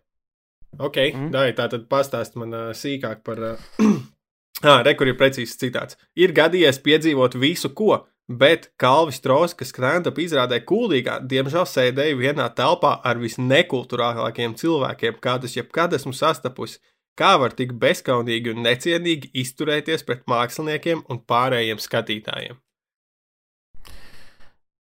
Ok, 0.79 0.97
Mm. 1.13 1.31
dai, 1.31 1.53
tā 1.55 1.69
tad 1.71 1.87
pastāst 1.87 2.35
man 2.35 2.51
uh, 2.53 2.73
sīkāk 2.75 3.23
par. 3.23 3.39
Uh, 3.39 3.55
ah, 4.63 4.81
re, 4.83 4.93
kur 4.95 5.07
ir 5.07 5.15
precīzs 5.15 5.55
citāts. 5.59 5.95
Ir 6.19 6.33
gadījies 6.35 6.81
piedzīvot 6.83 7.37
visu, 7.39 7.69
ko, 7.75 8.01
bet 8.29 8.71
Kalvis 8.81 9.21
Tros, 9.21 9.53
kas 9.57 9.71
stand-up 9.73 10.17
izrādē 10.21 10.61
kuldīgā, 10.65 11.19
diemžēl 11.29 11.65
sēdēja 11.69 12.17
vienā 12.17 12.49
telpā 12.57 12.97
ar 13.05 13.21
visnekulturālākajiem 13.21 14.55
cilvēkiem, 14.57 15.19
kādus 15.21 15.57
jebkad 15.57 15.93
esmu 15.97 16.13
sastapusi. 16.13 16.81
Kā 17.15 17.37
var 17.39 17.53
tik 17.55 17.71
bezskaunīgi 17.79 18.51
un 18.51 18.65
necienīgi 18.65 19.29
izturēties 19.39 20.03
pret 20.03 20.25
māksliniekiem 20.27 21.05
un 21.07 21.21
pārējiem 21.23 21.79
skatītājiem? 21.79 22.57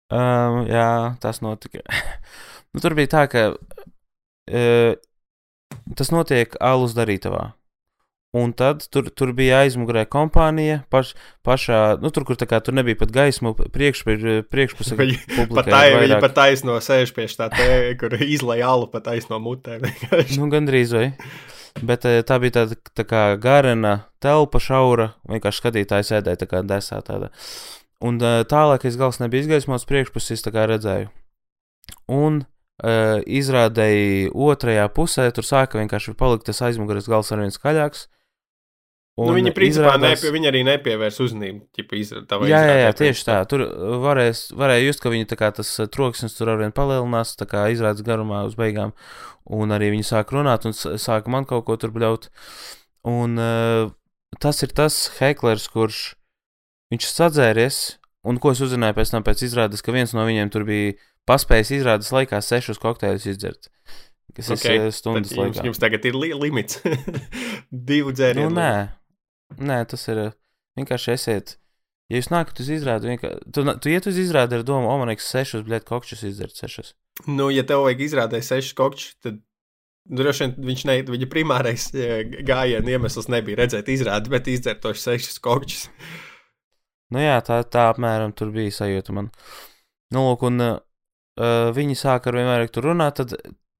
Um, 0.09 0.63
jā, 0.69 1.17
tas 1.21 1.41
notika. 1.45 1.83
nu, 2.73 2.81
tur 2.81 2.95
bija 2.97 3.11
tā, 3.13 3.23
ka 3.29 3.45
uh, 3.53 4.97
tas 5.97 6.11
notiek 6.13 6.57
alus 6.61 6.97
darītavā. 6.97 7.51
Un 8.35 8.51
tad 8.57 8.83
tur, 8.91 9.07
tur 9.15 9.31
bija 9.37 9.61
aizmugurē 9.63 10.01
kompānija, 10.11 10.81
paš, 10.91 11.13
pašā, 11.45 11.81
nu, 12.01 12.09
tur, 12.11 12.25
kur 12.27 12.35
tā 12.35 12.47
kā 12.49 12.59
tur 12.59 12.75
nebija 12.75 12.97
pat 12.99 13.13
gaismu, 13.15 13.53
priekšpusē, 13.71 14.97
publikai 14.97 15.55
pat, 15.55 15.69
vairāk- 15.71 16.23
pat 16.25 16.33
taisno 16.35 16.75
sēž 16.83 17.13
pie 17.15 17.29
tā, 17.31 17.47
te, 17.53 17.67
kur 18.01 18.17
izlaiž 18.19 18.65
alu 18.67 18.89
pat 18.91 19.05
taisno 19.07 19.39
mutē. 19.39 19.77
Nu, 20.35 20.49
gandrīz 20.51 20.91
vai. 20.97 21.05
Bet 21.83 22.05
eh, 22.07 22.21
tā 22.27 22.39
bija 22.43 22.57
tāda 22.61 22.75
tā 22.95 23.03
kā 23.07 23.21
garena 23.39 23.93
telpa, 24.23 24.59
šaura. 24.63 25.09
Vienkārši 25.27 25.61
skatītāji 25.61 26.07
sēdēja 26.09 26.41
tā 26.43 26.47
kā 26.51 26.61
desā 26.67 26.99
tāda. 27.07 27.31
Un 28.03 28.19
eh, 28.19 28.41
tālākais 28.47 28.99
gals 28.99 29.21
nebija 29.23 29.45
izgaismots 29.45 29.87
priekšpusē, 29.87 30.37
tā 30.43 30.53
kā 30.55 30.67
redzēju. 30.71 31.11
Un 32.11 32.41
uh, 32.83 33.21
izrādēji 33.23 34.31
otrajā 34.33 34.85
pusē 34.93 35.27
tur 35.35 35.45
sāka 35.45 35.79
vienkārši 35.79 36.15
palikt 36.17 36.47
tas 36.49 36.61
aizmugures 36.65 37.07
gals 37.11 37.31
ar 37.31 37.43
vien 37.43 37.53
skaļāks. 37.53 38.07
Nu, 39.15 39.31
viņi, 39.31 39.51
principā, 39.55 39.93
izrādās- 39.95 40.17
nepie, 40.19 40.31
viņi 40.35 40.47
arī 40.51 40.61
nepievērs 40.67 41.19
uzmanību. 41.23 41.61
Jā, 42.49 42.59
jā, 42.67 42.73
jā, 42.83 42.89
tieši 42.99 43.23
tā. 43.29 43.37
Tur 43.47 43.61
varēs, 44.03 44.51
varēja 44.51 44.85
just, 44.89 44.99
ka 44.99 45.09
viņi 45.13 45.29
kā 45.39 45.53
tas 45.55 45.69
uh, 45.79 45.87
troksnis 45.87 46.35
tur 46.35 46.49
arvien 46.51 46.73
palielinās, 46.75 47.31
tā 47.39 47.47
kā 47.47 47.61
izrādes 47.71 48.03
garumā 48.03 48.41
uz 48.45 48.55
beigām. 48.59 48.91
Un 49.47 49.69
arī 49.71 49.91
viņi 49.93 50.03
sāk 50.09 50.33
runāt 50.35 50.65
un 50.67 50.73
s- 50.75 50.99
sāka 50.99 51.27
man 51.31 51.45
kaut 51.47 51.63
ko 51.65 51.77
tur 51.77 51.91
bļaut. 51.95 52.27
Un 53.07 53.37
uh, 53.39 53.89
tas 54.41 54.59
ir 54.63 54.73
tas 54.75 54.97
heklers, 55.21 55.69
kurš 55.71 56.15
viņš 56.91 57.07
sadzēries, 57.15 57.79
un 58.25 58.37
ko 58.37 58.51
es 58.51 58.59
uzzināju 58.59 58.97
pēc 58.99 59.11
tam 59.15 59.23
pēc 59.23 59.45
izrādes, 59.47 59.81
ka 59.85 59.93
viens 59.95 60.11
no 60.13 60.25
viņiem 60.27 60.51
tur 60.51 60.65
bija 60.67 60.91
paspējis 61.29 61.71
izrādes 61.79 62.11
laikā 62.11 62.41
sešus 62.43 62.77
kokteļus 62.83 63.29
izdzert. 63.31 63.69
Kas 64.35 64.49
Ok, 64.51 64.65
ir 64.67 64.81
Tad 64.89 64.93
stundas 64.97 65.31
jums, 65.31 65.55
laikā. 65.55 65.63
jums 65.69 65.79
tagad 65.79 66.03
ir 66.03 66.15
li 66.19 66.33
limits. 66.35 66.81
Divu 67.71 68.11
Nu, 68.11 68.15
dzērienu. 68.17 68.51
nē, 68.51 68.71
nē, 69.57 69.83
tas 69.91 70.07
ir 70.11 70.21
uh, 70.27 70.35
vienkārši 70.79 71.13
esiet. 71.15 71.55
Ja 72.11 72.19
jūs 72.19 72.29
nākat 72.29 72.61
uz 72.61 72.69
izrādi, 72.69 73.09
vienkārši, 73.13 73.49
tu, 73.55 73.65
tu 73.81 73.89
iet 73.89 74.07
uz 74.09 74.19
izrādi 74.21 74.59
ar 74.59 74.65
domu, 74.67 74.91
o, 74.91 74.97
man 75.01 75.09
liekas, 75.09 75.31
sešus, 75.33 75.65
blēd, 75.65 75.87
kokšus 75.87 76.21
izdzert 76.29 76.59
sešus. 76.59 76.93
Nu, 77.25 77.49
ja 77.53 77.63
tev 77.65 77.85
vajag 77.85 78.03
izrādīt 78.05 78.45
sešus 78.45 78.75
kokčus, 78.77 79.15
tad 79.25 79.39
droši 80.05 80.45
vien 80.45 80.69
viņš 80.69 80.83
ne, 80.89 80.97
viņa 81.09 81.29
primārais 81.31 81.87
eh, 81.97 82.21
gājiena 82.45 82.95
iemesls 82.95 83.29
nebija 83.31 83.63
redzēt 83.63 83.89
izrādi, 83.89 84.31
bet 84.33 84.49
izdzert 84.51 84.83
tos 84.83 85.01
sešus 85.01 85.41
kokčus. 85.43 85.87
Nu 87.13 87.21
jā, 87.21 87.37
tā, 87.45 87.61
tā 87.69 87.89
apmēram 87.91 88.33
tur 88.37 88.51
bija 88.53 88.73
sajūta 88.73 89.15
man. 89.15 89.31
Nu, 90.13 90.27
lūk, 90.27 90.45
un 90.47 90.61
uh, 90.61 90.77
viņi 91.75 91.97
sāka 91.97 92.29
ar 92.29 92.37
vien 92.37 92.49
vairāk 92.49 92.73
tur 92.73 92.89
runāt, 92.91 93.21
tad 93.21 93.33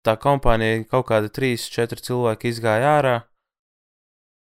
tā 0.06 0.16
kompānija 0.22 0.84
kaut 0.90 1.08
kādi 1.10 1.32
trīs, 1.34 1.70
četri 1.74 2.02
cilvēki 2.06 2.52
izgāja 2.54 2.98
ārā. 3.00 3.16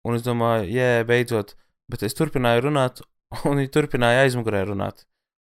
Un 0.08 0.16
es 0.18 0.24
domāju, 0.26 0.66
jē, 0.74 0.90
beidzot, 1.06 1.54
bet 1.92 2.02
es 2.02 2.16
turpināju 2.18 2.64
runāt, 2.68 3.02
un 3.48 3.58
viņi 3.60 3.70
turpināja 3.74 4.24
aizmugurē 4.26 4.64
runāt. 4.72 5.04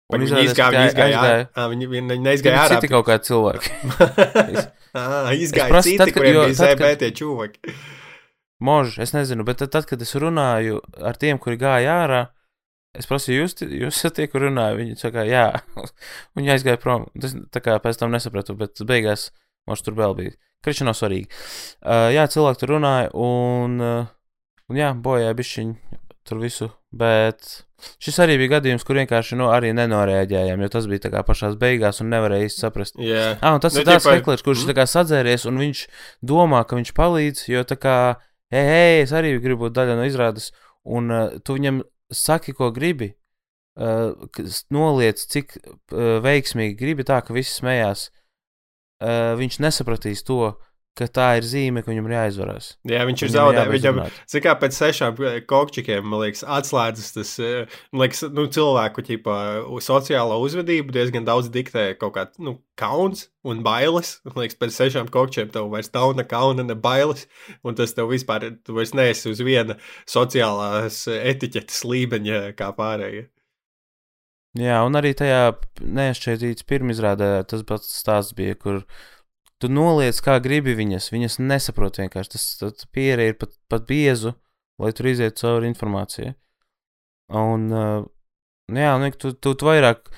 Un 0.08 0.22
Viņi 0.24 0.46
izgāja, 0.46 0.72
viņi 0.72 0.88
izgāja 0.88 1.18
aizgāja- 1.20 1.64
Viņi, 1.68 1.86
viņi 1.92 2.16
neizgāja 2.24 2.60
ārā. 2.62 2.78
Citi 2.78 2.88
kaut 2.88 3.04
kādi 3.10 3.26
cilvēki. 3.28 3.72
Ā, 4.96 5.34
Izgāja 5.36 5.68
prasu, 5.68 5.90
citi, 5.90 5.98
tad, 6.00 6.08
kad- 6.08 6.16
kuriem 6.16 6.34
jo 6.38 6.44
bija 6.46 6.56
ZB 6.62 6.92
tie 7.02 7.10
čūvaki. 7.18 7.74
Možda, 8.64 9.02
es 9.04 9.12
nezinu, 9.12 9.44
bet 9.46 9.60
tad, 9.60 9.70
tad, 9.74 9.84
kad 9.90 10.00
es 10.02 10.14
runāju 10.18 10.80
ar 11.04 11.18
tiem, 11.20 11.36
kuri 11.38 11.58
gāja 11.60 11.98
ārā, 12.06 12.22
es 12.96 13.06
prasīju, 13.06 13.44
jūs, 13.44 13.54
jūs 13.68 14.00
esat 14.00 14.16
tie, 14.16 14.26
kur 14.32 14.46
runāja. 14.48 14.78
Viņi 14.80 14.96
saka, 14.98 15.26
jā, 15.28 15.44
un 15.76 15.92
viņi 16.40 16.54
aizgāja 16.56 16.80
prom. 16.80 17.04
Es 17.20 17.36
tā 17.52 17.60
kā 17.62 17.76
pēc 17.84 18.00
tam 18.00 18.16
nesapratu, 18.16 18.56
bet 18.58 18.80
beigās 18.88 19.28
Mums 19.68 19.82
tur 19.84 19.92
vēl 19.98 20.14
bija. 20.16 20.30
Kriča 20.64 20.86
nav 20.88 20.94
svarīgi. 20.96 21.26
Uh, 21.84 22.06
jā, 22.14 22.22
cilvēki 22.32 22.62
tur 22.62 22.70
runāja, 22.72 23.10
un, 23.20 23.74
uh, 23.84 24.06
un 24.68 24.78
jā, 24.80 24.92
bojāja 24.94 25.34
bišķiņu 25.38 25.98
tur 26.28 26.40
visu. 26.42 26.68
Bet 26.92 27.44
šis 28.02 28.18
arī 28.24 28.36
bija 28.40 28.56
gadījums, 28.58 28.84
kur 28.84 28.98
vienkārši 29.00 29.36
nu, 29.38 29.48
arī 29.52 29.70
nenorēģējām, 29.76 30.62
jo 30.64 30.68
tas 30.72 30.88
bija 30.90 31.04
tā 31.06 31.10
kā 31.12 31.22
pašās 31.24 31.56
beigās 31.60 32.00
un 32.04 32.10
nevarēja 32.12 32.48
īsti 32.48 32.64
saprast. 32.64 32.96
Jā, 33.00 33.38
Ah, 33.40 33.54
un 33.56 33.60
tas 33.64 33.74
Nu, 33.76 33.80
ir 33.80 33.86
tāds 33.88 34.08
heklers, 34.08 34.42
kurš 34.44 34.64
Mm. 34.66 34.88
sadzēries, 34.92 35.46
un 35.48 35.58
viņš 35.60 35.86
domā, 36.24 36.64
ka 36.66 36.76
viņš 36.76 36.92
palīdz, 36.96 37.48
jo 37.48 37.64
tā 37.64 37.76
kā, 37.76 38.16
hei, 38.50 38.64
hei, 38.64 39.02
es 39.02 39.12
arī 39.12 39.38
gribu 39.40 39.68
būt 39.68 39.76
daļa 39.76 39.96
no 39.96 40.04
izrādes, 40.08 40.52
un 40.84 41.10
uh, 41.10 41.38
tu 41.44 41.54
viņam 41.54 41.82
saki, 42.12 42.52
ko 42.52 42.70
gribi, 42.72 43.14
uh, 43.76 44.12
noliec, 44.70 45.20
cik 45.20 45.56
uh, 45.56 46.20
veiksmīgi 46.24 46.76
gribi 46.76 47.04
tā, 47.04 47.20
ka 47.24 47.32
visi 47.36 47.52
smējās. 47.60 48.10
Uh, 48.98 49.36
viņš 49.38 49.60
nesapratīs 49.62 50.24
to, 50.26 50.56
ka 50.98 51.06
tā 51.14 51.28
ir 51.38 51.46
zīme, 51.46 51.82
ka 51.84 51.92
viņam 51.92 52.08
ir 52.08 52.14
jāizvarās. 52.16 52.70
jā 52.88 53.04
viņš 53.08 53.22
ir 53.24 53.32
zaudējis. 53.34 53.70
Viņam. 53.74 54.00
Cik 54.32 54.44
kā 54.44 54.54
pēc 54.58 54.78
sešām 54.78 55.20
kokčikiem, 55.50 56.04
man 56.06 56.24
liekas, 56.24 56.44
atslēdzas 56.58 57.14
tas, 57.14 57.32
eh, 57.38 57.78
man 57.92 58.04
liekas, 58.04 58.24
nu, 58.34 58.46
cilvēku 58.58 59.04
ķipā, 59.06 59.38
sociālo 59.84 60.40
uzvedību 60.44 60.94
diezgan 60.94 61.28
daudz 61.28 61.52
diktē 61.54 61.92
kaut 62.00 62.16
kā, 62.18 62.26
nu, 62.42 62.58
kauns 62.78 63.28
un 63.46 63.62
bailes. 63.66 64.18
Man 64.26 64.42
liekas, 64.42 64.58
pēc 64.60 64.76
sešām 64.76 65.10
kokčiem 65.14 65.50
tev 65.54 65.70
vairs 65.72 65.92
nav 65.94 66.16
ne 66.18 66.26
kauna, 66.28 66.66
ne 66.66 66.76
bailes, 66.78 67.26
un 67.62 67.78
tas 67.78 67.94
tev 67.96 68.10
vispār, 68.12 68.50
tu 68.64 68.76
vairs 68.76 68.94
neesi 68.98 69.30
uz 69.32 69.42
viena 69.44 69.78
sociālās 70.08 71.06
etiķetes 71.08 71.84
līmeņa 71.88 72.44
kā 72.58 72.72
pārējie. 72.76 73.28
Jā, 74.58 74.80
un 74.86 74.96
arī 74.98 75.12
tajā 75.14 75.52
nešķaitītas 75.84 76.66
pirmizrādē 76.66 77.30
tas 77.50 77.62
pats 77.68 77.90
stāsts 78.00 78.34
bija, 78.34 78.56
kur 78.58 78.80
tu 79.62 79.70
noliec, 79.72 80.18
kā 80.24 80.38
gribi 80.42 80.76
viņas. 80.78 81.10
Viņas 81.14 81.38
nesaprot 81.42 82.00
vienkārši. 82.00 82.34
Tas, 82.34 82.46
tas 82.62 82.88
pierē 82.94 83.30
ir 83.32 83.38
pat, 83.40 83.54
pat 83.70 83.86
biezu, 83.88 84.34
lai 84.82 84.94
tur 84.96 85.10
izietu 85.10 85.44
cauri 85.44 85.70
informācijai. 85.72 86.34
Un, 87.38 87.68
uh, 87.74 88.06
jā, 88.72 88.96
nu, 89.00 89.12
tu, 89.12 89.34
tu, 89.36 89.52
tu 89.58 89.68
vairāk, 89.68 90.08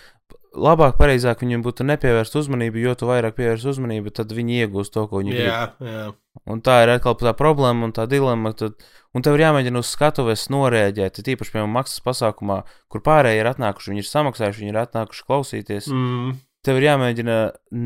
labāk, 0.55 0.97
pareizāk 0.99 1.43
viņiem 1.43 1.63
būtu 1.65 1.87
nepievērst 1.89 2.37
uzmanību, 2.39 2.83
jo 2.85 2.95
tu 2.99 3.09
vairāk 3.11 3.37
pievērst 3.39 3.71
uzmanību, 3.73 4.13
tad 4.15 4.35
viņi 4.35 4.61
iegūs 4.65 4.93
to, 4.95 5.07
ko 5.11 5.23
viņi 5.23 5.35
grib. 5.35 5.49
Jā, 5.49 5.63
jā. 5.83 6.05
Un 6.51 6.63
tā 6.65 6.81
ir 6.85 6.93
atkal 6.95 7.17
tā 7.19 7.33
problēma 7.37 7.89
un 7.89 7.95
tā 7.95 8.07
dilemma. 8.11 8.53
Tad, 8.57 8.79
un 9.17 9.25
tev 9.27 9.37
ir 9.37 9.47
jāmēģina 9.49 9.83
uz 9.83 9.91
skatuves 9.91 10.47
norēģēt. 10.53 11.23
Tīpaši, 11.27 11.55
piemēram, 11.55 11.75
maksas 11.75 12.05
pasākumā, 12.07 12.61
kur 12.93 13.03
pārējie 13.07 13.43
ir 13.43 13.51
atnākuši, 13.51 13.93
viņi 13.93 14.05
ir 14.05 14.11
samaksājuši, 14.11 14.63
viņi 14.63 14.75
ir 14.75 14.81
atnākuši 14.85 15.27
klausīties. 15.27 15.91
Mm, 15.91 16.39
Tev 16.67 16.77
ir 16.77 16.87
jāmēģina 16.91 17.37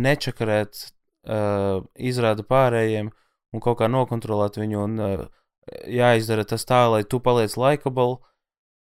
nečakarēt, 0.05 0.89
uh, 1.27 1.81
izrāda 1.97 2.45
pārējiem 2.47 3.11
un 3.55 3.63
kaut 3.65 3.81
kā 3.81 3.89
nokontrolēt 3.91 4.59
viņu. 4.61 4.85
Un 4.85 5.03
uh, 5.03 5.25
jāizdara 5.89 6.45
tas 6.49 6.67
tā, 6.69 6.85
lai 6.93 7.03
tu 7.05 7.21
paliec 7.25 7.57
likable. 7.61 8.21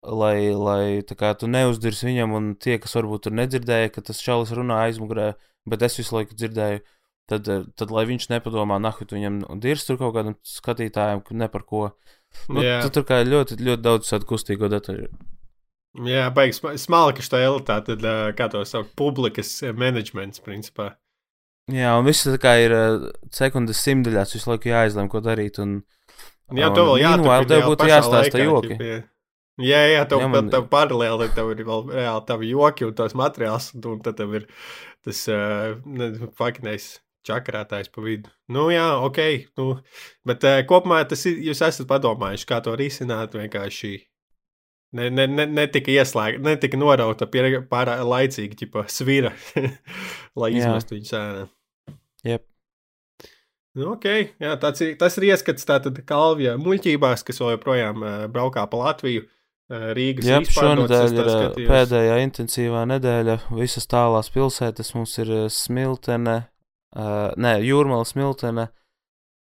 Lai, 0.01 0.49
lai 0.57 1.03
kā 1.05 1.35
tu 1.37 1.45
neuzdirsi 1.45 2.07
viņam, 2.07 2.33
un 2.33 2.45
tie, 2.57 2.79
kas 2.81 2.97
varbūt 2.97 3.27
tur 3.27 3.35
nedzirdēja, 3.37 3.91
ka 3.93 4.01
tas 4.01 4.23
čalis 4.25 4.49
runā 4.57 4.79
aizmugurē, 4.87 5.35
bet 5.69 5.83
es 5.85 5.99
visu 6.01 6.17
laiku 6.17 6.39
dzirdēju, 6.41 6.81
tad, 7.29 7.51
eh, 7.53 7.67
tad 7.77 7.93
lai 7.93 8.07
viņš 8.09 8.31
nepadomā, 8.33 8.79
nahu, 8.81 9.05
tu 9.05 9.19
viņam 9.19 9.43
dirs 9.61 9.85
tur 9.85 9.99
kaut 10.01 10.15
kādam 10.17 10.39
skatītājam, 10.41 11.21
ka 11.27 11.37
ne 11.37 11.51
par 11.53 11.67
ko. 11.69 11.83
Nu, 12.49 12.63
tu 12.63 12.95
tur 12.95 13.05
kā 13.05 13.21
ļoti, 13.27 13.59
ļoti 13.61 13.85
daudz 13.85 14.09
tādu 14.09 14.31
kustīgo 14.31 14.71
detaļu. 14.73 15.11
jā 16.07 16.27
beigas 16.33 16.63
smalka 16.81 17.21
štēle, 17.27 17.61
tā 17.67 17.81
tad, 17.85 18.07
kā 18.39 18.49
to 18.49 18.65
sauc, 18.65 18.89
publikas 18.97 19.53
menedžments, 19.77 20.41
principā. 20.41 20.95
Jā, 21.71 21.93
un 22.01 22.07
viss 22.09 22.27
tā 22.27 22.39
kā 22.41 22.57
ir 22.65 22.75
uh, 22.75 23.09
sekundes 23.35 23.81
simtaļās, 23.85 24.35
visu 24.37 24.51
laiku 24.51 24.71
jāizlem, 24.73 25.09
ko 25.13 25.21
darīt. 25.25 25.61
Un, 25.63 25.81
Jā, 26.51 26.71
un 26.71 26.75
tev 26.75 26.89
vēl 26.89 27.03
jāturpina 27.05 27.49
tev 27.53 27.67
būtu 27.69 27.89
jāstāsta 27.91 28.41
joki. 28.43 28.73
ķip, 28.75 28.87
jā. 28.89 29.01
Jā, 29.61 29.81
jā, 29.93 30.05
tev, 30.09 30.23
Jā, 30.25 30.29
man- 30.33 30.49
tev 30.51 30.65
paralēli 30.73 31.29
tev 31.37 31.51
ir 31.53 31.61
vēl 31.69 31.91
reāli 31.93 32.27
tavi 32.27 32.49
joki 32.49 32.87
un 32.89 32.95
tās 32.97 33.13
materiāls, 33.19 33.71
un, 33.77 34.01
tad 34.01 34.17
tev 34.17 34.35
ir 34.41 34.47
tas 35.05 35.21
uh, 35.29 35.77
fakinais 36.39 36.95
čakarētājs 37.29 37.91
pa 37.93 38.01
vidu. 38.05 38.31
Nu, 38.49 38.71
jā, 38.73 38.87
ok, 39.05 39.21
nu, 39.61 39.67
bet 40.27 40.47
uh, 40.49 40.63
kopumā 40.69 41.03
tas 41.09 41.27
ir, 41.29 41.37
jūs 41.51 41.61
esat 41.67 41.87
padomājuši, 41.91 42.49
kā 42.49 42.63
to 42.65 42.73
risināt 42.81 43.37
vienkārši. 43.37 43.93
Ne, 44.97 45.07
ne, 45.15 45.29
ne, 45.31 45.45
netika 45.47 45.93
ieslēgta, 45.93 46.43
netika 46.43 46.81
norauta 46.81 47.29
pārāk 47.31 48.01
laicīgi, 48.03 48.57
tipa 48.65 48.89
svira, 48.91 49.31
lai 50.41 50.51
izmestu 50.57 50.97
viņu 50.97 51.11
sēnē. 51.13 51.45
Jep. 52.27 52.47
Nu, 53.79 53.93
okay. 53.95 54.33
Jā, 54.43 54.57
tāds 54.61 54.83
ir, 54.83 54.97
tas 54.99 55.15
ir 55.19 55.29
ieskats 55.31 55.67
tātad 55.67 56.01
Kalvija 56.07 56.57
muļķībās, 56.59 57.23
kas 57.27 57.39
joprojām 57.39 58.03
uh, 58.03 58.17
braukā 58.33 58.65
pa 58.71 58.81
Latviju. 58.81 59.27
Uh, 59.71 59.93
Rīgas 59.95 60.27
Jā, 60.27 60.41
šonadēļ 60.43 61.15
ir 61.15 61.23
ā, 61.23 61.35
skatījos. 61.37 61.71
pēdējā 61.71 62.17
intensīvā 62.25 62.83
nedēļa. 62.91 63.37
Visas 63.55 63.87
tālās 63.91 64.33
pilsētas 64.35 64.91
mums 64.97 65.15
ir 65.23 65.31
Smiltene, 65.55 66.37
uh, 66.99 67.31
ne, 67.39 67.55
Jūrmala, 67.63 68.09
Smiltene, 68.09 68.67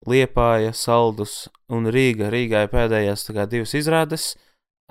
Liepāja, 0.06 0.76
Saldus 0.78 1.48
un 1.74 1.90
Rīga. 1.90 2.30
Rīgā 2.30 2.68
ir 2.68 2.72
pēdējās 2.76 3.26
kā, 3.34 3.48
divas 3.50 3.74
izrādes. 3.80 4.36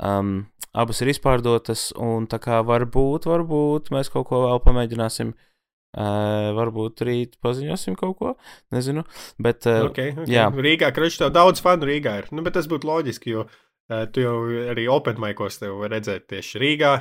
Um, 0.02 0.48
abas 0.74 1.04
ir 1.04 1.12
izpārdotas, 1.12 1.92
un 1.94 2.26
tā 2.26 2.42
kā 2.42 2.58
varbūt, 2.66 3.30
varbūt 3.30 3.92
mēs 3.94 4.11
kaut 4.11 4.32
ko 4.32 4.42
vēl 4.48 4.62
pamēģināsim. 4.66 5.30
Uh, 5.30 5.48
varbūt 5.92 7.02
rīt 7.05 7.37
paziņosim 7.44 7.96
kaut 8.00 8.16
ko. 8.18 8.33
Nezinu. 8.72 9.05
Bet, 9.42 9.66
uh, 9.68 9.90
Okay, 9.90 10.14
okay. 10.14 10.31
jā. 10.33 10.46
Rīgā, 10.48 10.92
tev 10.96 11.33
daudz 11.35 11.61
fanu 11.64 11.88
Rīgā 11.88 12.16
ir. 12.22 12.31
Nu, 12.33 12.44
bet 12.46 12.57
tas 12.57 12.68
būtu 12.70 12.88
loģiski, 12.88 13.35
jo 13.37 13.44
uh, 13.44 14.07
tu 14.12 14.24
jau 14.24 14.37
arī 14.72 14.88
Open 14.92 15.20
Maikos 15.22 15.61
tev 15.61 15.76
var 15.83 15.92
redzēt 15.96 16.28
tieši 16.33 16.62
Rīgā. 16.62 16.94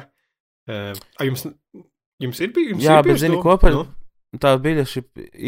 Uh, 0.72 0.92
jums, 1.24 1.48
jums 2.22 2.44
ir 2.44 2.54
bijusi? 2.56 2.86
Jā, 2.86 3.00
bet 3.06 3.24
zini, 3.24 3.40
ko 3.42 3.58
par 3.62 3.80
Nu, 4.32 4.40
tā 4.40 4.54
biļešu 4.64 5.02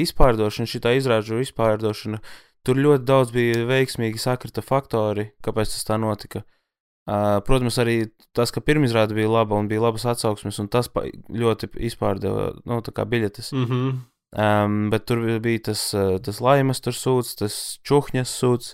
izpārdošana, 0.04 0.68
šī 0.68 0.80
izrāžu 0.98 1.38
izpārdošana, 1.40 2.18
tur 2.68 2.80
ļoti 2.84 3.06
daudz 3.08 3.30
bija 3.32 3.62
veiksmīgi 3.70 4.20
sakrita 4.20 4.60
faktori, 4.60 5.30
kāpēc 5.40 5.72
tas 5.72 5.88
tā 5.88 5.96
notika. 5.96 6.42
Uh, 6.44 6.63
protams, 7.06 7.78
arī 7.82 7.98
tas, 8.36 8.52
ka 8.54 8.64
pirmizrāde 8.64 9.16
bija 9.18 9.32
laba 9.32 9.58
un 9.60 9.68
bija 9.68 9.84
labas 9.84 10.06
atsauksmes, 10.08 10.60
un 10.64 10.70
tas 10.72 10.90
ļoti 11.30 11.74
izpārdeva 11.90 12.54
nu, 12.64 12.82
biļetes. 12.82 13.52
mm 13.52 13.66
-hmm. 13.70 14.02
Um, 14.34 14.90
bet 14.90 15.06
tur 15.06 15.20
bija 15.40 15.60
tas, 15.70 15.94
tas 16.26 16.40
laimas 16.42 16.82
sūds, 16.82 17.36
tas 17.38 17.80
čuhņas 17.86 18.32
sūds. 18.42 18.74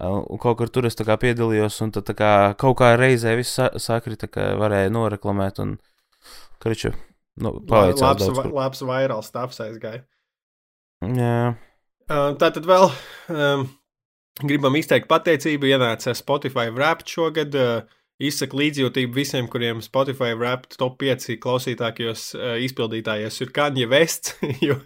Un 0.00 0.38
kaut 0.38 0.56
kur 0.58 0.68
tur 0.68 0.86
es 0.86 0.96
kā 0.96 1.16
piedalījos, 1.18 1.82
un 1.82 1.90
tad 1.90 2.08
kā 2.16 2.54
kaut 2.56 2.78
kā 2.78 2.96
reizē 2.96 3.36
viss 3.36 3.58
sa 3.58 3.68
sakrita, 3.76 4.28
ka 4.28 4.54
varēja 4.56 4.88
noreklamēt. 4.88 5.58
Un, 5.58 5.78
kriču, 6.62 6.92
nu, 7.36 7.60
paveicās 7.68 8.00
labs, 8.00 8.24
daudz. 8.24 8.52
labs 8.54 8.82
vairāls 8.82 9.28
stāvs 9.28 9.60
aizgāja. 9.60 10.04
Jā. 11.02 11.54
Uh, 12.08 12.32
Tā 12.40 12.48
tad 12.48 12.64
vēl 12.64 12.88
um, 12.88 13.66
gribam 14.42 14.76
izteikt 14.78 15.08
pateicību. 15.10 15.70
Ienāca 15.74 16.14
Spotify 16.16 16.68
Wrapped 16.72 17.10
šogad. 17.10 17.56
Uh, 17.56 17.94
izsaka 18.18 18.58
līdzjūtību 18.58 19.14
visiem, 19.14 19.46
kuriem 19.50 19.78
Spotify 19.82 20.34
Wrapped 20.34 20.74
top 20.80 20.98
5 21.02 21.36
klausītākajos 21.42 22.24
uh, 22.34 22.56
izpildītājos 22.66 23.38
ir 23.44 23.52
Kanye 23.54 23.86
West. 23.90 24.32
jo, 24.66 24.80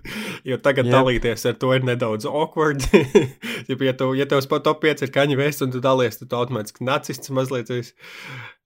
jo 0.49 0.59
tagad 0.61 0.91
yep. 0.91 0.99
dalīties 0.99 1.47
ar 1.49 1.57
to 1.61 1.73
ir 1.77 1.87
nedaudz 1.89 2.29
awkward. 2.29 2.85
ja, 3.71 3.77
ja, 3.77 3.97
tev, 3.97 4.13
ja 4.19 4.29
tev 4.29 4.45
top 4.53 4.85
5 4.85 5.07
ir 5.07 5.15
Kanye 5.15 5.41
West 5.41 5.65
un 5.65 5.73
tu 5.73 5.81
dalies, 5.85 6.21
tad 6.21 6.33
tu 6.33 6.41
automātiski 6.41 6.85
nacists 6.85 7.33
mazliet. 7.33 7.73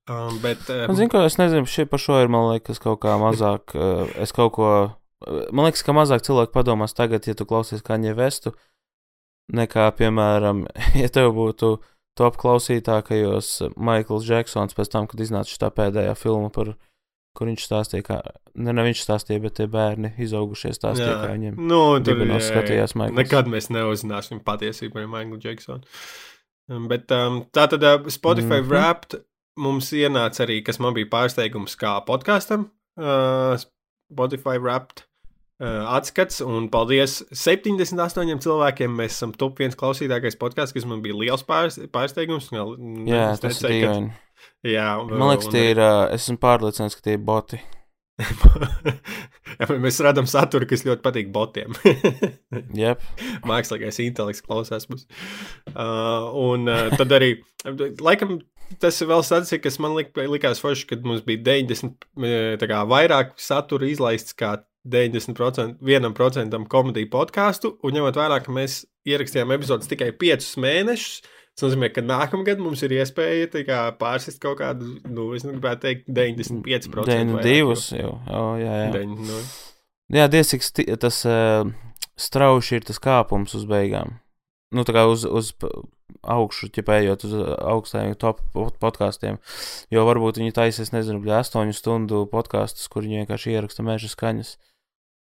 Um, 0.07 0.38
bet, 0.42 0.62
um, 0.70 0.94
Zinu, 0.94 1.11
ko 1.14 1.25
es 1.27 1.38
nezinu, 1.38 1.66
šī 1.70 1.87
par 1.90 2.03
šo 2.03 2.20
ir, 2.22 2.31
man 2.31 2.51
liekas, 2.53 2.83
kaut 2.83 3.01
kā 3.03 3.16
mazāk. 3.22 3.75
Uh, 3.75 4.07
es 4.22 4.35
kaut 4.35 4.55
ko. 4.59 4.70
Uh, 5.22 5.46
man 5.55 5.66
liekas, 5.66 5.87
ka 5.87 5.94
mazāk 5.94 6.27
cilvēku 6.27 6.55
padomās 6.55 6.94
tagad, 6.94 7.27
ja 7.27 7.35
tu 7.38 7.46
klausies 7.46 7.87
Kaņē 7.87 8.14
Vestu, 8.18 8.55
nekā, 9.52 9.90
piemēram, 9.98 10.64
ja 11.02 11.12
tev 11.12 11.32
būtu 11.37 11.76
top 12.16 12.38
klausītākajos 12.40 13.74
Maikls 13.76 14.26
Džeksons 14.26 14.76
pēc 14.76 14.92
tam, 14.92 15.09
kad 15.11 15.20
iznāca 15.20 15.52
šī 15.52 15.70
pēdējā 15.76 16.14
filma, 16.18 16.50
par, 16.52 16.72
kur 17.37 17.50
viņš 17.50 17.66
stāstīja, 17.68 18.06
kā. 18.06 18.20
Ne, 18.56 18.72
ne 18.72 18.87
viņš 18.87 19.02
stāstīja, 19.04 19.42
bet 19.44 19.59
tie 19.59 19.66
bērni 19.68 20.14
izaugušie 20.24 20.72
stāstīja, 20.72 21.11
jā. 21.12 21.18
kā 21.20 21.35
viņiem. 21.35 21.59
nu, 21.61 21.82
tur 22.00 22.24
jā. 22.24 22.40
skatījās 22.48 22.96
Maikls. 22.96 23.20
Nekad 23.20 23.50
mēs 23.52 23.68
neuzzināsim 23.74 24.40
patiesību 24.46 24.96
par 24.96 25.11
Maiklu 25.12 25.40
Džeksonu. 25.42 25.85
Um, 26.72 26.88
Bet 26.90 27.12
um, 27.14 27.44
tā 27.54 27.68
tad 27.70 27.85
uh, 27.85 28.09
Spotify 28.11 28.56
mm. 28.59 28.64
-hmm. 28.64 28.70
Wrapped 28.72 29.20
mums 29.61 29.92
ienāca 29.92 30.44
arī, 30.46 30.62
kas 30.64 30.80
man 30.82 30.96
bija 30.96 31.11
pārsteigums 31.12 31.76
kā 31.78 32.00
podkāstam. 32.09 32.70
Uh, 32.96 33.54
Spotify 34.11 34.59
Wrapped 34.59 35.04
atskats, 35.62 36.42
un 36.44 36.66
paldies 36.72 37.22
78 37.32 38.42
cilvēkiem. 38.44 38.92
Mēs 38.98 39.16
esam 39.16 39.32
top 39.36 39.62
viens 39.62 39.76
klausītākais 39.78 40.36
podkāsts, 40.40 40.74
kas 40.76 40.84
man 40.88 41.00
bija 41.04 41.16
liels 41.16 41.46
pārs, 41.48 41.78
pārsteigums. 41.94 42.50
Jā, 42.52 43.30
es 43.32 43.40
tas 43.40 43.62
ir 43.62 43.68
necēju, 43.70 43.80
ka- 43.86 43.94
dīvaini. 43.94 44.12
Jā, 44.68 44.88
un, 45.00 45.14
Man 45.16 45.30
liekas, 45.32 45.48
un 45.48 45.54
tie 45.56 45.64
ir. 45.72 45.80
Uh, 45.80 46.02
esmu 46.16 46.36
pārliecināts, 46.42 46.98
ka 46.98 47.06
tie 47.06 47.14
ir 47.16 47.22
boti. 47.24 47.60
ja, 49.56 49.68
mēs 49.84 49.98
redzam 50.04 50.28
saturu, 50.28 50.68
kas 50.68 50.84
ļoti 50.88 51.04
patīk 51.04 51.32
botiem. 51.34 51.76
Yep. 52.76 53.02
Mākslīgais 53.48 53.98
intelekts 54.04 54.44
klausās 54.44 54.88
mums. 54.90 55.06
Uh, 55.72 56.28
un 56.40 56.68
uh, 56.68 56.86
tad 56.96 57.12
arī, 57.16 57.30
laikam, 58.00 58.38
tas 58.82 59.00
ir 59.00 59.08
vēl 59.10 59.24
statistika, 59.26 59.66
kas 59.68 59.78
man 59.82 59.96
lik, 59.96 60.12
likās 60.16 60.60
forši, 60.62 60.88
kad 60.92 61.04
mums 61.06 61.24
bija 61.26 61.42
90% 61.48 62.66
kā, 62.68 62.80
vairāk 62.88 63.34
satura 63.40 63.88
izlaists 63.88 64.36
kā 64.36 64.56
90% 64.92 65.81
vienam 65.85 66.14
procentam 66.16 66.66
komēdiju 66.70 67.11
podkāstu, 67.12 67.75
un 67.85 67.96
ņemot 67.96 68.18
vērā, 68.18 68.40
ka 68.44 68.55
mēs 68.55 68.85
ierakstījām 69.09 69.55
epizodus 69.57 69.90
tikai 69.90 70.12
5 70.18 70.53
mēnešus, 70.62 71.22
tas 71.57 71.66
nozīmē, 71.66 71.90
ka 71.94 72.05
nākamgad 72.05 72.61
mums 72.62 72.83
ir 72.87 72.96
iespēja 72.99 73.64
kā, 73.66 73.81
pārsist 74.01 74.42
kaut 74.42 74.61
kādu, 74.61 74.96
nu, 75.09 75.31
es 75.37 75.46
gribētu 75.46 75.87
teikt, 75.87 76.11
95%. 76.11 77.09
92 77.09 78.01
jau. 78.03 78.12
Oh, 78.29 78.53
jā, 78.61 78.77
jā. 78.85 78.92
9, 78.99 79.16
nu. 79.27 79.40
Jā, 80.14 80.29
diez 80.31 80.53
cik 80.53 80.62
tas 81.03 81.25
uh, 81.27 81.66
strauši 82.20 82.79
ir 82.79 82.87
tas 82.87 83.01
kāpums 83.03 83.57
uz 83.59 83.66
beigām. 83.68 84.18
Nu, 84.75 84.83
tā 84.87 84.94
kā 84.94 85.07
uz, 85.09 85.25
uz 85.27 85.53
augšu, 86.27 86.68
ķepējot 86.75 87.25
uz 87.29 87.35
augstajiem 87.57 88.16
top 88.18 88.40
pod- 88.55 88.77
podkāstiem. 88.83 89.38
Jo 89.94 90.05
varbūt 90.09 90.40
viņi 90.40 90.55
taisīs, 90.57 90.92
nezinu, 90.94 91.22
bļā, 91.25 91.42
8 91.46 91.75
stundu 91.77 92.25
podkāstus, 92.31 92.88
kur 92.90 93.07
viņi 93.07 93.22
vienkārši 93.22 93.55
ieraksta 93.55 93.87
meža 93.87 94.11
skaņas. 94.12 94.57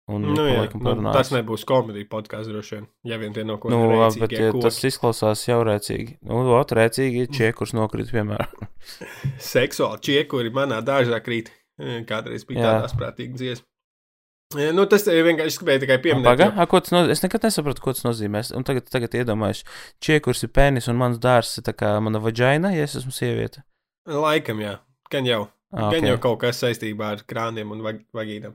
Un 0.07 0.21
Nu, 0.21 0.43
jā, 0.45 0.67
nu, 0.69 0.81
parunāt. 0.85 1.15
tas 1.17 1.31
nebūs 1.33 1.63
komēdija 1.65 2.05
podkāsts 2.11 2.51
droši 2.51 2.75
vien. 2.75 2.83
Ja 3.09 3.17
vien 3.17 3.33
tie 3.33 3.41
no 3.43 3.55
ko 3.57 3.71
Nu, 3.73 3.79
labi, 3.89 4.19
bet 4.21 4.35
ja, 4.37 4.51
tas 4.61 4.77
izklausās 4.85 5.41
jau 5.47 5.63
rēcīgi. 5.65 6.19
Nu, 6.29 6.43
ot, 6.53 6.69
rēcīgi 6.77 7.23
ir 7.25 7.31
čiekurs 7.33 7.73
nokrīt, 7.73 8.11
piemēram. 8.13 8.67
seksuāli 9.55 10.01
čiekuri 10.05 10.51
manā 10.53 10.81
dārzā 10.85 11.17
krīt. 11.25 11.49
Kādreiz 12.07 12.45
bija 12.47 12.61
Jā. 12.61 12.67
tāda 12.69 12.85
asprātīga 12.91 13.33
dziesma. 13.39 13.65
Eh, 14.55 14.69
Nu, 14.77 14.85
tas 14.85 15.03
vienkārši 15.09 15.51
es 15.51 15.57
gribēju 15.59 15.81
tikai 15.83 15.97
pieminēt. 16.03 16.27
Pagaid, 16.29 16.53
jo- 16.53 16.61
a, 16.61 16.65
ko 16.69 16.79
tas 16.79 16.93
nozīmē? 16.93 17.11
Es 17.17 17.23
nekad 17.25 17.41
nesapratu, 17.47 17.81
ko 17.81 17.93
tas 17.97 18.05
nozīmē. 18.05 18.39
Es- 18.45 18.51
Un 18.55 18.63
tagad, 18.63 18.85
tagad 18.93 19.09
iedomājos, 19.17 19.63
čiekurs 19.99 20.43
ir 20.45 20.49
penis 20.53 20.87
un 20.87 20.95
mans 21.01 21.17
dārzs 21.17 21.57
ir 21.57 21.63
tā 21.65 21.73
kā 21.73 21.89
mana 21.99 22.19
vaģaina, 22.21 22.71
ja 22.77 22.83
es 22.85 22.93
esmu 22.95 23.11
sieviete. 23.11 23.63
Laikam, 24.07 24.61
jā. 24.61 24.77
Gan 25.09 25.25
jau. 25.25 25.47
Ah, 25.73 25.89
Gan 25.91 25.97
okay. 26.05 26.09
jau 26.13 26.17
kaut 26.21 26.39
kas 26.45 26.61
saistībā 26.61 27.09
ar 27.17 27.23
krāniem 27.27 27.71
un 27.73 27.81
vag 27.81 28.03
vagīnām. 28.13 28.53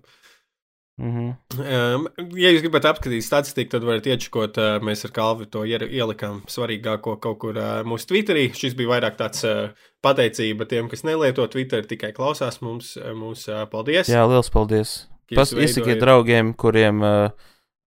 Mm 1.00 1.12
-hmm. 1.16 2.06
Ja 2.36 2.50
jūs 2.52 2.60
gribat 2.60 2.84
apskatīt 2.84 3.24
statistiku, 3.24 3.70
tad 3.72 3.84
varat 3.88 4.06
iečakot, 4.06 4.58
uh, 4.60 4.82
mēs 4.84 5.04
ar 5.08 5.12
Kalvi 5.16 5.46
to 5.46 5.64
ielikām 5.64 6.42
svarīgāko 6.44 7.16
kaut 7.20 7.38
kur 7.38 7.56
uh, 7.56 7.80
mūsu 7.88 8.10
Twitterī. 8.10 8.50
Šis 8.54 8.76
bija 8.76 8.88
vairāk 8.88 9.16
tāds 9.16 9.44
uh, 9.48 9.70
pateicība 10.04 10.66
tiem, 10.68 10.88
kas 10.88 11.04
nelieto 11.04 11.46
Twitter, 11.46 11.86
tikai 11.86 12.12
klausās 12.12 12.60
mums. 12.60 12.98
Mums 13.14 13.46
paldies! 13.70 14.08
Jā, 14.08 14.26
liels 14.28 14.50
paldies. 14.50 15.08
Pas, 15.34 15.52
iesakiet 15.52 16.00
draugiem, 16.00 16.54
kuriem. 16.54 17.02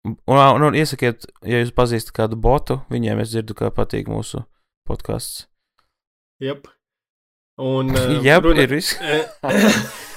Un, 0.04 0.38
un, 0.38 0.62
un 0.62 0.74
iesakiet, 0.74 1.26
ja 1.42 1.58
jūs 1.62 1.72
pazīstat 1.74 2.14
kādu 2.14 2.36
botu, 2.36 2.80
viņiem 2.90 3.18
es 3.22 3.30
dzirdu, 3.30 3.54
ka 3.54 3.70
patīk 3.70 4.08
mūsu 4.10 4.44
podkāsts. 4.88 5.48
Jep. 6.42 6.68
Un, 7.60 7.90
uh, 7.96 8.14
Jā, 8.24 8.38
runa- 8.42 8.64
ir 8.64 8.72
viss. 8.78 8.94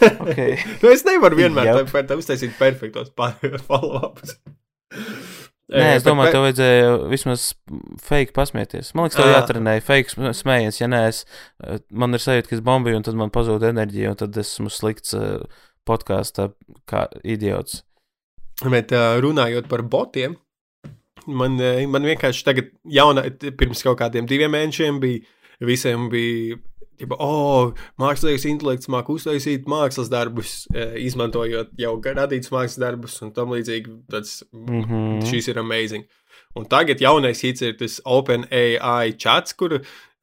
Okay. 0.06 0.58
nu, 0.82 0.90
es 0.92 1.06
nevaru 1.08 1.38
vienmēr 1.40 1.70
tam, 1.72 1.88
par 1.88 2.04
tam 2.10 2.20
uztaisīt 2.22 2.58
perfektos 2.60 3.12
follow-ups. 3.16 4.36
Nē, 5.66 5.80
Eh, 5.82 5.96
es 5.98 6.04
domāju, 6.06 6.30
tev 6.36 6.44
vajadzēja 6.44 6.90
vismaz 7.10 7.46
fake 8.06 8.36
pasmieties. 8.36 8.92
Man 8.94 9.08
liekas, 9.08 9.18
tev 9.18 9.32
Ā. 9.32 9.38
jātrenē 9.40 9.74
fake 9.82 10.12
sm- 10.14 10.34
smējiens. 10.38 10.78
Ja 10.78 10.90
nē, 10.92 11.00
es, 11.10 11.24
eh, 11.66 11.80
man 11.90 12.14
ir 12.14 12.22
sajūta, 12.22 12.52
ka 12.52 12.58
es 12.60 12.62
bombēju, 12.68 13.00
un 13.00 13.08
tad 13.08 13.18
man 13.18 13.32
pazūd 13.34 13.66
enerģija, 13.72 14.12
un 14.14 14.20
tad 14.20 14.38
esmu 14.38 14.70
slikts 14.70 15.16
podkāstā 15.90 16.52
kā 16.92 17.08
idiots. 17.24 17.82
Bet 18.62 18.94
runājot 19.26 19.66
par 19.72 19.82
botiem, 19.82 20.36
man, 21.26 21.58
man 21.90 22.08
vienkārši 22.12 22.46
tagad, 22.46 22.70
jauna, 22.86 23.26
pirms 23.58 23.82
kaut 23.88 23.98
kādiem 24.04 24.30
diviem 24.30 24.54
mēnešiem, 24.54 25.02
bija 25.02 25.26
visiem 25.66 26.10
bija. 26.14 26.60
Tipa, 26.98 27.18
oh, 27.20 27.74
mākslīgais 28.00 28.46
intelekts 28.50 28.88
māca 28.92 29.12
uztaisīt 29.12 29.66
mākslas 29.72 30.12
darbus, 30.12 30.66
uh, 30.74 30.96
izmantojot 31.02 31.74
jau 31.78 31.96
radītus 32.06 32.54
mākslas 32.54 32.80
darbus 32.80 33.22
un 33.26 33.34
tam 33.36 33.52
līdzīgi. 33.56 34.00
Tas, 34.12 34.44
Mm 34.54 34.84
-hmm. 34.84 35.26
Šis 35.26 35.48
ir 35.48 35.60
amazing. 35.60 36.06
Un 36.56 36.66
tagad 36.66 37.02
jaunais 37.02 37.42
hits 37.42 37.62
ir 37.62 37.76
tas 37.78 38.02
OpenAI 38.06 39.16
chats, 39.20 39.54
kur, 39.54 39.74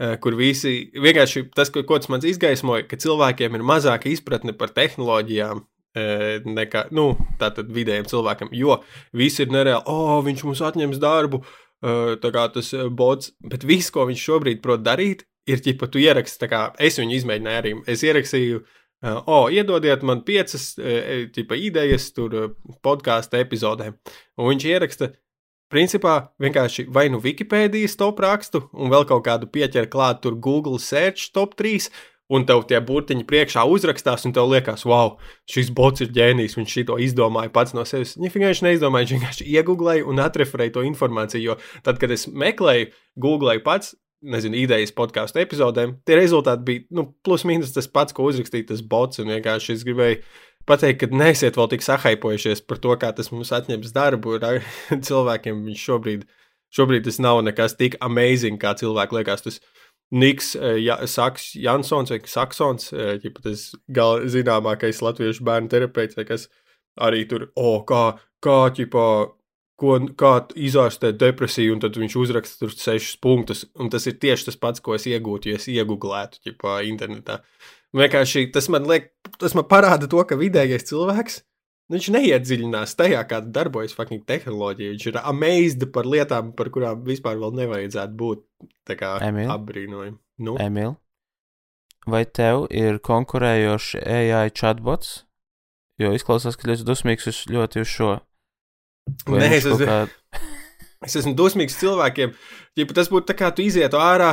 eh, 0.00 0.16
kur 0.16 0.34
visi 0.34 0.90
vienkārši 0.94 1.50
tas, 1.54 1.70
ko, 1.70 1.82
ko 1.82 1.98
tas 1.98 2.08
man 2.08 2.20
izgaismoja, 2.24 2.86
ka 2.88 2.96
cilvēkiem 2.96 3.54
ir 3.54 3.62
mazāka 3.62 4.08
izpratne 4.08 4.52
par 4.52 4.68
tehnoloģijām. 4.68 5.60
eh, 5.94 6.40
Nekā 6.44 6.86
nu, 6.90 7.18
vidējiem 7.38 8.06
cilvēkam, 8.08 8.48
jo 8.52 8.82
visi 9.12 9.42
ir 9.42 9.48
nereāli, 9.48 9.82
oh, 9.86 10.22
viņš 10.24 10.44
mums 10.44 10.60
atņems 10.60 10.98
darbu, 10.98 11.44
tā 11.82 12.30
kā 12.32 12.52
tas 12.52 12.72
bots, 12.90 13.32
bet 13.40 13.64
viss, 13.64 13.90
ko 13.90 14.06
viņš 14.06 14.22
šobrīd 14.28 14.62
prot 14.62 14.82
darīt, 14.82 15.24
ir, 15.46 15.64
ja 15.66 15.88
tu 15.88 16.02
ieraksti, 16.02 16.40
tā 16.44 16.50
kā 16.50 16.62
es 16.78 17.00
viņu 17.00 17.18
izmēģināju 17.18 17.62
arī, 17.62 17.74
es 17.90 18.06
ierakstīju, 18.06 18.62
Uh, 19.02 19.18
oh, 19.26 19.48
iedodiet 19.50 20.04
man 20.06 20.20
piecas 20.22 20.76
uh, 20.78 21.24
tipa, 21.34 21.56
idejas, 21.58 22.04
tur 22.14 22.34
uh, 22.38 22.52
podkāstu 22.86 23.40
epizodēm. 23.40 23.96
Un 24.38 24.52
viņš 24.52 24.66
ieraksta, 24.70 25.08
principā, 25.74 26.12
vienkārši 26.38 26.84
vai 26.94 27.08
nu 27.10 27.18
Wikipēdijas 27.24 27.98
top 27.98 28.22
rakstu, 28.22 28.62
un 28.70 28.92
vēl 28.92 29.02
kaut 29.10 29.24
kādu 29.26 29.48
pieķer 29.50 29.88
klāt, 29.90 30.20
tur 30.22 30.36
Google 30.38 30.78
Search 30.78 31.32
top 31.34 31.58
3. 31.58 31.90
Un 32.32 32.46
tev 32.48 32.62
tie 32.70 32.78
burtiņi 32.80 33.26
priekšā 33.28 33.64
uzrakstās, 33.68 34.22
un 34.24 34.32
tev 34.32 34.46
liekas, 34.48 34.86
wow, 34.88 35.18
šis 35.50 35.68
bots 35.74 36.00
ir 36.00 36.14
ģēnijs. 36.14 36.54
Viņš 36.56 36.76
šito 36.78 36.96
izdomāja 37.02 37.50
pats 37.52 37.74
no 37.76 37.82
sevis. 37.84 38.14
Viņa 38.16 38.30
vienkārši 38.32 38.64
neizdomāja, 38.68 39.04
viņš 39.04 39.16
vienkārši 39.18 39.48
iegūlēja 39.50 40.06
un 40.08 40.22
atreferēja 40.22 40.76
to 40.78 40.86
informāciju. 40.86 41.42
Jo 41.42 41.82
tad, 41.84 41.98
kad 42.00 42.14
es 42.14 42.24
meklēju, 42.30 42.88
googlēju 43.20 43.64
pats, 43.66 43.92
nezinu, 44.22 44.58
idejas 44.62 44.94
podkāstu 44.96 45.42
epizodēm, 45.42 45.96
tie 46.06 46.16
rezultāti 46.18 46.66
bija 46.68 46.84
nu, 46.98 47.08
plus 47.26 47.44
mīnus 47.48 47.74
tas 47.74 47.88
pats, 47.90 48.14
ko 48.16 48.28
uzrakstīja 48.30 48.70
tas 48.72 48.82
bots. 48.82 49.20
Un 49.22 49.32
vienkārši 49.34 49.76
es 49.76 49.84
gribēju 49.88 50.22
pateikt, 50.68 51.02
ka 51.02 51.10
neesiet 51.10 51.58
vēl 51.58 51.70
tik 51.72 51.84
sahaipojušies 51.86 52.64
par 52.68 52.80
to, 52.82 52.94
kā 53.00 53.12
tas 53.16 53.32
mums 53.34 53.52
atņems 53.54 53.94
darbu. 53.96 54.38
Cilvēkiem 55.08 55.64
viņš 55.68 55.84
šobrīd, 55.90 56.26
šobrīd 56.74 57.06
tas 57.08 57.20
nav 57.22 57.42
nekas 57.46 57.76
tik 57.78 57.98
amazing, 58.04 58.60
kā 58.62 58.76
cilvēki 58.78 59.20
liekas. 59.20 59.46
Tas 59.48 59.62
Niks 60.12 60.50
eh, 60.58 60.76
ja, 60.84 60.98
Saks, 61.08 61.54
Jansons 61.56 62.10
vai 62.12 62.18
Saksons, 62.28 62.90
ja 62.92 63.30
tas 63.38 63.70
gal, 63.88 64.26
zināmākais 64.28 65.00
latviešu 65.00 65.46
bērnu 65.48 65.72
terapeits, 65.72 66.18
vai 66.18 66.26
kas 66.28 66.50
arī 67.00 67.22
tur, 67.30 67.46
o, 67.56 67.62
oh, 67.70 67.78
kā, 67.88 68.02
kā, 68.44 68.58
ķipā, 68.76 69.06
ko, 69.80 69.98
kā 70.18 70.32
izārstēt 70.58 71.18
depresiju, 71.20 71.76
un 71.76 71.82
tad 71.82 71.96
viņš 72.00 72.16
uzraksta 72.20 72.64
tur 72.64 72.74
sešus 72.74 73.20
punktus. 73.22 73.64
Un 73.80 73.90
tas 73.92 74.06
ir 74.10 74.18
tieši 74.22 74.50
tas 74.50 74.58
pats, 74.60 74.82
ko 74.84 74.96
es 74.96 75.06
iegūtu, 75.10 75.52
ja 75.52 75.60
es 75.60 75.68
iegūlētu 75.72 76.42
ķipā, 76.46 76.80
internetā. 76.88 77.40
Vienkārši 77.96 78.46
tas 78.54 78.70
man, 78.72 78.86
liek, 78.88 79.10
tas 79.40 79.56
man 79.58 79.66
parāda 79.68 80.08
to, 80.10 80.22
ka 80.28 80.38
vidējais 80.40 80.88
cilvēks. 80.88 81.42
Viņš 81.92 82.08
neiedziļinās 82.14 82.94
tajā, 82.96 83.20
kā 83.28 83.42
darbojas 83.44 83.92
fucking 83.96 84.22
tehnoloģija. 84.24 84.94
Viņš 84.94 85.06
ir 85.10 85.18
amazed 85.20 85.84
par 85.92 86.08
lietām, 86.08 86.54
par 86.56 86.70
kurām 86.72 87.02
vispār 87.04 87.36
vēl 87.40 87.52
nevajadzētu 87.58 88.16
būt. 88.16 88.46
Tā 88.88 88.96
kā 88.96 89.16
Emīl? 89.26 89.50
apbrīnojami. 89.52 90.16
Nu, 90.46 90.56
Emīl, 90.62 90.94
vai 92.08 92.22
tev 92.24 92.64
ir 92.72 93.02
konkurējošs 93.04 93.98
AI 94.00 94.48
chatbots? 94.56 95.20
Jo 96.00 96.14
izklausās, 96.16 96.56
ka 96.56 96.70
ļoti 96.70 96.86
dusmīgs 96.88 97.28
uz, 97.28 97.42
ļoti 97.52 97.84
uz 97.84 97.90
šo. 97.92 98.14
Nē, 99.28 99.50
es 99.58 99.66
esmu- 99.68 99.88
kā... 99.88 100.00
Es 101.02 101.16
esmu 101.18 101.34
dusmīgs 101.34 101.74
cilvēkiem. 101.80 102.34
Ja 102.78 102.86
tas 102.94 103.10
būtu 103.10 103.32
tā, 103.32 103.34
kā 103.38 103.48
tu 103.50 103.64
izietu 103.64 103.98
ārā 103.98 104.30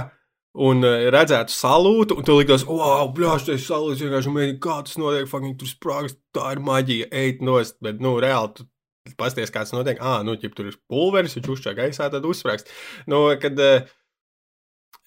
un 0.59 0.83
uh, 0.85 1.07
redzētu 1.13 1.53
salūtu, 1.53 2.19
un 2.19 2.25
tu 2.27 2.35
liktos, 2.37 2.65
wow, 2.69 3.07
blāž, 3.13 3.47
tas 3.47 3.65
salūts 3.65 4.03
vienkārši 4.03 4.33
mēģina, 4.35 4.59
kā 4.61 4.75
tas 4.85 4.99
notiek, 5.01 5.25
fucking 5.29 5.57
tur 5.57 5.69
sprāgst, 5.69 6.19
tā 6.35 6.51
ir 6.53 6.61
maģija, 6.65 7.09
eit 7.23 7.41
nost. 7.45 7.79
Bet, 7.85 7.97
nu, 8.03 8.15
reāli, 8.21 8.53
tu 8.59 9.15
pasties, 9.17 9.49
kā 9.53 9.65
tas 9.65 9.73
notiek. 9.73 9.97
Ā, 9.97 10.19
nu, 10.25 10.37
ja 10.37 10.51
tur 10.53 10.69
ir 10.69 10.77
pulveris, 10.89 11.37
viņš 11.39 11.49
uzšķā 11.55 11.73
gaisā, 11.81 12.09
tad 12.13 12.27
uzsprāgst. 12.29 12.69
Nu, 13.09 13.23
kad 13.41 13.57
uh, 13.65 13.89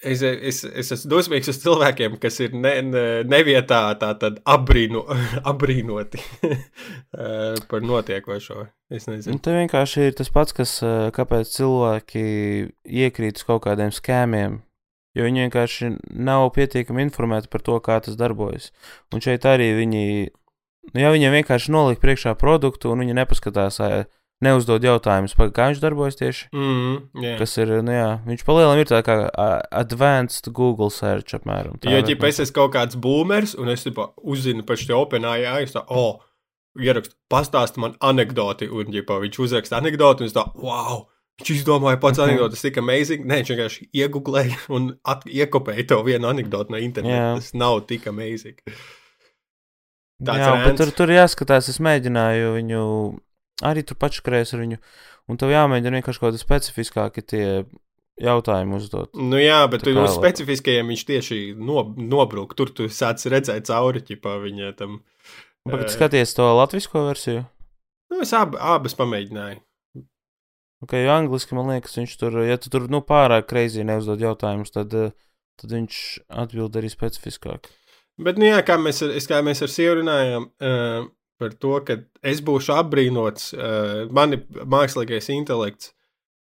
es, 0.03 0.23
es, 0.23 0.63
es 0.65 0.93
esmu 0.97 1.11
dusmīgs 1.15 1.51
uz 1.53 1.61
cilvēkiem, 1.63 2.19
kas 2.23 2.41
ir 2.45 2.57
ne, 2.57 2.75
ne, 2.87 3.05
nevietā, 3.29 3.85
tā 4.01 4.13
tad 4.21 4.41
apbrīno, 4.49 5.05
apbrīnoti 5.49 6.21
uh, 6.49 7.57
par 7.71 7.87
notiekošo. 7.87 8.67
Es 8.93 9.09
nezinu. 9.09 9.39
Nu, 9.39 9.43
te 9.43 9.55
vienkārši 9.57 10.11
ir 10.11 10.19
tas 10.19 10.29
pats, 10.33 10.53
kas, 10.57 10.75
kāpēc 11.17 11.55
cilvēki 11.55 12.27
iekrīt 13.07 13.41
uz 13.41 13.49
kaut 13.49 13.65
kādiem 13.67 13.95
skēmiem. 13.95 14.61
Jo 15.17 15.27
viņi 15.27 15.45
vienkārši 15.47 15.91
nav 16.25 16.47
pietiekami 16.57 17.05
informēti 17.05 17.51
par 17.53 17.65
to, 17.65 17.77
kā 17.85 17.99
tas 18.05 18.17
darbojas. 18.17 18.71
Un 19.13 19.21
šeit 19.25 19.45
arī 19.49 19.69
viņi, 19.77 20.05
nu, 20.93 21.03
ja 21.03 21.13
viņiem 21.13 21.37
vienkārši 21.37 21.73
noliek 21.75 22.01
priekšā 22.01 22.33
produktu, 22.41 22.93
un 22.93 23.05
viņi 23.05 23.19
nepaskatās, 23.21 23.81
eh, 23.85 24.07
neuzdod 24.43 24.83
jautājumus, 24.87 25.35
par 25.39 25.53
kā 25.55 25.69
viņš 25.71 25.81
darbojas 25.83 26.19
tieši. 26.19 26.49
Mm, 26.55 26.97
yeah. 27.23 27.39
Kas 27.41 27.55
ir, 27.63 27.71
nu 27.87 27.95
jā, 27.95 28.09
viņš 28.27 28.43
palielinām 28.49 28.83
ir 28.83 28.91
tā 28.91 29.01
kā 29.07 29.17
advanced 29.71 30.51
Google 30.53 30.91
search 30.91 31.37
apmēram. 31.39 31.79
Jo, 31.87 32.01
ja 32.03 32.17
es 32.29 32.43
esmu 32.43 32.59
kaut 32.59 32.75
kāds 32.75 32.99
boomers, 32.99 33.55
un 33.59 33.71
es 33.73 33.87
tipa, 33.87 34.11
uzzinu 34.23 34.67
par 34.67 34.77
šo 34.83 35.05
OpenAI, 35.07 35.63
es 35.63 35.73
tā, 35.77 35.85
oh, 35.89 36.21
ierakstu, 36.79 37.15
pastāsti 37.31 37.83
man 37.83 37.97
anekdoti, 38.01 38.69
un 38.73 38.91
ģipā, 38.95 39.21
viņš 39.27 39.41
uzraksta 39.47 39.79
anekdoti, 39.81 40.25
un 40.27 40.33
es 40.33 40.37
tā, 40.37 40.47
wow! 40.61 41.07
Viņš 41.41 41.51
izdomāja 41.65 41.97
pats 41.99 42.19
Mhm. 42.21 42.29
anekdotu, 42.29 42.51
tas 42.55 42.61
tik 42.63 42.77
amazing. 42.79 43.23
Nē, 43.27 43.39
viņš 43.41 43.51
vienkārši 43.55 43.87
iegūlēja 43.97 44.59
un 44.77 44.91
iekopēja 45.27 45.87
to 45.89 46.03
vienu 46.05 46.29
anekdotu 46.29 46.71
no 46.71 46.77
interneta. 46.79 47.17
Jā. 47.17 47.35
Tas 47.41 47.55
nav 47.55 47.81
tik 47.89 48.05
amazing. 48.07 48.59
Tāds 50.23 50.39
Jā, 50.39 50.51
bet 50.53 50.67
rants. 50.69 50.79
tur, 50.79 50.91
tur 51.01 51.09
jāskatās, 51.11 51.69
es 51.73 51.79
mēģināju 51.83 52.53
viņu 52.61 52.83
arī 53.63 53.85
tur 53.87 53.99
pačakarēs 54.01 54.55
ar 54.57 54.63
viņu, 54.65 54.79
un 55.31 55.41
tev 55.41 55.53
jāmēģina 55.53 55.99
vienkārši 56.01 56.23
kaut 56.23 56.31
kādi 56.31 56.43
specifiskāki 56.43 57.25
tie 57.27 57.47
jautājumi 58.23 58.77
uzdot. 58.77 59.13
Nu 59.17 59.41
jā, 59.41 59.63
bet 59.73 59.85
tur 59.87 60.03
uz 60.05 60.15
specifiskajiem 60.17 60.93
viņš 60.93 61.05
tieši 61.09 61.41
no, 61.59 61.85
nobrūk. 61.97 62.55
Tur 62.59 62.73
tu 62.75 62.89
sāc 62.93 63.23
redzēt 63.33 63.69
cauri 63.71 64.03
ķipā 64.05 64.37
viņa 64.43 64.73
tam. 64.79 65.01
Bet 65.69 65.87
eh, 65.87 65.93
skaties 65.95 66.35
to 66.37 66.49
latvisko 66.59 67.07
versiju. 67.09 67.45
Nu, 68.13 68.21
es 68.25 68.33
ab, 68.37 68.57
abas 68.61 68.97
pamēģināju. 68.99 69.63
Ok, 70.83 70.97
jo 70.99 71.13
angliski 71.15 71.55
man 71.55 71.71
liekas, 71.71 71.95
viņš 71.97 72.17
tur, 72.19 72.41
ja 72.45 72.59
tu 72.61 72.71
tur 72.73 72.89
nu, 72.91 73.01
pārāk 73.07 73.47
kreizī 73.49 73.85
neuzdod 73.87 74.21
jautājumus, 74.21 74.75
tad, 74.75 74.93
eh, 74.99 75.15
tad 75.63 75.75
viņš 75.77 76.01
atbild 76.43 76.77
arī 76.77 76.91
specifiskāk. 76.91 77.71
Bet, 78.23 78.37
nu 78.37 78.51
jā, 78.51 78.59
kā 78.67 78.77
mēs, 78.83 79.01
ar- 79.07 79.15
kā 79.31 79.39
mēs 79.47 79.63
ar 79.65 79.71
sievu 79.73 80.01
runājām 80.03 80.49
uh, 80.51 81.07
par 81.43 81.59
to, 81.59 81.75
ka 81.87 81.99
es 82.23 82.41
būšu 82.47 82.77
apbrīnots, 82.79 83.51
uh, 83.59 84.07
mani 84.15 84.41
mākslīgais 84.49 85.29
intelekts 85.35 85.93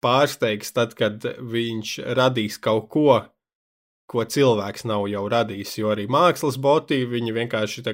pārsteigs 0.05 0.73
tad, 0.77 0.97
kad 0.99 1.25
viņš 1.25 1.99
radīs 2.17 2.57
kaut 2.63 2.89
ko, 2.93 3.21
ko 4.11 4.25
cilvēks 4.27 4.87
nav 4.91 5.05
jau 5.11 5.23
radījis. 5.31 5.77
Jo 5.79 5.93
arī 5.93 6.07
mākslas 6.11 6.59
boti, 6.61 7.05
viņi 7.09 7.35
vienkārši 7.37 7.85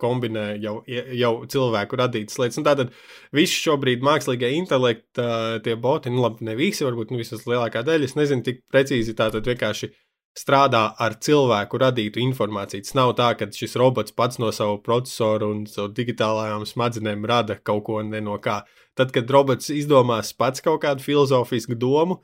kombinē 0.00 0.46
jau, 0.62 0.78
jau 0.88 1.32
cilvēku 1.52 1.98
radītas 2.00 2.38
lietas. 2.40 2.60
Un 2.60 2.66
tātad 2.68 2.94
visi 3.36 3.58
šobrīd 3.66 4.04
mākslīgie 4.06 4.54
intelekti, 4.56 5.26
tie 5.64 5.76
boti, 5.76 6.14
nu 6.14 6.24
labi, 6.24 6.46
ne 6.48 6.56
visi, 6.58 6.86
varbūt 6.86 7.12
nu, 7.12 7.20
visas 7.20 7.44
lielākā 7.48 7.84
daļa, 7.84 8.08
es 8.08 8.16
nezinu 8.16 8.46
tik 8.46 8.64
precīzi, 8.72 9.16
tātad 9.18 9.50
vienkārši 9.50 9.92
strādā 10.38 10.84
ar 11.00 11.16
cilvēku 11.24 11.80
radītu 11.82 12.22
informāciju. 12.22 12.84
Tas 12.86 12.96
nav 12.96 13.14
tā, 13.18 13.32
ka 13.38 13.48
šis 13.54 13.76
robots 13.80 14.14
pats 14.16 14.40
no 14.42 14.50
savu 14.54 14.78
procesoru 14.84 15.50
un 15.54 15.64
savu 15.70 15.90
digitālajām 15.96 16.66
smadzenēm 16.68 17.26
rada 17.28 17.58
kaut 17.58 17.84
ko 17.88 18.02
no 18.02 18.38
kā. 18.42 18.62
Tad, 18.98 19.12
kad 19.14 19.30
robots 19.30 19.70
izdomās 19.70 20.32
pats 20.34 20.62
kaut 20.64 20.82
kādu 20.82 21.04
filozofisku 21.04 21.76
domu, 21.78 22.20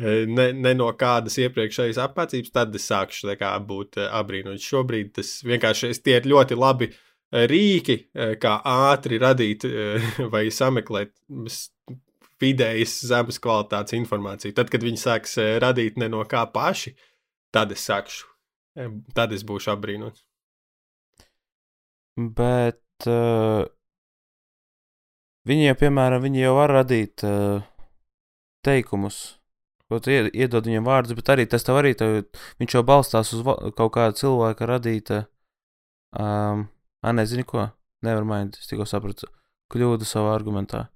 eh, 0.00 0.26
ne, 0.28 0.50
ne 0.52 0.74
no 0.76 0.90
kādas 0.92 1.38
iepriekšējas 1.40 2.00
apmācības, 2.04 2.52
tad 2.52 2.74
es 2.76 2.88
sākšu 2.90 3.36
kā, 3.40 3.54
būt 3.64 4.00
eh, 4.00 4.08
apbrīnots. 4.20 4.64
Šobrīd 4.64 5.14
tas 5.20 5.38
vienkārši 5.48 5.94
tie 6.04 6.18
ir 6.20 6.28
ļoti 6.28 6.58
labi 6.58 6.90
eh, 6.92 7.46
rīki, 7.48 7.98
kā 8.40 8.58
ātri 8.64 9.20
radīt 9.20 9.64
vai 10.32 10.48
sameklēt 10.52 11.16
vidējas 12.38 13.00
zemes 13.08 13.40
kvalitātes 13.42 13.96
informāciju. 13.98 14.54
Tad, 14.54 14.68
kad 14.70 14.84
viņi 14.84 15.00
sāks 15.00 15.38
radīt 15.64 15.96
ne 15.98 16.06
no 16.12 16.22
kā 16.28 16.44
paši, 16.52 16.92
tad 17.54 17.72
es 17.74 17.84
sākšu. 17.88 18.26
Tad 19.14 19.32
es 19.34 19.42
būšu 19.46 19.72
apbrīnots. 19.74 20.22
Bet 22.18 23.06
uh, 23.06 23.64
viņi 25.48 25.68
jau, 25.68 25.76
piemēram, 25.84 26.22
viņi 26.24 26.42
jau 26.44 26.54
var 26.58 26.72
radīt 26.80 27.24
uh, 27.26 27.62
teikumus, 28.66 29.18
ko 29.88 30.00
tu 30.02 30.12
ied- 30.12 30.30
iedod 30.34 30.66
viņam 30.66 30.86
vārdus, 30.88 31.14
bet 31.18 31.30
arī 31.34 31.46
tas 31.50 31.64
tev 31.66 31.78
arī, 31.80 31.94
tev, 31.98 32.20
viņš 32.60 32.74
jau 32.78 32.84
balstās 32.86 33.32
uz 33.36 33.44
kaut 33.78 33.92
kāda 33.94 34.18
cilvēka 34.18 34.68
radīta, 34.68 35.20
um, 36.18 36.66
ah, 37.02 37.14
nezinu 37.14 37.46
ko, 37.48 37.68
nevar 38.06 38.26
mainīt, 38.28 38.58
es 38.58 38.70
tikko 38.70 38.86
sapratu, 38.90 39.30
kļūdu 39.72 40.06
savā 40.08 40.34
argumentā. 40.34 40.88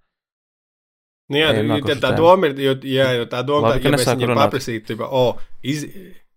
Nu, 1.30 1.38
jā, 1.38 1.52
Ejam 1.54 1.70
nākošo 1.70 1.94
tā 2.02 2.10
tēmu. 2.10 2.18
doma 2.18 2.48
ir, 2.50 2.58
jo, 2.60 2.74
jā, 2.92 3.06
jo 3.16 3.28
tā 3.30 3.40
doma 3.46 3.76
ir, 3.76 3.80
ka 3.84 3.88
ja 3.88 3.94
mēs 3.94 4.10
viņam 4.10 4.34
paprasītu, 4.42 4.84
tipa, 4.90 5.06
o, 5.06 5.22
iz, 5.64 5.86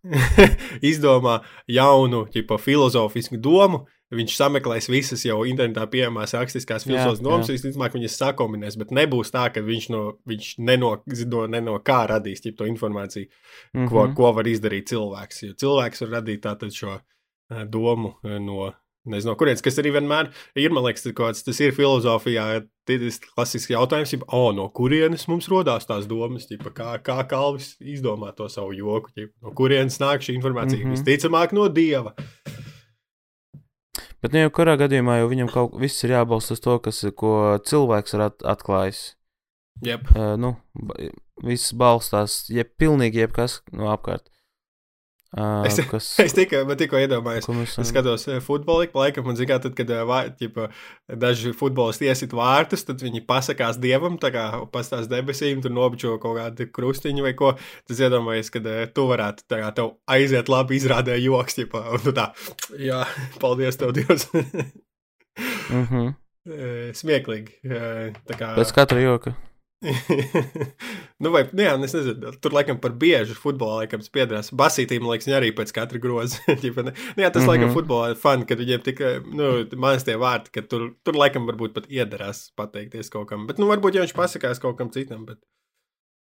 izdomā 0.91 1.39
jaunu, 1.67 2.25
tipa, 2.31 2.57
filozofisku 2.61 3.37
domu, 3.41 3.85
viņš 4.15 4.35
sameklēs 4.37 4.87
visas 4.91 5.25
jau 5.25 5.41
internetā 5.49 5.87
pieejamās 5.91 6.35
rakstiskās 6.37 6.85
filozofijas 6.85 7.23
domas, 7.25 7.49
visticamāk, 7.51 7.97
viņas 7.97 8.17
sakombinēs, 8.21 8.77
bet 8.77 8.93
nebūs 8.95 9.33
tā, 9.33 9.47
ka 9.53 9.63
viņš 9.65 9.89
no, 9.89 10.03
viņš 10.29 10.51
neno, 10.61 10.91
no 11.65 11.79
kā 11.83 11.99
radīs 12.11 12.43
ķip, 12.45 12.57
to 12.59 12.69
informāciju, 12.69 13.25
mm 13.25 13.81
-hmm. 13.81 13.89
ko, 13.89 14.05
Mhm. 14.05 14.15
ko 14.15 14.31
var 14.33 14.45
izdarīt 14.47 14.87
cilvēks. 14.93 15.43
Jo 15.43 15.53
cilvēks 15.53 16.01
var 16.01 16.09
radīt 16.21 16.41
tātad 16.45 16.71
šo 16.71 16.99
eh, 16.99 17.65
domu 17.65 18.13
eh, 18.23 18.39
no. 18.39 18.73
Nezinu, 19.05 19.31
no 19.31 19.37
kurienes, 19.37 19.61
kas 19.61 19.77
arī 19.81 19.91
vienmēr 19.93 20.31
ir, 20.57 20.73
man 20.73 20.85
liekas, 20.87 21.05
kāds- 21.13 21.43
tas 21.45 21.59
ir 21.61 21.75
filozofijā. 21.77 22.65
Tas 22.85 23.17
klasisks 23.19 23.71
jautājums, 23.73 24.13
ir, 24.13 24.21
oh, 24.29 24.51
no 24.53 24.67
kurienes 24.69 25.27
mums 25.27 25.47
radās 25.49 25.87
tās 25.89 26.05
domas, 26.05 26.45
ķipa, 26.45 26.69
kā, 26.73 26.89
kā 27.01 27.17
Kalvis 27.29 27.75
izdomā 27.81 28.29
to 28.37 28.45
savu 28.49 28.73
joku, 28.77 29.09
ķipa, 29.15 29.33
no 29.41 29.53
kurienes 29.57 29.97
nāk 29.97 30.21
šī 30.21 30.37
informācija. 30.37 30.77
Mm. 30.77 30.91
-hmm. 30.91 30.97
Visticamāk, 30.97 31.53
no 31.53 31.67
dieva. 31.67 32.13
Bet, 34.21 34.33
nu, 34.33 34.39
jau 34.39 34.49
kurā 34.49 34.77
gadījumā 34.77 35.19
jau 35.19 35.29
viņam 35.29 35.49
kaut 35.53 35.75
viss 35.77 36.03
ir 36.03 36.15
jābalsta 36.15 36.53
uz 36.53 36.59
to, 36.59 36.79
kas, 36.79 37.05
ko 37.15 37.59
cilvēks 37.61 38.13
ir 38.13 38.21
at 38.21 38.41
atklājis. 38.41 39.15
Yep. 39.85 40.01
Uh, 40.15 40.37
nu, 40.39 40.55
viss 41.43 41.73
balstās, 41.73 42.45
ja 42.49 42.63
pilnīgi 42.63 43.21
jebkas 43.21 43.59
no 43.71 43.91
apkārt. 43.91 44.29
Uh, 45.35 45.65
Es- 45.67 45.79
kas, 45.89 46.05
Es 46.23 46.35
tikai, 46.37 46.61
tikko 46.79 46.99
iedomājos, 47.01 47.47
ko 47.47 47.55
mēs 47.57 47.73
Es 47.81 47.89
skatos 47.91 48.23
futbolu, 48.45 48.87
laikam, 48.95 49.25
un 49.27 49.35
zināmā, 49.35 49.59
tad, 49.65 49.73
kad 49.75 49.89
ķipa, 50.39 50.69
daži 51.19 51.51
futbolisti 51.57 52.07
iesit 52.07 52.35
vārtus, 52.35 52.85
tad 52.87 53.03
viņi 53.03 53.23
pasakās 53.27 53.79
dievam, 53.83 54.15
tā 54.21 54.31
kā 54.31 54.45
pastāstās 54.71 55.09
debesīm, 55.11 55.63
tur 55.65 55.73
nobučo 55.75 56.15
kaut 56.23 56.39
kādu 56.39 56.69
krustiņu 56.71 57.25
vai 57.25 57.33
ko. 57.35 57.55
Tas 57.89 57.99
iedomājies, 58.05 58.51
ka 58.53 58.61
tu 58.95 59.07
varētu 59.09 59.47
tā 59.51 59.59
kā 59.63 59.71
tev 59.75 59.95
aiziet 60.07 60.51
labi 60.51 60.79
izrādē 60.79 61.17
joks, 61.19 61.59
ķipa, 61.59 61.83
un 61.97 62.05
tu 62.05 62.15
tā, 62.15 62.29
jā, 62.79 63.01
paldies 63.43 63.81
tev, 63.81 63.91
Dievs. 63.97 64.29
mm 65.73 65.83
-hmm. 65.89 66.13
Smieklīgi. 66.93 67.59
kā. 68.37 68.53
Pēc 68.55 68.71
katra 68.71 69.01
joka. 69.01 69.33
nu, 71.23 71.31
vai, 71.33 71.43
nu, 71.51 71.63
jā, 71.63 71.73
es 71.85 71.93
nezinu, 71.95 72.31
tur 72.41 72.55
laikam 72.55 72.79
par 72.81 72.95
biežu 72.99 73.35
futbolā, 73.37 73.83
laikam, 73.83 74.01
tas 74.03 74.13
piedarās. 74.13 74.51
Basītīm, 74.55 75.05
liekas, 75.09 75.29
arī 75.37 75.51
pēc 75.55 75.73
katra 75.75 76.01
groza. 76.01 76.41
Nu, 76.55 76.91
jā, 77.21 77.29
tas, 77.29 77.43
mm 77.43 77.45
-hmm. 77.45 77.49
laikam, 77.51 77.73
futbolā 77.73 78.09
ir 78.11 78.19
fani, 78.19 78.45
kad 78.49 78.59
viņiem 78.59 78.81
tikai, 78.85 79.11
nu, 79.25 79.51
maz 79.79 80.03
tie 80.03 80.15
vārti, 80.19 80.51
ka 80.53 80.61
tur, 80.61 80.89
tur 81.03 81.17
laikam, 81.17 81.45
varbūt 81.49 81.73
pat 81.73 81.89
iedarās 81.89 82.49
pateikties 82.55 83.09
kaut 83.13 83.29
kam. 83.29 83.47
Bet, 83.47 83.59
nu, 83.61 83.69
varbūt, 83.71 83.95
ja 83.95 84.03
viņš 84.05 84.15
pasakās 84.15 84.61
kaut 84.61 84.77
kam 84.77 84.91
citam, 84.91 85.25
bet, 85.25 85.39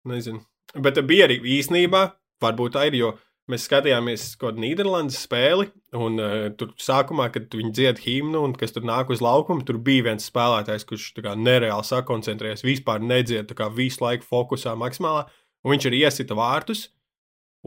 nezinu. 0.05 0.43
Bet 0.75 0.99
bija 1.07 1.27
arī 1.27 1.39
īsnībā, 1.57 2.03
varbūt 2.43 2.75
tā 2.75 2.87
ir, 2.87 2.99
jo 2.99 3.13
mēs 3.51 3.65
skatījāmies 3.67 4.25
kādu 4.41 4.61
Nīderlandes 4.63 5.19
spēli, 5.25 5.69
un 5.95 6.19
uh, 6.21 6.35
tur 6.59 6.73
sākumā, 6.81 7.29
kad 7.33 7.53
viņi 7.55 7.73
dzied 7.75 8.01
himnu, 8.03 8.43
un 8.47 8.55
kas 8.57 8.75
tur 8.75 8.85
nāk 8.87 9.11
uz 9.13 9.23
laukuma, 9.23 9.65
tur 9.67 9.79
bija 9.83 10.09
viens 10.09 10.27
spēlētājs, 10.29 10.85
kurš 10.89 11.07
kā 11.19 11.35
nereāli 11.39 11.87
sakoncentrējas, 11.87 12.65
vispār 12.67 13.03
nedzied, 13.03 13.47
tā 13.49 13.57
kā 13.57 13.69
visu 13.73 14.03
laiku 14.03 14.27
fokusā 14.27 14.75
maksimālā, 14.79 15.25
un 15.63 15.75
viņš 15.75 15.89
arī 15.89 16.03
iesita 16.03 16.37
vārtus, 16.37 16.87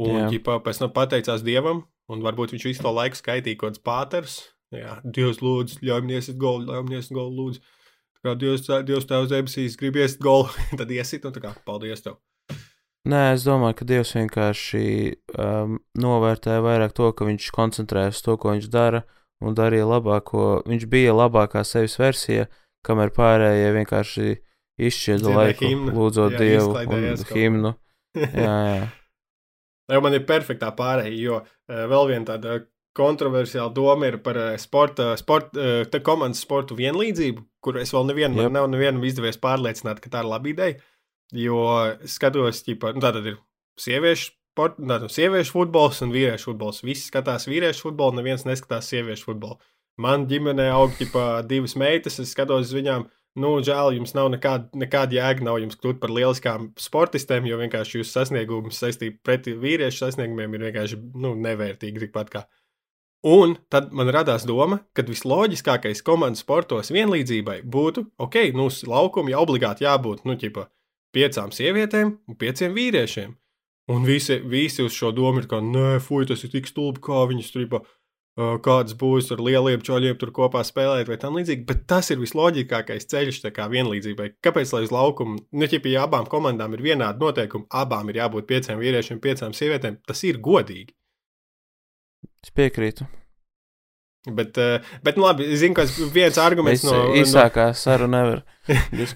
un 0.00 0.30
ģipā, 0.32 0.60
pēc 0.64 0.84
tam 0.84 0.94
pateicās 0.96 1.44
Dievam, 1.46 1.84
un 2.10 2.24
varbūt 2.24 2.54
viņš 2.54 2.70
visu 2.70 2.84
to 2.84 2.94
laiku 2.94 3.18
skaitīja 3.18 3.60
kaut 3.60 3.74
kāds 3.74 3.84
pāters. 3.84 4.38
Jā, 4.74 5.00
Dievs, 5.02 5.40
lūdzu, 5.42 5.80
ļauj 5.82 6.04
man 6.04 6.14
iesist 6.14 6.38
golu, 6.38 6.68
ļauj 6.68 6.84
man 6.86 6.98
iesist 6.98 7.14
golu, 7.16 7.32
lūdzu. 7.40 7.62
Kā 8.20 8.36
Dievs, 8.38 8.68
Dievs 8.86 9.08
tevs 9.08 9.30
debesīs 9.32 9.78
grib 9.80 9.98
iesist 9.98 10.20
golu, 10.22 10.50
tad 10.78 10.92
iesit, 10.94 11.26
un 11.26 11.34
tā 11.34 11.42
kā 11.42 11.54
paldies 11.66 12.04
tev. 12.04 12.20
Nē, 13.08 13.20
es 13.32 13.46
domāju, 13.46 13.78
ka 13.78 13.86
Dievs 13.88 14.12
vienkārši 14.12 14.84
um, 15.40 15.78
novērtēja 15.96 16.60
vairāk 16.60 16.92
to, 16.96 17.08
ka 17.16 17.24
viņš 17.24 17.46
koncentrējas 17.56 18.18
uz 18.18 18.24
to, 18.26 18.36
ko 18.36 18.52
viņš 18.52 18.66
dara, 18.72 19.06
un 19.40 19.56
darīja 19.56 19.86
labāko. 19.88 20.60
Viņš 20.68 20.84
bija 20.90 21.14
labākā 21.16 21.62
sevis 21.64 21.96
versija, 22.00 22.44
kamēr 22.84 23.14
pārējie 23.16 23.70
vienkārši 23.78 24.34
izšķieda 24.90 25.32
laiku, 25.36 25.64
himnu. 25.70 25.94
lūdzot 25.96 26.36
Jā, 26.36 26.42
Dievu 26.42 26.76
un 26.76 27.24
himnu. 27.32 27.72
Jā, 28.20 28.56
jā. 28.68 28.84
Jau 29.90 30.02
man 30.04 30.14
ir 30.14 30.26
perfektā 30.28 30.68
pārējai, 30.76 31.16
jo 31.18 31.40
uh, 31.40 31.80
vēl 31.90 32.12
viena 32.12 32.28
tāda 32.28 32.60
kontroversiāla 32.94 33.72
doma 33.74 34.10
ir 34.10 34.20
par 34.22 34.36
uh, 34.38 34.52
sporta, 34.60 35.14
sport, 35.18 35.56
uh, 35.56 35.82
te 35.88 36.02
komandas 36.04 36.44
sportu 36.44 36.76
vienlīdzību, 36.78 37.42
kur 37.64 37.80
es 37.80 37.90
vēl 37.96 38.06
nevienam, 38.12 38.52
nav 38.54 38.68
nevienam 38.70 39.02
izdevies 39.08 39.40
pārliecināt, 39.40 40.02
ka 40.04 40.12
tā 40.12 40.22
ir 40.22 40.30
laba 40.30 40.52
ideja. 40.52 40.78
Jo 41.36 41.62
skatos, 42.10 42.62
ķipa, 42.66 42.94
nu, 42.96 43.02
tātad 43.04 43.26
ir 43.30 43.38
sieviešu, 43.80 44.32
sport, 44.54 44.80
tātad 44.80 45.12
sieviešu 45.14 45.54
futbols 45.54 46.02
un 46.04 46.14
vīriešu 46.14 46.50
futbols. 46.50 46.82
Visi 46.86 47.06
skatās 47.06 47.46
vīriešu 47.50 47.88
futbolu, 47.88 48.18
neviens 48.18 48.46
neskatās 48.48 48.90
sieviešu 48.90 49.30
futbolu. 49.30 49.60
Man 50.00 50.26
ģimenē 50.30 50.70
aug 50.72 50.94
ķipa, 50.98 51.42
divas 51.48 51.76
meitas, 51.78 52.18
es 52.22 52.32
skatos 52.34 52.70
uz 52.70 52.76
viņām. 52.76 53.08
Nu, 53.40 53.52
žēl, 53.62 53.92
jums 53.94 54.10
nav 54.16 54.32
nekāda, 54.32 54.66
nekāda 54.74 55.14
jēga, 55.14 55.44
nav 55.46 55.60
jums 55.62 55.78
kļūt 55.78 56.00
par 56.02 56.10
lieliskām 56.10 56.72
sportistēm, 56.80 57.46
jo 57.46 57.60
vienkārši 57.60 58.00
jūsu 58.00 58.10
sasniegums 58.10 58.80
saistībā 58.82 59.20
pret 59.22 59.46
vīriešu 59.46 60.02
sasniegumiem 60.02 60.56
ir 60.58 60.66
vienkārši 60.66 60.98
nu, 61.14 61.36
nevērtīgi. 61.38 62.08
Tikpat 62.08 62.32
kā 62.34 62.42
Un 63.20 63.58
tad 63.68 63.90
man 63.92 64.08
radās 64.08 64.46
doma, 64.48 64.78
ka 64.96 65.04
visloģiskākais 65.04 66.00
komandas 66.00 66.40
sportos 66.40 66.88
vienlīdzībai 66.88 67.58
būtu, 67.68 68.06
ok, 68.16 68.36
nu, 68.56 68.70
jau 68.72 69.42
obligāti 69.42 69.84
jābūt, 69.84 70.22
nu, 70.24 70.38
ķipa, 70.40 70.64
piecām 71.14 71.54
sievietēm 71.54 72.16
un 72.28 72.40
pieciem 72.40 72.74
vīriešiem. 72.76 73.36
Un 73.90 74.04
visi, 74.06 74.36
visi 74.46 74.84
uz 74.86 74.94
šo 74.94 75.10
domu 75.14 75.42
ir 75.42 75.48
kā, 75.50 75.58
nē, 75.64 75.98
fuj, 76.04 76.28
tas 76.30 76.44
ir 76.46 76.52
tik 76.52 76.68
stulbi, 76.70 77.02
kā 77.02 77.24
viņas 77.26 77.50
tur 77.50 77.64
ir 77.64 77.80
kādas 78.64 78.94
būs 78.96 79.32
ar 79.34 79.42
lieliem 79.42 79.82
čoļiem 79.84 80.16
tur 80.20 80.30
kopā 80.32 80.62
spēlēt 80.64 81.08
vai 81.10 81.18
tam 81.20 81.36
līdzīgi, 81.36 81.66
bet 81.66 81.84
tas 81.90 82.10
ir 82.10 82.20
visloģiskākais 82.22 83.08
ceļš 83.10 83.42
kā 83.56 83.66
vienlīdzībai. 83.72 84.30
Kāpēc, 84.44 84.72
lai 84.72 84.84
uz 84.86 84.94
laukumu, 84.94 85.38
nu, 85.52 85.66
ja 85.66 86.06
abām 86.06 86.28
komandām 86.30 86.74
ir 86.74 86.82
vienādi 86.82 87.20
noteikumi, 87.20 87.66
abām 87.70 88.08
ir 88.10 88.22
jābūt 88.22 88.46
pieciem 88.46 88.78
vīriešiem, 88.78 89.20
piecām 89.20 89.52
sievietēm, 89.52 90.00
tas 90.06 90.22
ir 90.24 90.38
godīgi. 90.38 90.94
Es 92.40 92.54
piekrītu. 92.54 93.19
Bet, 94.28 94.58
bet 95.00 95.16
nu, 95.16 95.24
labi, 95.24 95.46
zinu, 95.56 95.72
ka 95.78 95.86
viens 96.12 96.36
arguments 96.42 96.82
no. 96.84 96.96
Īsākā 97.16 97.70
no... 97.70 97.78
saruna 97.78 98.20
nevar. 98.20 98.42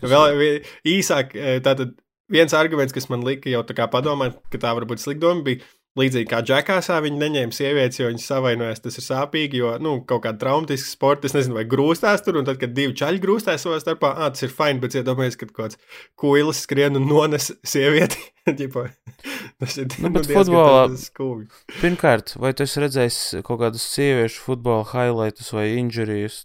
Vēl 0.00 0.62
īsāk, 0.88 1.34
tātad 1.66 1.92
viens 2.32 2.54
arguments, 2.56 2.94
kas 2.96 3.10
man 3.12 3.24
lika 3.26 3.52
jau 3.52 3.60
tā 3.68 3.76
kā 3.76 3.88
padomāt, 3.92 4.38
ka 4.52 4.60
tā 4.62 4.72
varbūt 4.76 5.02
slikta 5.02 5.26
doma 5.26 5.44
bija 5.44 5.60
Līdzīgi 5.94 6.26
kā 6.26 6.40
džekāsā, 6.42 6.96
viņi 7.04 7.20
neņēma 7.20 7.54
sievietes, 7.54 8.00
jo 8.00 8.08
viņas 8.08 8.24
savainojas. 8.26 8.80
Tas 8.82 8.98
ir 8.98 9.04
sāpīgi, 9.06 9.60
jo 9.60 9.68
nu, 9.78 9.92
kaut 10.08 10.24
kāda 10.24 10.40
traumatiska 10.40 10.90
sporta, 10.90 11.28
es 11.28 11.36
nezinu, 11.36 11.54
vai 11.54 11.62
grūstās 11.70 12.24
tur, 12.26 12.40
un 12.40 12.48
tad, 12.48 12.58
kad 12.58 12.74
divi 12.74 12.96
čaļi 12.98 13.22
grūstās 13.22 13.62
savā 13.62 13.78
starpā, 13.78 14.10
ah, 14.18 14.32
tas 14.34 14.42
ir 14.42 14.50
fini, 14.50 14.82
bet 14.82 14.96
iedomājieties, 14.98 15.38
kad 15.38 15.52
kaut 15.52 15.60
kāds 15.60 16.02
kuilis 16.18 16.64
skrien 16.66 16.98
un 16.98 17.06
nones 17.06 17.52
sievieti. 17.62 18.18
tas 19.62 19.78
ir 19.78 19.94
nu, 20.02 20.10
nu, 20.10 20.24
futbolā. 20.26 20.88
Pirmkārt, 21.78 22.34
vai 22.42 22.50
tu 22.58 22.66
esi 22.66 22.82
redzējis 22.82 23.20
kaut 23.46 23.62
kādus 23.62 23.86
sieviešu 23.94 24.42
futbola 24.48 24.82
highlights 24.90 25.54
vai 25.54 25.70
injurijas? 25.78 26.42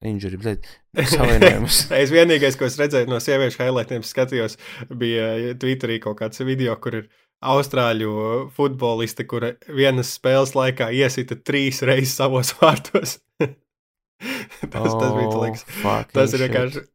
Injury, 0.00 0.38
blēd, 0.40 0.68
es 0.96 2.12
vienīgais, 2.12 2.56
ko 2.56 2.64
es 2.64 2.78
redzēju 2.80 3.10
no 3.10 3.18
sieviešu 3.20 3.60
highlightiem, 3.60 4.04
skatījos, 4.06 4.56
bija 4.88 5.52
Twitterī 5.60 5.98
kaut 6.00 6.16
kāds 6.22 6.40
video, 6.40 6.72
kur 6.80 7.02
ir 7.02 7.10
austrāļu 7.40 8.12
futboliste, 8.56 9.24
kura 9.28 9.54
vienas 9.68 10.14
spēles 10.18 10.54
laikā 10.56 10.90
iesita 10.96 11.38
trīs 11.40 11.82
reizes 11.86 12.16
savos 12.20 12.52
vārtos. 12.60 13.18
tas, 13.40 14.70
tas 14.70 15.12
bija 15.16 15.44
liekas, 15.44 15.66
tas 16.14 16.36
ir 16.36 16.46
vienkārši. 16.46 16.88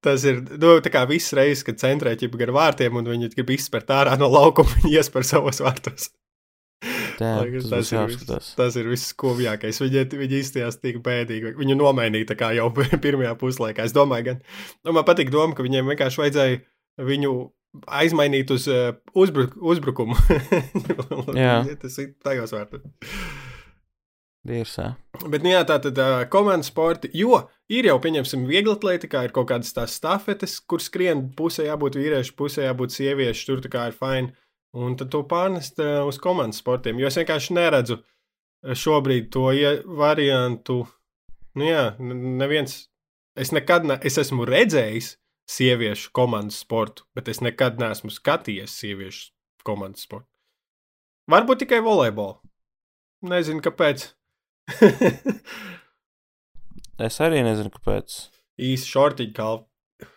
Tas 0.00 0.22
ir 0.24 0.38
nu, 0.56 0.78
tā 0.80 0.88
kā 0.88 1.02
visas 1.04 1.34
reizes, 1.36 1.60
kad 1.66 1.76
centrē 1.76 2.14
ķipa 2.16 2.38
gar 2.40 2.54
vārtiem 2.56 2.94
un 2.96 3.04
viņi 3.04 3.34
grib 3.34 3.52
izspērt 3.52 3.92
ārā 3.92 4.16
no 4.16 4.30
laukuma, 4.32 4.72
viņi 4.80 4.96
iespēr 4.96 5.26
savos 5.28 5.60
vārtos. 5.60 6.08
Jā, 7.20 7.34
tas, 7.44 7.66
tas, 7.68 7.90
ir 7.92 8.06
viss, 8.08 8.52
tas 8.56 8.76
ir 8.80 8.86
viss 8.88 9.10
skumjākais. 9.12 9.82
Viņi, 9.84 10.06
viņi 10.16 10.38
izstījās 10.40 10.78
tik 10.80 11.02
bēdīgi. 11.04 11.52
Viņu 11.58 11.76
nomainīja 11.76 12.48
jau 12.56 12.70
pirmajā 13.04 13.34
puslaikā. 13.36 13.84
Es 13.84 13.92
domāju, 13.92 14.30
gan. 14.30 14.38
Nu, 14.88 14.94
man 14.96 15.04
patīk 15.04 15.28
doma, 15.32 15.52
ka 15.52 15.66
viņiem 15.66 15.92
vienkārši 15.92 16.22
vajadzēja 16.22 16.62
viņu 17.04 17.34
aizmainīt 17.86 18.50
uz 18.54 18.66
uh, 18.70 18.94
uzbruk, 19.14 19.54
uzbrukumu. 19.60 20.16
tas 21.82 21.98
ir 22.02 22.12
tajos 22.24 22.54
vārtos. 22.56 22.84
Dirsā. 24.46 24.94
Bet, 25.28 25.42
nu 25.44 25.52
jā, 25.52 25.60
tā 25.68 25.76
tad 25.84 25.98
uh, 26.00 26.22
komandas 26.32 26.70
sporti, 26.72 27.10
jo 27.16 27.42
ir 27.70 27.90
jau, 27.90 27.98
pieņemsim, 28.00 28.46
viegli 28.48 28.72
atletikā, 28.72 29.26
ir 29.26 29.34
kaut 29.36 29.50
kādas 29.50 29.74
tās 29.76 29.98
stafetes, 30.00 30.56
kur 30.64 30.80
skrien 30.80 31.26
pusē 31.36 31.68
jābūt 31.68 31.98
vīriešu, 32.00 32.36
pusē 32.38 32.64
jābūt 32.70 32.96
sieviešu, 32.96 33.46
tur 33.50 33.64
tā 33.66 33.72
kā 33.72 33.90
ir 33.90 33.96
fini. 33.96 34.32
Un 34.80 34.94
tad 34.96 35.10
to 35.12 35.24
pārnest 35.28 35.82
uh, 35.82 36.00
uz 36.08 36.18
komandas 36.22 36.62
sportiem, 36.62 37.00
jo 37.02 37.10
es 37.10 37.18
vienkārši 37.18 37.56
neredzu 37.58 38.00
šobrīd 38.60 39.30
to 39.34 39.50
variantu. 39.98 40.84
Nu 41.58 41.66
jā, 41.66 41.84
neviens, 41.98 42.84
es 43.36 43.50
nekad, 43.52 43.86
ne, 43.88 43.96
es 44.06 44.18
esmu 44.20 44.46
redzējis, 44.48 45.14
sieviešu 45.50 46.12
komandas 46.16 46.60
sportu, 46.64 47.06
bet 47.16 47.30
es 47.32 47.42
nekad 47.44 47.80
neesmu 47.82 48.12
skatījies 48.14 48.76
sieviešu 48.82 49.30
komandas 49.66 50.06
sportu. 50.06 50.28
Varbūt 51.30 51.64
tikai 51.64 51.80
volejbolu. 51.84 52.40
Nezinu, 53.30 53.62
kāpēc. 53.62 54.08
es 57.06 57.18
arī 57.22 57.42
nezinu, 57.46 57.70
kāpēc. 57.74 58.16
Īsi 58.60 58.88
šortiņa 58.90 59.34
kalpa, 59.36 60.08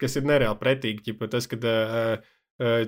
kas 0.00 0.16
ir 0.20 0.28
nereāli 0.28 0.60
pretīgi. 0.60 1.02
Ķipa, 1.08 1.28
tas, 1.32 1.48
kad 1.50 1.66
uh, 1.68 2.14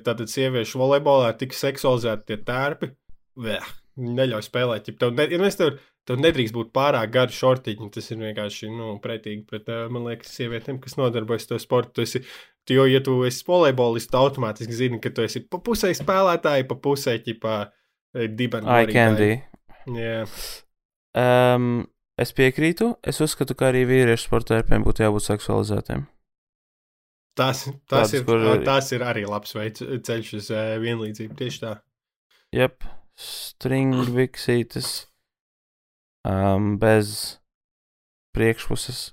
tātad 0.07 0.31
sieviešu 0.31 0.81
volejbolā 0.81 1.33
ir 1.33 1.41
tik 1.43 1.57
seksualizēti 1.57 2.31
tie 2.31 2.39
tērpi, 2.47 2.93
Vēh, 3.37 3.67
neļauj 3.97 4.47
spēlēt. 4.47 4.91
Ja 4.91 5.01
tev, 5.01 5.15
ne, 5.17 5.29
ja 5.33 5.53
tev 5.57 5.79
Tev 6.07 6.21
nedrīkst 6.23 6.55
būt 6.55 6.69
pārāk 6.75 7.11
gari 7.15 7.35
šortiņi. 7.35 7.89
Tas 7.95 8.13
ir 8.13 8.21
vienkārši 8.21 8.69
nu, 8.71 8.93
pretīgi 9.03 9.43
pret, 9.49 9.71
man 9.91 10.07
liekas, 10.07 10.31
sievietēm, 10.39 10.79
kas 10.83 10.95
nodarbojas 11.01 11.49
ar 11.49 11.55
to 11.55 11.59
sportu. 11.63 11.97
Tu 11.99 12.05
esi, 12.05 12.21
tu, 12.63 12.77
jo, 12.77 12.85
ja 12.87 13.01
tu 13.03 13.17
esi 13.27 13.43
volejbolists, 13.49 14.13
tu 14.13 14.21
automātiski 14.21 14.77
zini, 14.77 15.01
ka 15.03 15.11
tu 15.15 15.25
esi 15.27 15.43
pa 15.51 15.59
pusē 15.67 15.91
spēlētāji, 15.99 16.69
pa 16.71 16.77
pusē 16.85 17.17
ķipā 17.27 17.57
dibena. 18.39 18.79
I 18.79 18.91
candy. 18.93 19.33
Yeah. 19.91 20.31
Um, 21.19 21.89
es 22.23 22.31
piekrītu. 22.37 22.93
Es 23.03 23.19
uzskatu, 23.25 23.57
ka 23.59 23.73
arī 23.73 23.83
vīriešu 23.91 24.29
sportērpiem 24.29 24.87
būtu 24.87 25.03
jābūt 25.03 25.27
seksualizētiem. 25.27 26.07
Tas, 27.37 27.67
tas, 27.91 28.13
Tāds, 28.13 28.15
ir, 28.15 28.23
kur... 28.25 28.47
tas 28.65 28.95
ir 28.95 29.03
arī 29.05 29.27
labs 29.29 29.59
veids, 29.59 29.83
ceļš 29.83 30.31
uz 30.39 30.53
uh, 30.55 30.77
vienlīdzību. 30.81 31.35
Tieši 31.37 31.61
tā. 31.67 31.75
Jep, 32.55 32.87
stringviksītes 33.17 35.07
um, 36.29 36.77
bez 36.81 37.39
priekšpuses. 38.37 39.11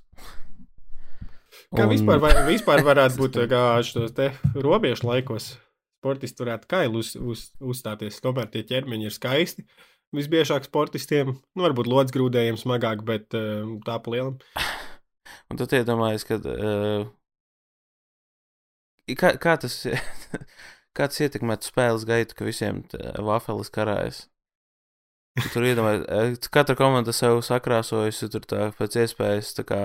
Kā 1.74 1.86
un... 1.86 1.90
vispār, 1.90 2.20
vai, 2.22 2.34
vispār 2.46 2.84
varētu 2.86 3.18
būt 3.22 3.40
šos 3.88 4.14
te 4.14 4.30
robežu 4.54 5.08
laikos? 5.08 5.54
Sportisti 6.04 6.44
varētu 6.44 6.68
kailu 6.68 7.00
uz, 7.00 7.14
uz, 7.16 7.48
uzstāties. 7.64 8.20
Tomēr 8.20 8.50
tie 8.52 8.62
ķermeņi 8.68 9.08
ir 9.08 9.14
skaisti. 9.14 9.64
Visbiežāk 10.14 10.68
sportistiem, 10.68 11.32
nu, 11.32 11.64
varbūt 11.64 11.88
lodzigrūdējiem 11.90 12.60
smagāk, 12.60 13.02
bet 13.08 13.32
tā 13.32 13.96
pa 14.04 14.12
lielam. 14.12 14.36
Un 15.50 15.58
tu 15.58 15.66
iedomājies, 15.66 16.24
ka. 16.28 16.38
Uh, 16.44 17.08
kā, 19.18 19.34
kā 19.40 19.56
tas, 19.60 19.80
kā 20.96 21.08
tas 21.10 21.20
ietekmētu 21.26 21.70
spēles 21.70 22.06
gaitu, 22.08 22.36
ka 22.38 22.46
visiem 22.46 22.84
vafeles 23.26 23.72
karājas? 23.74 24.24
Tur 25.50 25.66
iedomājieties, 25.66 26.50
katra 26.54 26.76
komanda 26.78 27.12
sev 27.14 27.40
sakrāsojusi 27.42 28.28
tur 28.30 28.44
tā 28.46 28.68
pēc 28.78 29.00
iespējas 29.02 29.50
tā 29.56 29.64
kā 29.66 29.80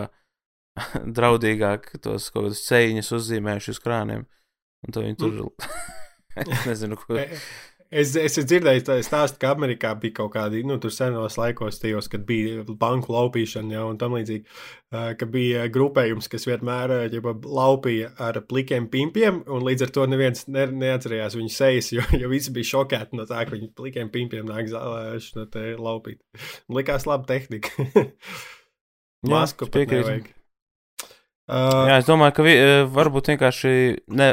draudīgāk 1.17 1.89
tos 2.03 2.29
kaut 2.29 2.51
kādus 2.51 2.61
ceļus 2.67 3.09
uzzīmējuši 3.17 3.73
uz 3.73 3.81
krāniem. 3.81 4.27
Un 4.85 4.95
tad 4.95 5.07
viņi 5.07 5.17
tur, 5.19 5.41
mm. 5.47 5.71
es 6.45 6.67
nezinu, 6.69 6.99
ko. 7.01 7.17
Es, 7.89 8.11
es 8.13 8.35
dzirdēju, 8.37 8.83
tā 8.85 8.95
stāstu, 9.01 9.39
ka 9.41 9.55
Amerikā 9.55 9.95
bija 9.97 10.19
kaut 10.19 10.35
kādi, 10.35 10.59
nu, 10.67 10.75
tur 10.81 10.91
senos 10.93 11.39
laikos, 11.39 11.79
tajos, 11.81 12.05
kad 12.11 12.21
bija 12.27 12.61
banku 12.77 13.15
laupīšana, 13.15 13.73
jau 13.73 13.87
un 13.89 13.97
tam 13.97 14.13
līdzīgi, 14.13 14.43
ka 15.17 15.27
bija 15.33 15.63
grupējums, 15.73 16.29
kas 16.29 16.45
vienmēr 16.45 16.93
ja, 17.09 17.33
laupīja 17.33 18.11
ar 18.21 18.37
plikiem 18.45 18.85
pimpiem, 18.93 19.41
un 19.49 19.65
līdz 19.65 19.87
ar 19.87 19.93
to 19.95 20.05
neviens 20.11 20.45
ne, 20.53 20.67
neatcerējās 20.83 21.37
viņu 21.39 21.53
sejas, 21.55 21.89
jo, 21.95 22.05
jo 22.21 22.29
visi 22.29 22.53
bija 22.53 22.69
šokēti 22.75 23.17
no 23.17 23.25
tā, 23.29 23.41
ka 23.41 23.55
viņi 23.55 23.71
plikiem 23.79 24.11
pimpiem 24.13 24.45
nāk 24.45 24.69
zālēši 24.69 25.39
no 25.39 25.47
te 25.49 25.65
laupīt. 25.81 26.21
Likās 26.69 27.09
laba 27.09 27.25
tehnika. 27.31 27.89
Masku 29.33 29.65
nevajag. 29.73 30.29
Uh, 31.49 31.89
Jā, 31.89 31.95
es 31.97 32.05
domāju, 32.05 32.35
ka 32.37 32.45
vi, 32.45 32.53
varbūt 32.93 33.31
vienkārši 33.33 33.71
ne, 34.13 34.29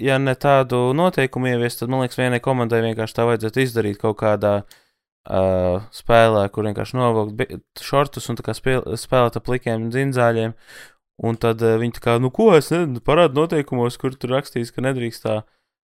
ja 0.00 0.16
ne 0.18 0.34
tādu 0.38 0.92
noteikumu 0.96 1.52
ieviest, 1.52 1.82
tad 1.82 1.92
man 1.92 2.04
liekas, 2.04 2.18
vienai 2.20 2.40
komandai 2.44 2.82
vienkārši 2.84 3.16
tā 3.16 3.26
vajadzētu 3.28 3.62
izdarīt 3.62 4.00
kaut 4.00 4.18
kādā 4.20 4.54
uh, 4.62 5.84
spēlē, 5.94 6.46
kur 6.54 6.68
vienkārši 6.68 6.98
novilkt 6.98 7.84
šortus 7.84 8.30
un 8.32 8.40
spēl, 8.40 8.82
spēlēt 9.00 9.38
ar 9.38 9.44
plikiem 9.44 9.88
dzinzāļiem. 9.94 10.56
Un 11.24 11.38
tad 11.38 11.62
uh, 11.62 11.76
viņi 11.78 11.98
tā 11.98 12.02
kā, 12.02 12.16
nu, 12.18 12.32
ko 12.34 12.50
es 12.56 12.72
parāda 13.06 13.38
noteikumos, 13.38 13.98
kur 14.02 14.16
tur 14.18 14.34
rakstīts, 14.34 14.74
ka 14.74 14.82
nedrīkst 14.82 15.26
tā 15.26 15.42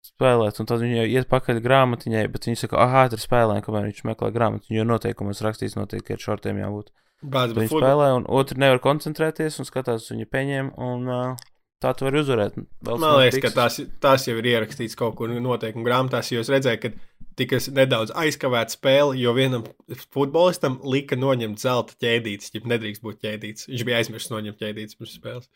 spēlēt. 0.05 0.59
Un 0.61 0.69
tad 0.69 0.83
viņi 0.83 1.07
iet 1.07 1.31
pakaļ 1.31 1.63
grāmatiņai, 1.65 2.27
bet 2.35 2.49
viņi 2.49 2.65
saka, 2.65 2.83
ah, 2.83 3.07
tur 3.13 3.23
spēlē, 3.23 3.61
kamēr 3.65 3.89
viņš 3.89 4.05
meklē 4.11 4.31
grāmatiņu, 4.35 4.77
jo 4.81 4.87
noteikumos 4.91 5.43
rakstīts, 5.47 5.79
noteikti, 5.79 6.11
ka 6.11 6.19
ar 6.19 6.25
šortiem 6.27 6.61
jābūt. 6.61 6.91
Bāz, 7.25 7.55
viņi 7.57 7.71
spēlē, 7.73 8.11
un 8.19 8.27
otrs 8.29 8.59
nevar 8.61 8.83
koncentrēties 8.85 9.57
un 9.63 9.69
skatās, 9.69 10.11
viņa 10.13 10.29
peņiem. 10.35 10.75
Un, 10.83 11.07
uh, 11.09 11.45
Tā 11.85 11.91
tu 11.93 12.07
vari 12.07 12.23
uzvarēt. 12.23 12.55
Vēl 12.87 13.01
Man 13.03 13.19
liekas, 13.21 13.43
ka 13.45 13.51
tās, 13.53 13.75
tās 14.01 14.25
jau 14.25 14.39
ir 14.41 14.47
ierakstīts 14.55 14.97
kaut 14.97 15.19
kur 15.19 15.29
noteikuma 15.29 15.85
grāmatās, 15.85 16.31
jo 16.33 16.41
es 16.41 16.49
redzēju, 16.53 16.81
ka 16.81 16.93
tika 17.37 17.59
nedaudz 17.77 18.15
aizkavēta 18.17 18.73
spēle, 18.73 19.19
jo 19.21 19.35
vienam 19.37 19.67
futbolistam 20.15 20.79
lika 20.89 21.19
noņemt 21.19 21.61
zelta 21.61 21.97
ķēdītes, 22.01 22.55
ja 22.55 22.65
nedrīkst 22.73 23.05
būt 23.05 23.21
ķēdītes. 23.27 23.69
Viņš 23.69 23.85
bija 23.85 24.01
aizmirsis 24.01 24.33
noņemt 24.33 24.61
ķēdītes 24.63 24.97
pirms 25.01 25.17
spēles. 25.19 25.51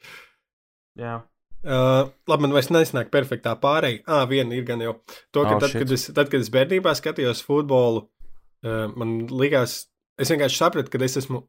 Jā. 1.00 1.16
Uh, 1.64 2.10
labi, 2.30 2.44
man 2.44 2.54
vairs 2.54 2.68
nesanāk 2.70 3.08
perfektā 3.14 3.54
pārējai. 3.58 4.02
Ah, 4.06 4.26
viena 4.30 4.54
ir 4.54 4.66
gan 4.68 4.84
jau. 4.84 4.98
To, 5.34 5.46
ka 5.46 5.56
oh, 5.56 5.62
tad, 5.62 5.72
shit. 5.72 5.80
kad 5.82 5.94
es, 5.96 6.04
tad, 6.12 6.28
kad 6.30 6.44
es 6.44 6.52
bērnībā 6.54 6.92
skatījos 6.98 7.40
futbolu, 7.46 8.04
uh, 8.66 8.84
man 8.98 9.22
likās, 9.32 9.80
es 10.20 10.30
vienkārši 10.34 10.60
sapratu, 10.60 10.92
ka 10.92 11.00
es 11.08 11.16
esmu 11.22 11.46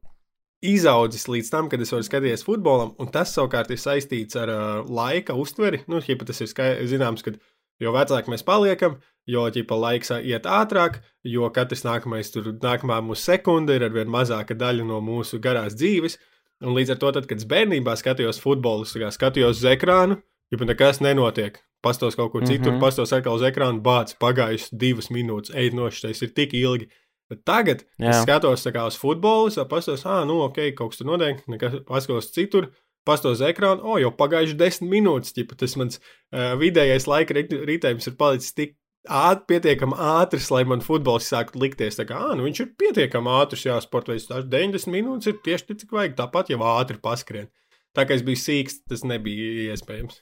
izaudzis 0.66 1.28
līdz 1.32 1.52
tam, 1.54 1.70
kad 1.72 1.82
es 1.82 1.92
varu 1.94 2.06
skatīties 2.06 2.44
futbolam, 2.48 2.92
un 3.00 3.12
tas 3.12 3.32
savukārt 3.36 3.72
ir 3.72 3.80
saistīts 3.80 4.36
ar 4.40 4.52
uh, 4.52 4.64
laika 4.86 5.36
uztveri. 5.40 5.84
Nu, 5.88 6.02
ja 6.06 6.18
tas 6.20 6.42
ir 6.44 6.50
skai, 6.52 6.72
zināms, 6.90 7.24
ka 7.24 7.36
jo 7.80 7.94
vecāki 7.96 8.34
mēs 8.34 8.44
paliekam, 8.48 8.98
jo 9.30 9.46
ķipa, 9.54 9.78
laiks 9.80 10.12
iet 10.20 10.50
ātrāk, 10.50 11.00
jo 11.24 11.48
katrs 11.56 11.86
nākamais 11.88 12.34
tur, 12.34 12.52
nākamā 12.64 13.00
mūsu 13.06 13.32
sekunde 13.32 13.78
ir 13.78 13.88
arvien 13.88 14.12
mazāka 14.12 14.58
daļa 14.58 14.88
no 14.88 15.00
mūsu 15.06 15.40
garās 15.44 15.78
dzīves. 15.80 16.20
Un 16.66 16.76
līdz 16.76 16.96
ar 16.96 17.00
to, 17.00 17.14
tad, 17.16 17.28
kad 17.30 17.40
es 17.40 17.48
bērnībā 17.48 17.96
skatījos 17.96 18.42
futbolu, 18.44 18.88
skatījos 18.88 19.62
uz 19.62 19.68
ekrānu, 19.72 20.20
ja 20.52 20.66
nekas 20.68 21.00
nenotiek. 21.00 21.62
Pastos 21.80 22.18
kaut 22.20 22.34
kur 22.34 22.42
mm 22.42 22.48
-hmm. 22.48 22.58
citur, 22.58 22.72
mhm. 22.74 22.82
pastos 22.82 23.14
atkal 23.14 23.36
uz 23.36 23.42
ekrāna, 23.42 23.80
bācis 23.80 24.18
pagājušas 24.20 24.74
divas 24.74 25.08
minūtes, 25.10 25.56
ej 25.56 25.72
nošķirais, 25.72 26.24
ir 26.24 26.34
tik 26.36 26.54
ilgi. 26.54 26.90
Bet 27.30 27.44
tagad 27.46 27.84
Jā. 28.02 28.10
es 28.10 28.24
skatos 28.26 28.66
uz 28.66 28.98
futbolu, 28.98 29.52
pastos, 29.70 30.06
ah, 30.10 30.24
nu, 30.26 30.40
ok, 30.48 30.72
kaut 30.78 30.94
kas 30.94 31.02
tur 31.02 31.12
notiek, 31.12 31.44
nekas, 31.52 31.80
paskatos 31.86 32.32
citur, 32.34 32.72
pastos 33.06 33.38
uz 33.38 33.46
ekrānu, 33.46 33.84
o, 33.86 33.94
oh, 33.94 34.00
jau 34.02 34.10
pagājuši 34.18 34.58
desmit 34.58 34.90
minūtes, 34.96 35.36
ķipa, 35.38 35.58
tas 35.60 35.76
mans 35.78 36.02
uh, 36.02 36.56
vidējais 36.60 37.06
laika 37.10 37.38
ritējums 37.38 38.10
ir 38.10 38.18
palicis 38.18 38.58
tik 38.58 38.76
āt, 39.08 39.46
pietiekami 39.50 39.96
ātrs, 39.96 40.50
lai 40.54 40.66
man 40.68 40.84
futbols 40.84 41.30
sāktu 41.32 41.62
likties. 41.62 42.00
Tā 42.00 42.06
kā, 42.10 42.18
ah, 42.30 42.36
nu 42.38 42.48
viņš 42.48 42.64
ir 42.66 42.74
pietiekami 42.82 43.32
ātrs, 43.40 43.66
jā, 43.70 43.78
sports 43.84 44.12
veids 44.12 44.28
90 44.30 44.92
minūtes 44.94 45.32
ir 45.32 45.40
tieši 45.46 45.70
tik, 45.70 45.82
cik 45.84 45.96
vajag, 45.96 46.18
tāpat 46.20 46.52
jau 46.54 46.60
ātri 46.74 47.00
paskrien. 47.02 47.50
Tā 47.98 48.06
kā 48.06 48.18
es 48.18 48.26
biju 48.26 48.42
sīks, 48.42 48.84
tas 48.90 49.06
nebija 49.08 49.74
iespējams. 49.74 50.22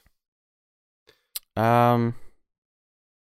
Um, 1.58 2.12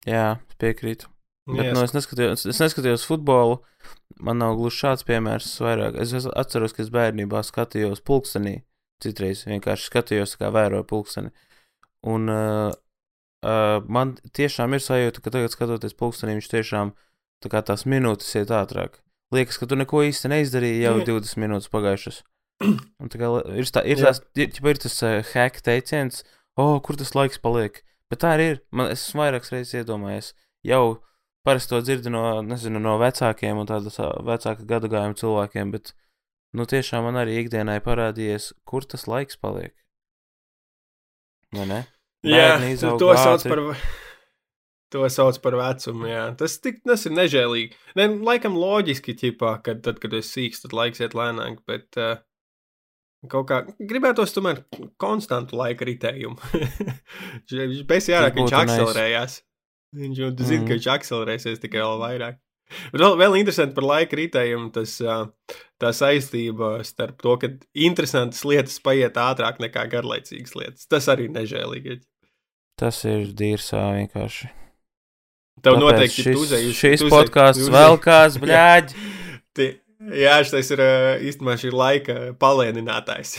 jā, 0.09 0.39
piekrītu. 0.59 1.12
Bet, 1.49 1.65
yes. 1.67 1.73
nu, 1.75 1.83
es, 1.83 1.91
neskatījos, 1.91 2.45
es 2.47 2.59
neskatījos 2.61 3.03
futbolu. 3.07 3.57
Man 4.23 4.39
nav 4.39 4.55
gluži 4.59 4.85
šāds 4.85 5.07
piemērs. 5.07 5.49
Vairāk. 5.63 5.97
Es 5.99 6.13
atceros, 6.29 6.75
ka 6.75 6.85
es 6.85 6.91
bērnībā 6.93 7.41
skatījos 7.43 8.03
pulkstenī. 8.07 8.61
Citreiz 9.03 9.43
vienkārši 9.49 9.89
skatījos, 9.89 10.37
kā 10.39 10.53
vēroju 10.55 10.87
pulksteni. 10.87 11.33
Un 12.07 12.31
uh, 12.31 12.71
uh, 13.43 13.79
man 13.91 14.15
tiešām 14.35 14.75
ir 14.77 14.83
sajūta, 14.83 15.23
ka 15.23 15.33
tagad, 15.35 15.51
skatoties 15.51 15.97
pulkstenī, 15.99 16.37
viņš 16.39 16.51
tiešām 16.53 16.93
tā 17.43 17.51
kā 17.51 17.63
tās 17.67 17.83
minūtes 17.89 18.31
iet 18.39 18.53
ātrāk. 18.55 19.01
Liekas, 19.35 19.59
ka 19.59 19.67
tu 19.67 19.75
neko 19.79 20.05
īsti 20.07 20.31
neizdarīji, 20.31 20.83
jau 20.85 20.95
yeah. 20.99 21.07
20 21.09 21.43
minūtes 21.43 21.71
pagājušas. 21.73 22.21
Un 22.63 23.11
tā 23.11 23.19
kā 23.19 23.31
ir, 23.51 23.67
tā, 23.67 23.83
ir, 23.83 23.99
tās, 23.99 24.21
ir, 24.39 24.53
ir 24.53 24.79
tas 24.79 24.99
uh, 25.03 25.19
hack 25.33 25.59
teiciens, 25.65 26.23
oh, 26.55 26.77
kur 26.85 26.99
tas 26.99 27.11
laiks 27.17 27.41
paliek. 27.43 27.81
Bet 28.11 28.21
tā 28.23 28.35
arī 28.37 28.51
ir. 28.53 28.61
Man, 28.71 28.93
es 28.93 29.07
esmu 29.07 29.25
vairākas 29.25 29.51
reizes 29.51 29.81
iedomājies. 29.81 30.31
Jau 30.69 31.01
parasti 31.45 31.73
to 31.73 31.81
dzirdu 31.83 32.13
no, 32.13 32.23
nezinu, 32.45 32.81
no 32.83 32.95
vecākiem 33.01 33.59
un 33.59 33.69
tādas 33.69 33.99
vecāka 33.99 34.65
gadu 34.67 34.91
gājuma 34.91 35.17
cilvēkiem, 35.19 35.73
bet, 35.75 35.93
nu, 36.55 36.67
tiešām 36.69 37.07
man 37.07 37.19
arī 37.23 37.41
ikdienai 37.41 37.79
parādījies, 37.83 38.53
kur 38.67 38.87
tas 38.87 39.07
laiks 39.11 39.39
paliek. 39.39 39.75
Vai 41.53 41.67
ne? 41.69 41.83
Jā, 42.25 42.55
to 42.97 43.11
sauc 43.19 43.45
par. 43.49 43.61
To 44.93 45.07
sauc 45.09 45.39
par 45.41 45.55
vecumu, 45.57 46.05
jā. 46.05 46.27
Tas, 46.37 46.59
tik, 46.61 46.83
tas 46.85 47.01
ir 47.09 47.15
nežēlīgi. 47.17 47.73
Ne, 47.97 48.05
laikam 48.27 48.53
loģiski, 48.61 49.15
ķipā, 49.17 49.55
kad 49.65 49.81
tad, 49.85 49.97
kad 50.01 50.13
esi 50.13 50.29
sīgs, 50.35 50.61
tad 50.61 50.75
laiks 50.77 51.01
iet 51.01 51.15
lēnāk, 51.17 51.63
bet 51.65 51.97
uh, 51.97 52.19
kaut 53.31 53.47
kā 53.49 53.57
gribētos 53.79 54.35
tomēr 54.35 54.61
konstantu 55.01 55.57
laika 55.57 55.87
ritējumu. 55.89 56.37
Pēc 57.89 58.11
jārāk, 58.13 58.37
viņš 58.37 58.55
akcelerējās. 58.59 59.39
Nice. 59.39 59.52
Viņš 59.93 60.19
jau 60.23 60.31
zina, 60.39 60.63
mm. 60.63 60.67
ka 60.67 60.77
viņš 60.77 60.89
akcelerēsies 60.95 61.61
tikai 61.61 61.83
vēl 61.83 62.01
vairāk. 62.01 62.39
Bet 62.93 63.03
vēl, 63.03 63.17
vēl 63.19 63.37
interesanti 63.41 63.75
par 63.77 63.85
laika 63.85 64.17
ritējumu, 64.17 64.71
tas, 64.73 64.95
tā 65.81 65.91
saistība 65.93 66.75
starp 66.87 67.21
to, 67.21 67.35
ka 67.41 67.51
interesantas 67.77 68.41
lietas 68.47 68.79
paiet 68.83 69.19
ātrāk 69.21 69.61
nekā 69.61 69.85
garlaicīgas 69.91 70.55
lietas. 70.57 70.89
Tas 70.89 71.09
arī 71.13 71.29
nežēlīgi. 71.33 71.99
Tas 72.79 73.03
ir 73.05 73.29
dīrsā 73.37 73.83
vienkārši. 73.99 74.49
Tev 75.63 75.77
Tāpēc 75.77 75.83
noteikti 75.83 76.25
ir 76.25 76.39
uzējis. 76.41 76.79
Šis 76.79 77.05
podkāsts 77.13 77.69
vēl 77.71 77.99
kāds, 78.07 78.39
bļāģi. 78.41 79.11
Jā, 80.13 80.39
šis 80.43 80.73
ir 80.75 80.81
īstenībā 81.29 81.53
šī 81.61 81.69
laika 81.71 82.15
palēninātājs. 82.41 83.37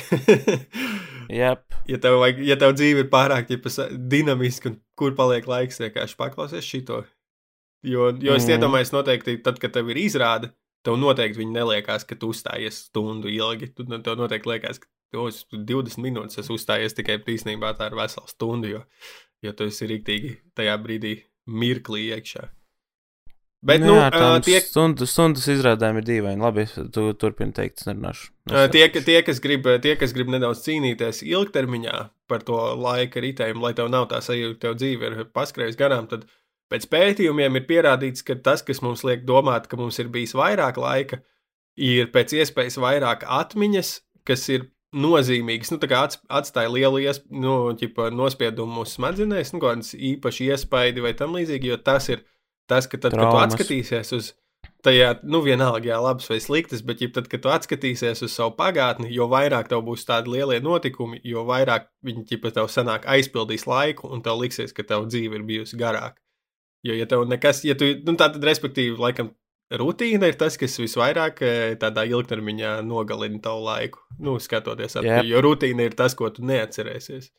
yep. 1.43 1.67
Ja 1.91 1.99
tev, 2.01 2.17
vajag, 2.23 2.41
ja 2.47 2.57
tev 2.61 2.73
dzīve 2.79 3.05
ir 3.05 3.11
pārāk 3.13 3.51
dinamiska, 4.09 4.73
un 4.73 4.79
kur 4.99 5.15
paliek 5.19 5.47
laiks, 5.51 5.81
vienkārši 5.83 6.19
paklausies 6.19 6.67
šito. 6.67 7.03
Jo, 7.85 8.09
jo 8.17 8.37
es 8.37 8.47
mm. 8.47 8.57
iedomājos, 8.57 8.95
noteikti, 8.95 9.37
tad, 9.45 9.61
kad 9.61 9.75
tev 9.75 9.91
ir 9.93 10.01
izrāde, 10.01 10.51
tev 10.87 10.97
noteikti 11.01 11.43
viņi 11.43 11.57
neliekās, 11.59 12.07
ka 12.09 12.17
tu 12.17 12.33
uzstājies 12.33 12.87
stundu 12.89 13.29
ilgi. 13.33 13.71
Tu, 13.77 13.87
tev 13.95 14.17
noteikti 14.21 14.51
liekas, 14.55 14.81
ka 14.81 14.89
tu 15.13 15.61
20 15.61 16.01
minūtes 16.05 16.41
esi 16.41 16.53
uzstājies 16.55 16.97
tikai 16.97 17.21
īstenībā 17.35 17.75
tā 17.79 17.91
ir 17.91 17.99
vesela 17.99 18.31
stunda, 18.31 18.71
jo, 18.71 18.83
jo 19.45 19.55
tu 19.57 19.69
esi 19.69 19.91
rīktīgi 19.91 20.35
tajā 20.57 20.77
brīdī 20.83 21.17
mirklī 21.47 22.09
iekšā. 22.17 22.49
Bet, 23.65 23.81
nu, 23.81 23.95
jā, 23.97 24.09
uh, 24.13 24.35
tie... 24.45 24.59
stundas, 24.61 25.15
stundas 25.15 25.47
izrādēm 25.49 25.97
ir 25.97 26.05
dīvaini. 26.05 26.43
Labi, 26.45 26.67
tu 26.93 27.07
turpini 27.17 27.55
teikt, 27.57 27.81
es 27.81 27.89
nerunāšu. 27.89 28.27
Uh, 28.51 28.67
tie, 28.73 28.85
tie, 28.93 29.17
kas 29.25 29.41
grib, 29.41 29.65
tie, 29.85 29.95
kas 30.01 30.13
grib 30.13 30.29
nedaudz 30.35 30.61
cīnīties 30.67 31.23
ilgtermiņā 31.25 31.95
par 32.29 32.45
to 32.45 32.59
laika 32.77 33.23
ritējumu, 33.25 33.65
lai 33.65 33.73
tev 33.79 33.89
nav 33.93 34.11
tā 34.11 34.21
sajūta, 34.25 34.59
ka 34.59 34.67
tev 34.67 34.77
dzīve 34.83 35.09
ir 35.09 35.31
paskrējusi 35.33 35.81
garām, 35.81 36.11
tad 36.11 36.27
pēc 36.73 36.85
pētījumiem 36.93 37.57
ir 37.57 37.65
pierādīts, 37.71 38.27
ka 38.27 38.37
tas, 38.37 38.61
kas 38.67 38.83
mums 38.85 39.05
liek 39.09 39.25
domāt, 39.29 39.71
ka 39.71 39.81
mums 39.81 39.97
ir 40.03 40.13
bijis 40.13 40.37
vairāk 40.37 40.81
laika, 40.81 41.23
ir 41.81 42.13
pēc 42.13 42.37
iespējas 42.43 42.77
vairāk 42.85 43.25
atmiņas, 43.25 43.97
kas 44.29 44.45
ir 44.53 44.69
nozīmīgas. 44.95 45.73
Nu, 45.73 45.81
tā 45.81 45.89
kā 45.91 46.05
atstāja 46.05 46.71
lielu 46.71 47.01
iesp... 47.07 47.27
nu, 47.33 47.73
ķipa, 47.81 48.11
nospiedumu 48.15 48.81
mūsu 48.83 48.99
smadzenēs, 48.99 49.57
nu, 49.57 49.65
kādas 49.65 49.97
īpaši 49.97 50.53
iespaidi 50.53 51.05
vai 51.05 51.17
tam 51.19 51.35
līdzīgi, 51.37 51.73
jo 51.73 51.81
tas 51.81 52.13
ir 52.13 52.23
Tas, 52.71 52.89
ka 52.89 52.97
tad, 52.97 53.13
Traumas. 53.13 53.53
kad 53.53 53.61
tu 53.61 53.63
atskatīsies 53.63 54.13
uz 54.17 54.33
tajā, 54.85 55.11
nu, 55.29 55.41
vienalga, 55.45 55.89
jā, 55.91 55.99
labs 56.01 56.29
vai 56.31 56.39
sliktas, 56.43 56.83
bet, 56.87 57.03
ja 57.05 57.11
tad, 57.13 57.29
kad 57.33 57.43
tu 57.45 57.53
atskatīsies 57.53 58.25
uz 58.25 58.33
savu 58.33 58.55
pagātni, 58.59 59.11
jo 59.13 59.29
vairāk 59.33 59.71
tev 59.71 59.85
būs 59.87 60.05
tādi 60.09 60.35
lielie 60.35 60.61
notikumi, 60.65 61.21
jo 61.25 61.45
vairāk 61.49 61.89
viņi 62.05 62.27
ķipa 62.33 62.53
tev 62.59 62.69
sanāk 62.73 63.09
aizpildīs 63.11 63.67
laiku, 63.71 64.11
un 64.13 64.25
tev 64.25 64.41
liksies, 64.41 64.77
ka 64.77 64.85
tev 64.89 65.09
dzīve 65.11 65.41
ir 65.41 65.47
bijusi 65.49 65.81
garāka. 65.81 66.21
Jo, 66.85 66.97
ja 66.97 67.09
tev 67.09 67.25
nekas, 67.29 67.63
ja 67.65 67.77
tu, 67.81 67.89
nu, 68.05 68.17
tā 68.21 68.29
tad, 68.33 68.45
respektīvi, 68.45 68.97
laikam, 69.01 69.33
rutīna 69.73 70.29
ir 70.29 70.37
tas, 70.41 70.59
kas 70.61 70.77
visvairāk 70.81 71.41
eh, 71.45 71.77
tādā 71.81 72.05
ilgtermiņā 72.09 72.77
nogalina 72.85 73.41
tavu 73.45 73.65
laiku, 73.65 74.05
nu, 74.21 74.37
skatoties 74.41 75.01
ap, 75.01 75.09
yep. 75.09 75.25
jo 75.29 75.41
rutīna 75.45 75.89
ir 75.89 75.97
tas, 75.97 76.17
ko 76.19 76.29
tu 76.33 76.45
neatcerēsies. 76.45 77.31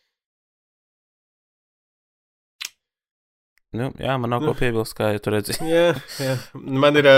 Nu, 3.75 3.89
jā, 4.01 4.15
man 4.21 4.33
nav 4.33 4.43
nu, 4.43 4.51
ko 4.51 4.59
piebilst, 4.59 4.95
kā 4.97 5.11
jau 5.13 5.23
tur 5.25 5.37
redzēju. 5.37 5.67
jā, 5.75 5.91
jā, 6.21 6.37
man 6.53 7.01
ir. 7.01 7.11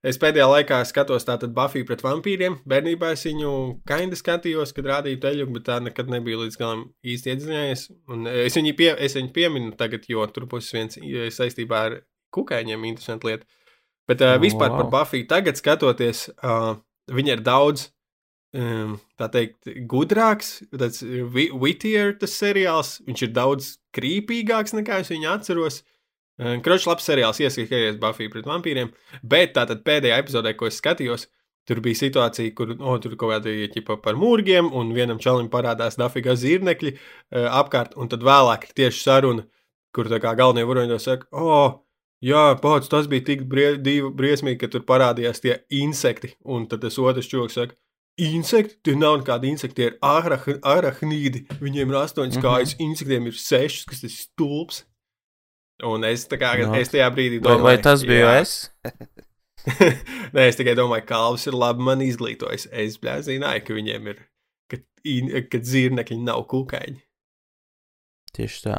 Es 0.00 0.16
pēdējā 0.16 0.46
laikā 0.48 0.78
skatos 0.88 1.26
tātad 1.28 1.50
Buffy 1.52 1.82
pret 1.84 2.00
vampīriem. 2.00 2.54
Bērnībā 2.72 3.10
es 3.12 3.26
viņu 3.26 3.50
kaindi 3.84 4.16
skatījos, 4.16 4.72
kad 4.72 4.86
rādīju 4.88 5.18
teļu, 5.20 5.48
bet 5.52 5.66
tā 5.66 5.76
nekad 5.84 6.08
nebija 6.08 6.38
līdz 6.40 6.56
galam 6.56 6.86
īsti 7.04 7.34
iedzinājies. 7.34 7.82
Un 8.08 8.24
es 8.30 8.56
viņu, 8.56 8.72
pie, 8.78 8.88
es 8.96 9.18
viņu 9.18 9.28
pieminu 9.36 9.74
tagad, 9.76 10.08
jo 10.08 10.24
tur 10.32 10.48
būs 10.48 10.72
viens 10.72 10.96
saistībā 11.36 11.82
ar 11.90 11.98
kukaiņiem 12.32 12.88
interesanta 12.88 13.28
lieta. 13.28 13.44
Bet 14.08 14.24
uh, 14.24 14.38
vispār 14.40 14.72
wow. 14.72 14.80
par 14.80 14.90
Buffy 14.94 15.26
tagad 15.28 15.60
skatoties, 15.60 16.30
uh, 16.40 16.78
viņa 17.12 17.36
ir 17.36 17.44
daudz 17.46 17.90
um, 18.56 18.96
tā 19.20 19.28
teikt, 19.32 19.68
gudrāks, 19.90 20.60
tāds 20.72 21.04
wittier 21.60 22.16
tas 22.18 22.34
seriāls. 22.40 22.96
Viņš 23.06 23.26
ir 23.26 23.32
daudz 23.36 23.72
krīpīgāks 23.96 24.74
nekā 24.76 25.02
es 25.04 25.12
viņu 25.12 25.30
atceros. 25.34 25.82
Kročs 26.64 26.86
labs 26.88 27.04
seriāls, 27.04 27.40
iesaistījies 27.42 27.98
Buffy 28.00 28.30
pret 28.32 28.46
vampīriem, 28.48 28.90
bet 29.22 29.52
tātad 29.58 29.82
pēdējā 29.84 30.20
epizodē, 30.22 30.54
ko 30.56 30.70
es 30.70 30.78
skatījos, 30.80 31.26
tur 31.68 31.82
bija 31.84 31.98
situācija, 32.00 32.54
kur 32.56 32.72
oh, 32.78 32.96
tur 33.02 33.16
kaut 33.20 33.34
kāda 33.34 33.52
ieķipa 33.52 33.98
par 34.04 34.16
mūrgiem, 34.20 34.70
un 34.76 34.94
vienam 34.96 35.20
čalim 35.22 35.50
parādās 35.52 36.00
dafīgā 36.00 36.34
zirnekļi 36.40 36.94
uh, 36.94 37.50
apkārt, 37.60 37.92
un 38.00 38.08
tad 38.08 38.24
vēlāk 38.26 38.70
ir 38.70 38.74
tieši 38.82 39.04
saruna, 39.04 39.44
kur 39.94 40.08
tā 40.08 40.20
kā 40.22 40.32
galvenie 40.38 40.64
varoņi 40.68 40.98
saka, 41.02 41.28
oh, 41.36 41.82
jā, 42.24 42.46
pats 42.62 42.88
tas 42.88 43.10
bija 43.10 43.26
tik 43.28 43.44
brie, 43.50 43.74
divi, 43.76 44.08
briesmīgi, 44.08 44.62
ka 44.64 44.72
tur 44.72 44.86
parādījās 44.88 45.44
tie 45.44 45.60
insekti, 45.82 46.34
un 46.48 46.66
tad 46.70 46.86
tas 46.86 46.98
otrs 46.98 47.28
čoks 47.28 47.60
saka, 47.60 47.76
Insekti, 48.20 48.74
tie 48.84 48.94
nav 48.98 49.20
nekādi 49.20 49.48
insekti, 49.48 49.76
tie 49.78 49.86
ir 49.88 49.94
arah, 50.04 50.42
arahnīdi. 50.44 51.46
Viņiem 51.62 51.88
ir 51.92 51.98
astoņas 52.02 52.36
mm 52.36 52.42
-hmm. 52.42 52.44
kājas, 52.44 52.74
insektiem 52.76 53.26
ir 53.30 53.36
sešas, 53.38 53.86
kas 53.88 54.02
ir 54.04 54.12
stulbs. 54.12 54.82
Un 55.86 56.04
es, 56.08 56.26
kā, 56.28 56.52
no. 56.60 56.74
es 56.76 56.92
tajā 56.92 57.08
brīdī 57.14 57.40
domāju, 57.40 57.64
vai, 57.64 57.76
vai 57.76 57.84
tas 57.84 58.04
bija 58.06 58.28
jā. 58.28 58.40
es? 58.42 58.54
Nē, 60.34 60.46
es 60.46 60.58
tikai 60.58 60.74
domāju, 60.78 61.04
ka 61.06 61.14
Kalvs 61.14 61.46
ir 61.50 61.56
labi 61.56 61.84
man 61.84 62.04
izglītojis. 62.04 62.68
Es 62.72 62.96
bļā, 63.00 63.18
zināju, 63.26 63.64
ka 63.66 63.76
viņiem 63.76 64.08
ir, 64.12 64.22
ka, 64.70 64.80
ka 65.52 65.62
zirnekļi 65.72 66.20
nav 66.24 66.46
kukaiņi. 66.50 67.00
Tieši 68.36 68.64
tā. 68.68 68.78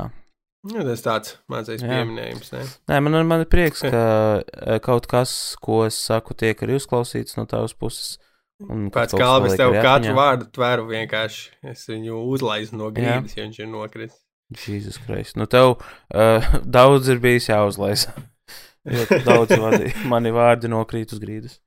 Nu, 0.61 0.83
tas 0.85 1.01
tāds 1.01 1.37
mazais 1.49 1.81
Jā. 1.81 1.89
pieminējums. 1.89 2.51
Ne? 2.53 2.65
Nē, 2.91 2.99
man, 3.01 3.17
man 3.29 3.45
ir 3.45 3.49
prieks, 3.49 3.81
ka 3.93 4.01
eh, 4.41 4.77
kaut 4.83 5.07
kas, 5.09 5.55
ko 5.61 5.83
es 5.87 5.97
saku, 5.97 6.37
tiek 6.37 6.59
arī 6.61 6.77
uzklausīts 6.77 7.37
no 7.39 7.47
tavas 7.49 7.73
puses. 7.77 8.19
un 8.61 8.89
Pēc 8.93 9.15
kalvis 9.17 9.57
tev 9.57 9.73
katru 9.81 10.13
vārdu 10.17 10.51
tveru 10.53 10.85
vienkārši. 10.91 11.47
Es 11.73 11.87
viņu 11.89 12.21
uzlaizu 12.35 12.77
no 12.77 12.91
grīdas, 12.93 13.33
ja 13.37 13.47
viņš 13.47 13.63
ir 13.63 13.71
nokritis. 13.73 14.19
Jēzus 14.51 14.99
Kristus. 15.05 15.37
Nu, 15.39 15.47
tev 15.49 15.77
uh, 15.77 16.51
daudz 16.77 17.09
ir 17.11 17.23
bijis 17.23 17.49
jāuzlaisa. 17.51 18.15
Jo 18.81 19.03
daudz 19.21 19.53
vārdi, 19.61 19.91
mani 20.09 20.31
vārdi 20.33 20.65
nokrīt 20.71 21.11
uz 21.13 21.19
grīdas. 21.21 21.59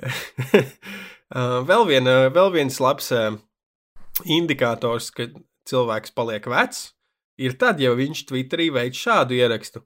Uh, 0.00 1.58
vēl, 1.68 1.84
viena, 1.90 2.14
vēl 2.32 2.48
viens 2.54 2.78
labs 2.80 3.10
indikators, 4.24 5.10
ka 5.12 5.26
cilvēks 5.68 6.14
paliek 6.16 6.48
vecs, 6.48 6.94
ir 7.36 7.58
tad, 7.60 7.84
ja 7.84 7.92
viņš 7.98 8.22
Twitterī 8.30 8.70
veic 8.72 8.96
šādu 8.96 9.36
ierakstu. 9.36 9.84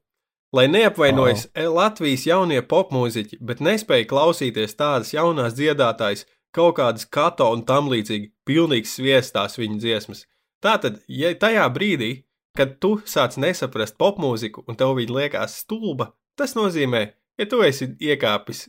Lai 0.55 0.69
neapvainojas 0.71 1.49
oh. 1.51 1.73
Latvijas 1.81 2.29
jaunie 2.29 2.61
popmūziķi, 2.63 3.41
bet 3.43 3.59
nespēja 3.59 4.07
klausīties 4.07 4.79
tādas 4.79 5.11
jaunās 5.17 5.59
dziedātājas, 5.59 6.29
kaut 6.55 6.77
kādas 6.79 7.11
kato 7.11 7.51
un 7.51 7.65
tam 7.67 7.91
līdzīgi, 7.91 8.31
pilnīgi 8.47 8.87
sviestās 8.87 9.59
viņu 9.59 9.81
dziesmas. 9.83 10.23
Tātad, 10.65 11.03
ja 11.13 11.33
tajā 11.37 11.65
brīdī, 11.75 12.13
kad 12.57 12.79
tu 12.81 12.95
sāc 13.09 13.37
nesaprast 13.41 13.99
popmūziku 14.01 14.65
un 14.69 14.79
tev 14.81 14.95
viņa 14.97 15.17
liekas 15.19 15.59
stulba, 15.65 16.13
tas 16.39 16.55
nozīmē, 16.57 17.03
ka 17.37 17.47
tu 17.51 17.61
esi 17.67 17.91
iekāpis 18.01 18.69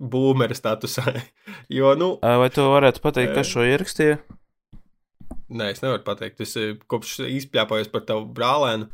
boomeru 0.00 0.56
statusā. 0.56 1.04
jo, 1.78 1.92
nu, 2.00 2.14
Vai 2.22 2.48
tu 2.54 2.64
varētu 2.72 3.02
pateikt, 3.04 3.34
kas 3.36 3.50
šo 3.50 3.66
ierakstīja? 3.68 4.18
Nē, 5.54 5.70
es 5.74 5.82
nevaru 5.84 6.02
pateikt. 6.06 6.40
Es 6.42 6.56
kopš 6.90 7.18
izpļāpājos 7.28 7.90
par 7.92 8.06
tavu 8.08 8.24
brālēnu, 8.34 8.88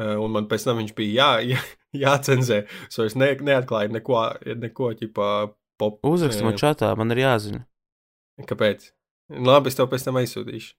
un 0.00 0.32
man 0.34 0.48
pēc 0.50 0.64
tam 0.66 0.80
viņš 0.80 0.94
bija 0.96 1.12
jā, 1.20 1.52
jā, 1.52 1.64
jācenzē. 2.06 2.62
So 2.92 3.04
es 3.06 3.16
ne, 3.18 3.34
neatklāju 3.36 3.92
neko, 3.98 4.22
neko 4.64 4.94
ķipā 5.02 5.30
pop. 5.80 6.00
Uzraksti 6.08 6.46
man 6.46 6.58
čatā, 6.60 6.94
man 6.98 7.12
ir 7.14 7.26
jāzina. 7.26 7.66
Kāpēc? 8.48 8.88
Labi, 9.30 9.70
es 9.70 9.76
tev 9.78 9.90
pēc 9.92 10.08
tam 10.08 10.18
aizsūtīšu. 10.18 10.72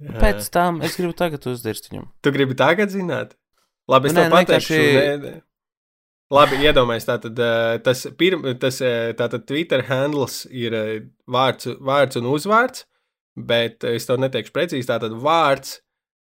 Pēc 0.00 0.46
tam 0.52 0.80
es 0.84 0.96
gribu 0.98 1.14
tagad 1.16 1.44
uzdirst 1.50 1.90
viņam. 1.90 2.08
Tu 2.24 2.32
gribi 2.34 2.56
tagad 2.58 2.92
zināt? 2.92 3.36
Labi, 3.90 4.08
es 4.10 4.14
Nu, 4.16 4.22
tev 4.22 4.30
nē, 4.30 4.38
pateikšu. 4.38 4.78
Nē, 4.78 5.10
nē. 5.22 5.34
Labi, 6.34 6.56
iedomājies, 6.64 7.06
tātad 7.06 7.40
tas, 7.84 8.06
pirm, 8.18 8.46
tas 8.58 8.80
tātad 9.18 9.44
Twitter 9.46 9.84
handles 9.86 10.42
ir 10.50 10.74
vārds, 11.30 11.68
vārds 11.84 12.18
un 12.18 12.30
uzvārds, 12.32 12.86
bet 13.36 13.84
es 13.86 14.08
tev 14.08 14.18
neteikšu 14.22 14.54
precīzi, 14.54 14.88
tātad 14.88 15.14
vārds 15.20 15.76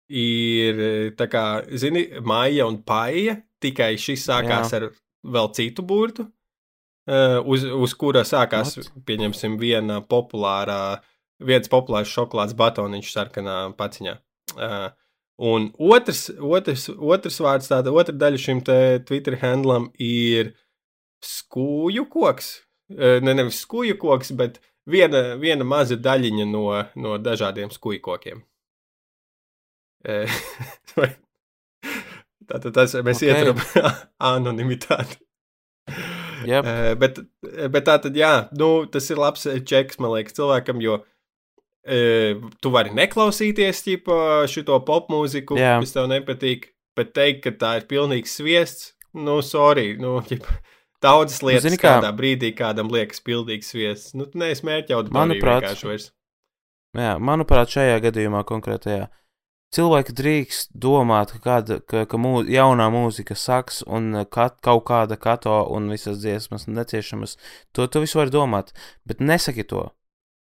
ir, 0.09 0.81
tā 1.19 1.27
kā, 1.29 1.43
zini, 1.77 2.07
maija 2.25 2.65
un 2.69 2.79
paija, 2.87 3.37
tikai 3.61 3.93
šis 3.99 4.23
sākās 4.29 4.73
Jā. 4.73 4.79
ar 4.79 4.87
vēl 5.27 5.51
citu 5.53 5.85
burtu, 5.85 6.25
uz, 7.45 7.67
uz 7.67 7.93
kura 7.99 8.23
sākās, 8.25 8.77
What? 8.79 8.91
pieņemsim, 9.05 9.59
viena 9.61 9.99
populārā, 10.01 11.01
viens 11.39 11.69
populārs 11.71 12.11
šokolādes 12.11 12.55
batoniņš 12.59 13.11
sarkanā 13.15 13.59
paciņā. 13.79 14.17
Uh, 14.57 14.89
Un 15.39 15.69
otrs, 15.79 16.25
otrs, 16.43 16.89
otrs 16.99 17.37
vārds, 17.39 17.69
tāda 17.71 17.93
otra 17.95 18.11
daļa 18.11 18.39
šim 18.43 18.57
te 18.67 18.73
Twitter 19.07 19.37
handlam 19.39 19.85
ir 19.95 20.49
skūju 21.23 22.03
koks. 22.11 22.49
Eh, 22.91 23.21
Ne, 23.23 23.31
nevis 23.37 23.61
skūju 23.63 23.95
koks, 24.01 24.33
bet 24.35 24.57
viena, 24.83 25.37
viena 25.39 25.63
maza 25.63 25.95
daļiņa 25.95 26.47
no, 26.51 26.65
no 26.99 27.15
dažādiem 27.23 27.71
skūju 27.71 28.01
kokiem. 28.03 28.43
Vai- 30.99 31.15
Tātad 32.49 32.73
tas 32.73 32.95
mēs 33.05 33.21
Ok. 33.21 33.23
okay. 33.23 33.29
ietveram 33.29 33.95
anonimitāti. 34.33 35.19
Yep. 36.49 36.67
Bet, 36.99 37.19
bet 37.71 37.85
tā 37.87 37.95
tad, 38.03 38.15
jā, 38.17 38.33
nu, 38.59 38.85
tas 38.91 39.07
ir 39.11 39.19
labs 39.23 39.45
eh, 39.47 39.59
čeks, 39.63 39.99
man 40.03 40.17
liekas, 40.17 40.35
cilvēkam, 40.35 40.83
jo 40.83 40.99
tu 41.85 42.71
vari 42.73 42.91
neklausīties 42.95 43.83
šo 44.51 44.79
popmūziku, 44.85 45.57
Jā. 45.59 45.77
kas 45.83 45.95
tev 45.95 46.09
nepatīk, 46.11 46.71
bet 46.97 47.13
teikt, 47.15 47.43
ka 47.45 47.55
tā 47.61 47.75
ir 47.79 47.87
pilnīgs 47.89 48.35
sviests, 48.39 48.93
nu, 49.15 49.39
sorry, 49.45 49.93
nu, 49.99 50.19
ģipa, 50.27 50.59
daudzas 51.01 51.43
lietas 51.45 51.67
zini 51.67 51.77
nu, 51.77 51.81
kā? 51.81 51.95
kādā 51.97 52.11
brīdī 52.15 52.51
kādam 52.57 52.91
liekas 52.93 53.23
pilnīgs 53.25 53.71
sviests. 53.71 54.15
Nu, 54.17 54.27
neesi 54.33 54.67
mērķa 54.67 54.97
auditorija 54.97 55.21
Manuprāt, 55.23 55.63
vienkārši 55.63 55.89
vairs. 55.89 56.09
Jā, 56.97 57.15
manuprāt, 57.21 57.71
šajā 57.71 57.97
gadījumā 58.07 58.43
konkrētajā 58.49 59.07
cilvēki 59.75 60.15
drīkst 60.17 60.71
domāt, 60.73 61.33
ka, 61.35 61.41
kāda, 61.43 61.79
ka, 61.85 62.03
ka 62.09 62.19
mū, 62.21 62.41
jaunā 62.49 62.89
mūzika 62.93 63.37
saks 63.37 63.83
un 63.85 64.23
kat, 64.31 64.57
kaut 64.65 64.85
kāda 64.89 65.17
kato 65.21 65.61
un 65.69 65.91
visas 65.93 66.19
dziesmas 66.23 66.67
neciešamas. 66.69 67.37
To 67.77 67.87
tu 67.87 68.03
visu 68.03 68.21
vari 68.21 68.33
domāt, 68.33 68.73
bet 69.05 69.21
nesaki 69.21 69.67
to. 69.69 69.89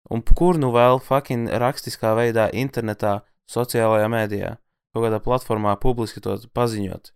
Un 0.10 0.22
kur 0.24 0.58
nu 0.58 0.72
vēl 0.74 1.00
fucking 1.04 1.50
rakstiskā 1.62 2.16
veidā, 2.18 2.50
internetā, 2.58 3.22
sociālajā 3.52 4.08
mēdījā, 4.12 4.56
kaut 4.96 5.06
kādā 5.06 5.20
platformā 5.24 5.76
publiski 5.80 6.20
to 6.24 6.38
paziņot? 6.54 7.12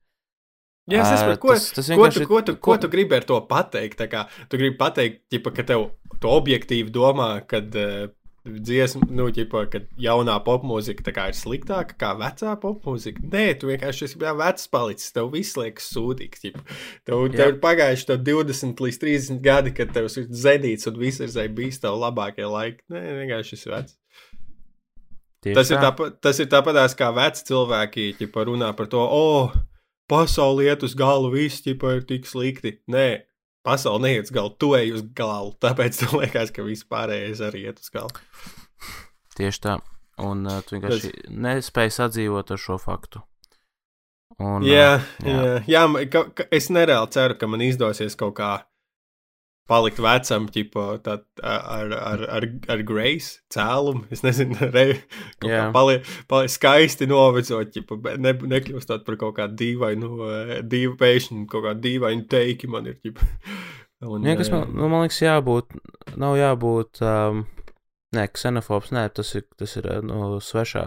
Jā, 0.91 1.01
es 1.01 1.19
saprotu, 1.19 1.39
ko, 1.41 1.53
tas- 1.55 1.71
tas 1.73 1.87
ko, 1.97 2.09
tu, 2.13 2.25
ko, 2.29 2.41
tu, 2.45 2.55
ko 2.61 2.77
tu 2.77 2.87
gribi 2.93 3.15
ar 3.17 3.23
to 3.25 3.39
pateikt. 3.49 3.97
Kā, 4.11 4.27
tu 4.49 4.57
gribi 4.61 4.77
pateikt, 4.77 5.23
ģipa, 5.33 5.51
ka 5.55 5.63
tev 5.65 5.87
tu 6.21 6.29
objektīvi 6.29 6.93
domā, 6.93 7.41
ka 7.49 7.57
uh, 7.57 8.05
dziesma, 8.45 9.07
nu, 9.09 9.27
ģipa, 9.33 9.65
ka 9.73 9.81
jaunā 10.01 10.35
popmūzika 10.45 11.05
tā 11.07 11.27
ir 11.31 11.37
sliktāka 11.37 11.97
kā 11.99 12.11
vecā 12.19 12.53
popmūzika. 12.61 13.23
Nē, 13.31 13.45
tu 13.59 13.69
vienkārši 13.71 14.07
esi 14.07 14.21
vecs 14.21 14.69
palicis. 14.71 15.11
Tev 15.15 15.31
viss 15.33 15.57
liekas 15.59 15.89
sūdīgs. 15.93 16.45
Ģipa. 16.45 16.63
Tev, 17.07 17.25
tev 17.33 17.53
ir 17.53 17.59
pagājuši 17.63 18.09
to 18.11 18.17
20 18.29 18.85
līdz 18.85 19.01
30 19.03 19.43
gadi, 19.45 19.75
kad 19.75 19.93
tev 19.95 20.09
ir 20.09 20.29
zenīts 20.29 20.89
un 20.91 20.99
viss 21.01 21.23
ir 21.23 21.53
bijis 21.57 21.81
tev 21.83 21.97
labākie 22.01 22.47
laiki. 22.49 22.83
Nē, 22.93 23.03
vienkārši 23.21 23.57
esi 23.57 23.71
vecs. 23.73 23.97
Tieši 25.45 25.55
Tas 25.59 25.69
ir, 25.69 25.77
tā. 25.77 26.09
tas 26.25 26.41
ir 26.41 26.49
tāpatās 26.49 26.95
kā 26.97 27.11
veci 27.13 27.43
cilvēki, 27.51 28.11
ja 28.17 28.45
runā 28.47 28.71
par 28.77 28.87
to, 28.89 29.01
oh, 29.01 29.53
pasaule 30.09 30.65
iet 30.65 30.81
uz 30.85 30.95
galu, 30.97 31.29
viss 31.33 31.61
ķipa, 31.65 31.99
ir 31.99 32.07
tik 32.09 32.25
slikti. 32.25 32.79
Nē, 32.89 33.25
pasaule 33.65 34.03
neiet 34.05 34.29
uz 34.29 34.35
galu, 34.35 34.53
tu 34.61 34.71
ej 34.77 34.93
uz 34.99 35.03
galu. 35.17 35.53
Tāpēc 35.63 36.01
man 36.05 36.23
liekas, 36.23 36.53
ka 36.55 36.65
viss 36.65 36.87
pārējais 36.87 37.43
arī 37.45 37.65
iet 37.69 37.81
uz 37.81 37.91
galu. 37.93 38.25
Tieši 39.35 39.63
tā. 39.65 39.79
Un 40.23 40.45
uh, 40.47 40.61
tu 40.63 40.77
vienkārši 40.77 41.11
nespēji 41.27 41.91
sadzīvot 41.97 42.53
ar 42.55 42.61
šo 42.61 42.77
faktu. 42.79 43.23
Un, 44.39 44.63
Jā, 44.67 44.97
ā, 44.99 45.27
jā. 45.27 45.41
jā, 45.67 45.83
jā 45.87 46.07
ka, 46.11 46.25
ka 46.35 46.45
es 46.55 46.67
nereāli 46.73 47.11
ceru, 47.15 47.37
ka 47.39 47.47
man 47.47 47.63
izdosies 47.63 48.17
kaut 48.19 48.35
kā 48.39 48.49
palikt 49.69 50.01
vecam, 50.03 50.47
ķipa, 50.51 50.85
tā, 51.05 51.17
ar, 51.41 51.93
ar, 51.97 52.25
ar, 52.37 52.47
ar 52.75 52.83
grace, 52.87 53.39
cēlumu. 53.53 54.05
Es 54.13 54.21
nezinu, 54.25 54.57
re, 54.73 54.85
kā 55.41 55.51
Jā. 55.51 55.63
pali, 55.75 55.99
pali, 56.29 56.51
skaisti 56.51 57.07
novecot, 57.09 57.79
bet 58.05 58.21
ne, 58.21 58.35
nekļūstot 58.55 59.05
par 59.07 59.17
kaut 59.21 59.37
kādu 59.39 59.57
dīvainu, 59.63 60.11
eh, 60.27 60.53
dīvu 60.65 60.97
pēkšņu, 61.01 61.47
kaut 61.51 61.65
kādu 61.69 61.85
dīvainu 61.87 62.27
teiki 62.29 62.69
man 62.71 62.91
ir. 62.91 62.99
Ķipa. 63.01 63.31
Un, 64.05 64.21
Nu, 64.21 64.29
ja 64.29 64.35
kas 64.37 64.51
man, 64.51 64.67
eh, 64.67 64.73
nu, 64.75 64.87
man 64.91 65.05
liekas, 65.05 65.21
jābūt, 65.23 65.77
nav 66.19 66.35
jābūt, 66.37 66.99
um, 67.05 67.45
nē, 68.15 68.27
ksenofobs, 68.35 68.91
nē, 68.95 69.07
tas 69.15 69.31
ir, 69.39 69.45
tas 69.57 69.75
ir 69.79 69.87
eh, 69.89 70.01
no 70.05 70.35
svešā. 70.43 70.85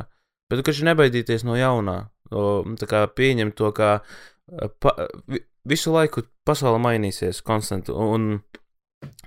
Bet, 0.48 0.62
ka 0.62 0.72
viņš 0.72 0.84
nebaidīties 0.90 1.44
no 1.48 1.56
jaunā, 1.58 1.96
no, 2.32 2.42
tā 2.80 2.88
kā 2.90 3.02
pieņemt 3.08 3.56
to, 3.58 3.72
eh, 3.72 4.68
pa, 4.84 4.94
vi, 5.26 5.42
visu 5.68 5.92
laiku 5.94 6.26
pasaule 6.48 6.80
mainīsies 6.84 7.42
konstanti, 7.44 7.92
un 7.92 8.42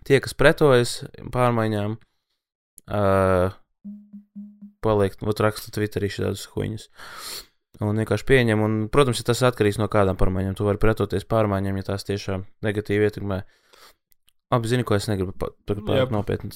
tie, 0.07 0.19
kas 0.23 0.35
pretojas 0.37 0.97
pārmaiņām, 1.33 1.95
uh, 2.91 3.55
paliek, 4.81 5.15
ot 5.21 5.41
raksta 5.45 5.73
Twitterī 5.75 6.09
šādas 6.11 6.47
huņas. 6.55 6.89
Un 7.81 7.97
vienkārši 7.97 8.27
pieņem, 8.29 8.61
un, 8.61 8.77
protams, 8.93 9.21
ja 9.21 9.25
tas 9.31 9.41
atkarīgs 9.47 9.79
no 9.81 9.87
kādām 9.89 10.17
pārmaiņām. 10.19 10.53
Tu 10.57 10.65
vari 10.67 10.81
pretoties 10.81 11.25
pārmaiņām, 11.29 11.79
ja 11.79 11.87
tās 11.87 12.05
tiešām 12.05 12.45
negatīvi 12.65 13.07
ietekmē 13.07 13.41
Labi, 14.51 14.67
zinu, 14.67 14.83
ko 14.83 14.97
es 14.97 15.07
negribu 15.07 15.31
tagad 15.39 15.85
pārāk 15.87 16.11
nopietni. 16.11 16.51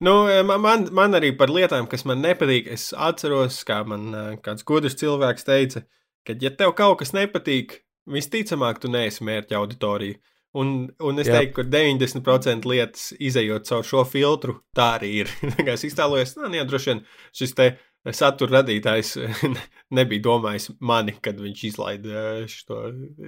Nu, 0.00 0.14
ma- 0.48 0.56
man, 0.60 0.86
man 0.92 1.16
arī 1.16 1.34
par 1.36 1.52
lietām, 1.52 1.88
kas 1.88 2.06
man 2.08 2.22
nepatīk, 2.24 2.70
es 2.72 2.94
atceros, 2.96 3.58
kā 3.68 3.82
man 3.88 4.08
eh, 4.14 4.30
kāds 4.44 4.64
gudrs 4.64 4.96
cilvēks 5.00 5.44
teica, 5.44 5.84
ka, 6.24 6.36
ja 6.40 6.52
tev 6.52 6.72
kaut 6.76 6.98
kas 7.02 7.12
nepatīk, 7.16 7.82
visticamāk, 8.08 8.80
tu 8.80 8.88
neesi 8.92 9.24
mērķa 9.24 9.56
auditorija. 9.60 10.16
Un, 10.56 10.72
un 11.04 11.20
es 11.20 11.28
Jā. 11.28 11.40
teiktu, 11.40 11.58
ka 11.60 11.66
90% 11.68 12.68
lietas, 12.70 13.10
izējot 13.20 13.68
caur 13.68 13.84
šo 13.84 14.06
filtru, 14.08 14.60
tā 14.76 14.94
arī 15.00 15.12
ir. 15.24 15.32
Es 15.74 15.84
iztēlojos, 15.88 16.36
nu, 16.40 16.50
jā, 16.56 16.64
droši 16.68 16.92
vien 16.92 17.04
šis 17.36 17.54
te 17.58 17.70
satura 18.14 18.60
radītājs 18.60 19.16
nebija 19.98 20.24
domājis 20.28 20.70
mani, 20.80 21.16
kad 21.22 21.40
viņš 21.42 21.64
izlaida 21.70 22.26
šo, 22.50 22.86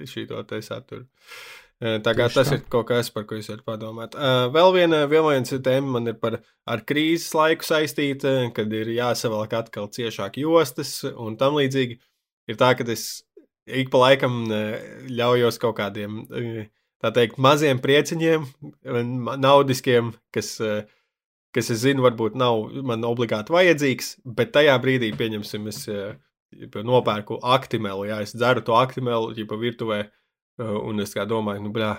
šo 0.09 0.43
te 0.49 0.61
saturu. 0.65 1.05
Eh, 1.79 1.99
Tā 2.03 2.11
kā 2.11 2.25
Tieši 2.27 2.35
tas 2.35 2.49
tā. 2.51 2.57
ir 2.57 2.65
kaut 2.71 2.89
kas, 2.89 3.11
par 3.15 3.23
ko 3.27 3.37
jūs 3.37 3.51
varat 3.53 3.65
padomāt. 3.67 4.17
Uh, 4.17 4.49
vēl 4.51 4.73
viena, 4.75 5.05
viens 5.11 5.53
tēma 5.53 5.95
man 5.95 6.11
ir 6.11 6.17
par 6.19 6.41
ar 6.67 6.83
krīzes 6.87 7.31
laiku 7.37 7.67
saistīta, 7.67 8.33
kad 8.55 8.73
ir 8.75 8.91
jāsavalk 8.97 9.55
atkal 9.55 9.87
ciešāk 9.87 10.41
jostas 10.41 10.97
un 11.13 11.37
tam 11.39 11.55
līdzīgi. 11.59 11.99
ir 12.49 12.57
tā, 12.57 12.73
ka 12.75 12.83
es 12.91 13.21
ik 13.69 13.91
pa 13.93 14.01
laikam 14.03 14.41
eh, 14.51 15.05
ļaujos 15.13 15.59
kaut 15.61 15.77
kādiem, 15.79 16.23
eh, 16.33 16.67
tā 17.03 17.11
teikt, 17.15 17.39
maziem 17.41 17.79
prieciņiem, 17.83 18.47
naudiskiem, 19.39 20.13
kas, 20.35 20.55
eh, 20.61 20.83
kas 21.55 21.71
es 21.73 21.83
zinu, 21.85 22.03
varbūt 22.05 22.35
nav 22.35 22.67
man 22.85 23.07
obligāti 23.07 23.55
vajadzīgs, 23.55 24.17
bet 24.25 24.53
tajā 24.55 24.75
brīdī, 24.83 25.13
pieņemsim, 25.17 25.67
es 25.71 25.87
nopērku 26.73 27.39
aktimelu, 27.45 28.07
jā, 28.09 28.21
es 28.25 28.33
dzeru 28.33 28.61
to 28.65 28.73
aktimelu, 28.77 29.33
ja 29.37 29.45
pa 29.45 29.55
virtuvē, 29.55 30.03
un 30.59 30.99
es 30.99 31.13
kā 31.13 31.25
domāju, 31.29 31.63
nu, 31.63 31.73
blā, 31.73 31.95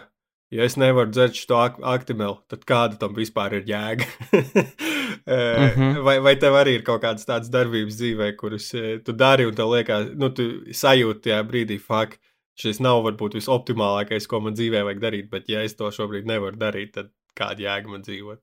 ja 0.50 0.66
es 0.66 0.76
nevaru 0.76 1.10
dzert 1.10 1.38
šo 1.38 1.60
aktimelu, 1.86 2.40
tad 2.50 2.66
kāda 2.66 2.98
tam 2.98 3.14
vispār 3.14 3.60
ir 3.60 3.68
jēga? 3.70 4.08
mm 5.26 5.68
-hmm. 5.76 6.02
vai, 6.02 6.18
vai 6.20 6.34
tev 6.36 6.58
arī 6.58 6.78
ir 6.78 6.82
kaut 6.82 7.02
kādas 7.02 7.26
tādas 7.26 7.50
darbības 7.50 7.96
dzīvē, 7.96 8.36
kuras 8.36 8.72
tu 9.04 9.12
dari 9.12 9.46
un 9.46 9.54
tev 9.54 9.70
liekas, 9.70 10.10
nu, 10.14 10.30
tu 10.30 10.42
sajūti 10.66 11.28
tajā 11.28 11.42
brīdī, 11.46 11.78
fuck, 11.78 12.18
šis 12.60 12.82
nav 12.84 13.02
varbūt 13.06 13.38
visoptimālākais, 13.38 14.28
ko 14.30 14.42
man 14.44 14.58
dzīvē 14.58 14.84
vajag 14.86 15.02
darīt, 15.02 15.30
bet 15.32 15.48
ja 15.52 15.64
es 15.66 15.76
to 15.78 15.90
šobrīd 15.94 16.28
nevaru 16.28 16.60
darīt, 16.60 16.94
tad 16.98 17.10
kāda 17.38 17.66
jēga 17.66 17.92
man 17.92 18.04
dzīvot? 18.06 18.42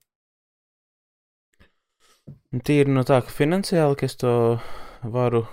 Tīri 2.64 2.92
no 2.92 3.04
tā, 3.08 3.22
ka 3.24 3.32
finansiāli, 3.32 3.96
ka 4.00 4.08
es 4.08 4.16
to 4.20 4.32
varu 5.04 5.44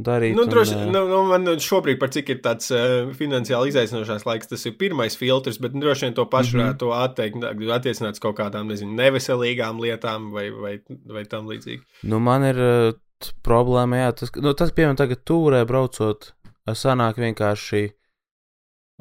darīt. 0.00 0.34
Nu, 0.36 0.44
droši, 0.50 0.74
un, 0.76 0.90
nu, 0.92 1.04
nu, 1.08 1.20
man 1.30 1.46
šobrīd, 1.60 1.98
par 2.00 2.10
cik 2.14 2.32
ir 2.34 2.40
tāds 2.44 2.70
uh, 2.74 3.12
finansiāli 3.16 3.70
izaicinošs 3.70 4.26
laiks, 4.26 4.50
tas 4.50 4.66
ir 4.66 4.76
pirmais 4.80 5.16
filtrs, 5.18 5.60
bet 5.62 5.76
nu, 5.76 5.82
droši 5.84 6.08
vien 6.08 6.16
to 6.16 6.26
pašu 6.30 6.56
mm 6.56 6.60
-hmm. 6.60 6.64
varētu 6.64 6.92
atteikt, 6.98 7.70
attiecināt 7.78 8.18
uz 8.18 8.22
kaut 8.22 8.38
kādām, 8.38 8.68
nezinu, 8.72 8.94
neveselīgām 8.98 9.80
lietām 9.80 10.30
vai, 10.32 10.50
vai, 10.50 10.78
vai 11.06 11.24
tam 11.24 11.46
līdzīgi. 11.46 11.82
Nu, 12.02 12.18
man 12.18 12.44
ir 12.44 12.56
uh, 12.58 12.94
problēma, 13.42 13.96
jā, 13.96 14.12
tas, 14.12 14.32
nu, 14.36 14.54
tas 14.54 14.72
piemēram, 14.72 14.96
tagad 14.96 15.24
tūrē 15.24 15.64
braucot, 15.64 16.34
sanāk 16.72 17.16
vienkārši 17.16 17.92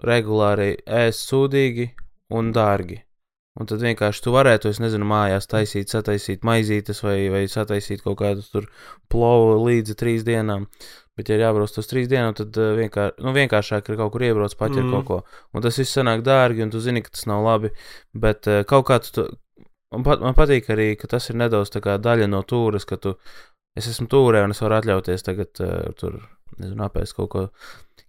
regulāri 0.02 0.78
ēst 0.88 1.30
sūdīgi 1.30 1.90
un 2.34 2.54
dārgi. 2.56 3.04
Un 3.54 3.70
tad 3.70 3.84
vienkārši 3.86 4.24
tu 4.26 4.32
varētu, 4.34 4.72
es 4.74 4.80
nezinu, 4.82 5.06
mājās 5.06 5.46
taisīt, 5.46 5.92
sataisīt 5.94 6.42
maizītes 6.48 7.04
vai, 7.06 7.18
vai 7.30 7.44
sataisīt 7.46 8.02
kaut 8.02 8.18
kādu 8.24 8.42
tur 8.50 8.66
plovu 9.14 9.60
līdzi 9.68 9.96
trīs 10.00 10.26
dienām. 10.26 10.66
Bet, 11.14 11.30
ja 11.30 11.38
jābrauc 11.38 11.78
uz 11.78 11.86
trīs 11.86 12.10
dienām, 12.10 12.34
tad 12.34 12.58
uh, 12.58 12.72
vienkār, 12.74 13.14
nu, 13.22 13.36
vienkāršāk 13.36 13.92
ir 13.92 14.00
kaut 14.00 14.16
kur 14.16 14.26
iebraukt, 14.26 14.58
paķert 14.58 14.88
mm. 14.88 14.96
kaut 14.96 15.06
ko. 15.06 15.44
Un 15.54 15.62
tas 15.62 15.78
viss 15.78 15.94
sanāk 15.94 16.26
dārgi, 16.26 16.66
un 16.66 16.74
tu 16.74 16.82
zini, 16.82 17.06
ka 17.06 17.14
tas 17.14 17.28
nav 17.30 17.46
labi. 17.46 17.70
Bet 18.18 18.50
uh, 18.50 18.64
kaut 18.66 18.88
kā 18.90 18.98
tu. 19.06 19.28
Man, 19.94 20.02
pat, 20.08 20.26
man 20.26 20.34
patīk 20.34 20.74
arī, 20.74 20.96
ka 20.98 21.12
tas 21.12 21.30
ir 21.30 21.38
nedaudz 21.38 21.70
tā 21.70 21.84
kā 21.86 22.00
daļa 22.02 22.32
no 22.34 22.42
tūres, 22.50 22.90
ka 22.90 22.98
tu. 22.98 23.14
Es 23.78 23.86
esmu 23.90 24.10
tūrē, 24.10 24.42
un 24.48 24.58
es 24.58 24.62
varu 24.66 24.80
atļauties 24.80 25.30
tagad 25.30 25.62
uh, 25.62 25.92
tur, 25.98 26.18
nezinu, 26.58 26.82
apēst 26.90 27.14
kaut 27.20 27.30
ko 27.30 27.46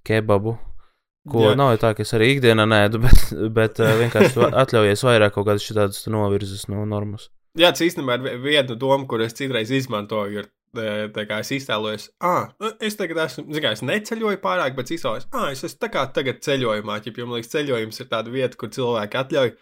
kebabu 0.08 0.56
Ko 1.30 1.46
Jā. 1.46 1.54
nav 1.56 1.78
tā, 1.80 1.94
ka 1.96 2.04
es 2.04 2.12
arī 2.16 2.34
ikdienā 2.34 2.66
nēdu, 2.68 3.00
bet, 3.06 3.30
bet 3.56 3.80
vienkārši 3.80 4.50
atļaujies 4.50 5.06
vairāk 5.06 5.36
kaut 5.36 5.48
kādas 5.48 5.64
šādas 5.64 6.04
novirzes 6.12 6.66
no 6.72 6.84
normas. 6.88 7.30
Jā, 7.56 7.70
tas 7.70 7.84
īstenībā 7.86 8.18
ir 8.18 8.42
viena 8.42 8.76
doma, 8.76 9.06
kur 9.08 9.22
es 9.24 9.36
citreiz 9.38 9.70
izmantoju. 9.72 10.42
Ir, 10.42 10.50
tā 11.14 11.22
kā 11.30 11.38
es 11.38 11.52
iztēlojos, 11.54 12.08
ah, 12.26 12.48
es 12.82 12.96
tagad 12.98 13.20
esmu, 13.28 13.44
zināmā 13.46 13.68
mērā, 13.68 13.76
es 13.76 13.82
neceļoju 13.86 14.40
pārāk, 14.42 14.74
bet 14.74 14.90
iztēlojos, 14.90 15.28
ah, 15.30 15.52
es 15.54 15.62
esmu 15.68 15.84
tā 15.84 15.90
kā 15.94 16.02
tagad 16.16 16.40
ceļojumā, 16.42 16.96
ja 16.98 17.12
man 17.20 17.36
liekas, 17.36 17.52
ceļojums 17.52 18.02
ir 18.02 18.08
tāda 18.10 18.32
vieta, 18.34 18.58
kur 18.58 18.72
cilvēki 18.74 19.20
atļauj, 19.20 19.52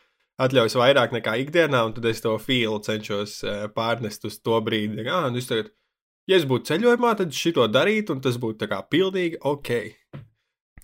atļaujas 0.46 0.78
vairāk 0.80 1.12
nekā 1.18 1.36
ikdienā, 1.44 1.84
un 1.84 1.92
tad 1.98 2.08
es 2.08 2.24
to 2.24 2.32
fīlu 2.40 2.80
cenšos 2.86 3.42
pārnest 3.76 4.24
uz 4.24 4.40
to 4.40 4.56
brīdi. 4.64 5.04
Ah, 5.04 5.28
nu 5.28 5.42
es 5.42 5.52
tagad, 5.52 5.68
ja 6.32 6.40
es 6.40 6.48
būtu 6.48 6.72
ceļojumā, 6.72 7.12
tad 7.20 7.36
šito 7.36 7.68
darītu, 7.68 8.16
un 8.16 8.24
tas 8.24 8.40
būtu 8.40 8.64
tā 8.64 8.72
kā 8.72 8.80
pilnīgi 8.88 9.42
ok. 9.52 9.74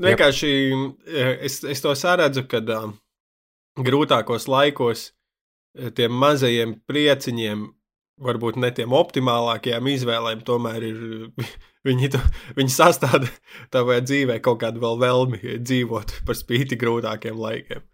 Vienkārši 0.03 0.51
eh, 1.11 1.33
es, 1.47 1.61
es 1.67 1.83
to 1.83 1.95
saredzu, 1.99 2.45
kad 2.51 2.69
uh, 2.71 2.91
grūtākos 3.79 4.47
laikos 4.51 5.09
uh, 5.11 5.91
tiem 5.95 6.15
mazajiem 6.15 6.77
prieciņiem, 6.89 7.65
varbūt 8.23 8.59
ne 8.63 8.71
tiem 8.75 8.95
optimālākajām 8.95 9.91
izvēlēm, 9.95 10.45
tomēr 10.47 10.89
ir. 10.93 11.03
Viņi, 11.87 12.09
to, 12.13 12.19
viņi 12.59 12.73
sastāda 12.75 13.29
tavā 13.73 14.01
dzīvē 14.03 14.35
kaut 14.45 14.59
kādu 14.61 14.83
vēl 14.83 14.99
vēlmi 15.01 15.39
dzīvot 15.63 16.11
par 16.27 16.37
spīti 16.37 16.77
grūtākiem 16.77 17.39
laikiem. 17.39 17.85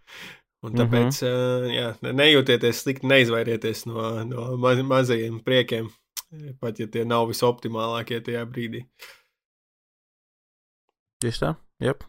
Un 0.65 0.73
tāpēc, 0.81 1.21
mm 1.21 1.29
-hmm. 1.29 1.75
jā, 1.77 2.15
nejūtieties 2.17 2.81
slikti, 2.81 3.07
neizvairieties 3.07 3.85
no, 3.87 4.25
no 4.25 4.47
maz, 4.57 4.81
mazajiem 4.81 5.37
priekiem, 5.45 5.93
pat 6.61 6.81
ja 6.81 6.89
tie 6.89 7.05
nav 7.05 7.29
visoptimālākie 7.29 8.23
tajā 8.25 8.47
brīdī. 8.49 8.83
Tieši 11.23 11.45
tā. 11.45 11.55
Yep. 11.83 12.05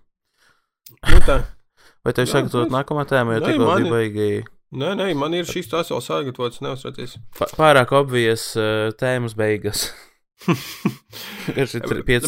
Nu 1.10 1.22
tā. 1.26 1.40
Vai 2.06 2.14
tev 2.14 2.28
sagatavot 2.30 2.70
nākamā 2.70 3.08
tēma, 3.10 3.40
jo 3.40 3.48
tikko 3.48 3.70
bija 3.80 3.90
baigi? 3.90 4.28
Nē, 4.76 4.92
nē, 5.00 5.08
man 5.18 5.34
ir 5.38 5.48
šis 5.50 5.70
tās 5.72 5.90
vēl 5.90 6.04
sagatavots, 6.04 6.62
neuztracies. 6.62 7.16
Pārāk 7.56 7.94
obvijas 7.98 8.52
uh, 8.60 8.92
tēmas 9.00 9.34
beigas. 9.38 9.88
ir 11.56 11.72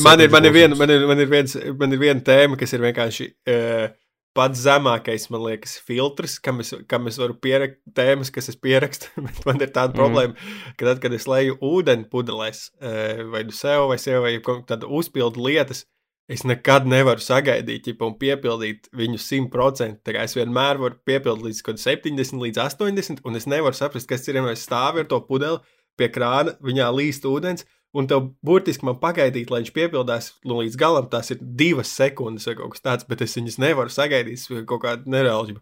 man, 0.01 0.21
ir, 0.23 0.31
man, 0.31 0.47
ir 0.47 0.53
viena, 0.55 0.77
man, 0.79 0.93
ir, 0.93 1.05
man, 1.09 1.21
ir 1.21 1.29
viens, 1.29 1.57
man 1.77 1.93
ir 1.93 2.01
viena 2.01 2.23
tēma, 2.25 2.57
kas 2.57 2.73
ir 2.73 2.85
vienkārši 2.85 3.27
uh, 3.51 3.89
pats 4.37 4.63
zemākais, 4.63 5.27
man 5.33 5.43
liekas, 5.43 5.75
filtrs, 5.83 6.37
kam 6.41 6.63
es, 6.63 6.71
kam 6.89 7.09
es 7.11 7.17
varu 7.21 7.35
pierakstīt 7.41 7.97
tēmas, 7.97 8.31
kas 8.33 8.49
es 8.53 8.57
pierakstu. 8.61 9.11
Bet 9.27 9.43
man 9.49 9.61
ir 9.61 9.73
tāda 9.73 9.93
mm. 9.93 9.99
problēma, 9.99 10.49
ka 10.79 10.89
tad, 10.89 11.03
kad 11.03 11.17
es 11.17 11.27
leju 11.29 11.59
ūdeni 11.65 12.07
pudelēs, 12.09 12.67
uh, 12.79 13.27
vai 13.33 13.43
nu 13.49 13.53
sev, 13.55 13.89
vai 13.91 13.99
sev, 14.01 14.23
vai 14.25 14.37
tādu 14.69 14.89
uzpildu 15.01 15.45
lietas, 15.49 15.85
Es 16.27 16.43
nekad 16.43 16.83
nevaru 16.91 17.23
sagaidīt, 17.23 17.85
ja 17.87 17.95
un 18.03 18.17
piepildīt 18.19 18.89
viņu 18.99 19.19
100%. 19.23 20.11
Es 20.19 20.35
vienmēr 20.35 20.79
varu 20.81 20.97
piepildīt 21.07 21.61
līdz 21.63 21.83
70, 21.85 22.41
līdz 22.43 22.59
80, 22.65 23.21
un 23.23 23.39
es 23.39 23.47
nevaru 23.47 23.77
saprast, 23.77 24.09
kas 24.09 24.27
ir, 24.27 24.35
ja 24.35 24.51
es 24.51 24.65
stāvu 24.67 25.05
ar 25.05 25.07
to 25.07 25.21
pudeli 25.23 25.61
pie 25.97 26.09
krāna, 26.11 26.57
viņā 26.59 26.89
līst 26.93 27.23
ūdens, 27.25 27.63
un 27.95 28.09
tev 28.11 28.27
burtiski 28.45 28.85
man 28.85 28.99
pagaidīt, 28.99 29.49
lai 29.49 29.63
viņš 29.63 29.73
piepildās 29.73 30.29
nu, 30.43 30.59
līdz 30.59 30.75
galam. 30.79 31.07
Tas 31.09 31.31
ir 31.31 31.39
divas 31.39 31.95
sekundes 31.95 32.49
vai 32.49 32.57
kaut 32.59 32.75
kas 32.75 32.83
tāds, 32.83 33.07
bet 33.07 33.23
es 33.23 33.37
viņas 33.39 33.59
nevaru 33.63 33.93
sagaidīt, 33.93 34.43
kaut 34.67 34.83
kāda 34.83 35.07
nereāla. 35.07 35.61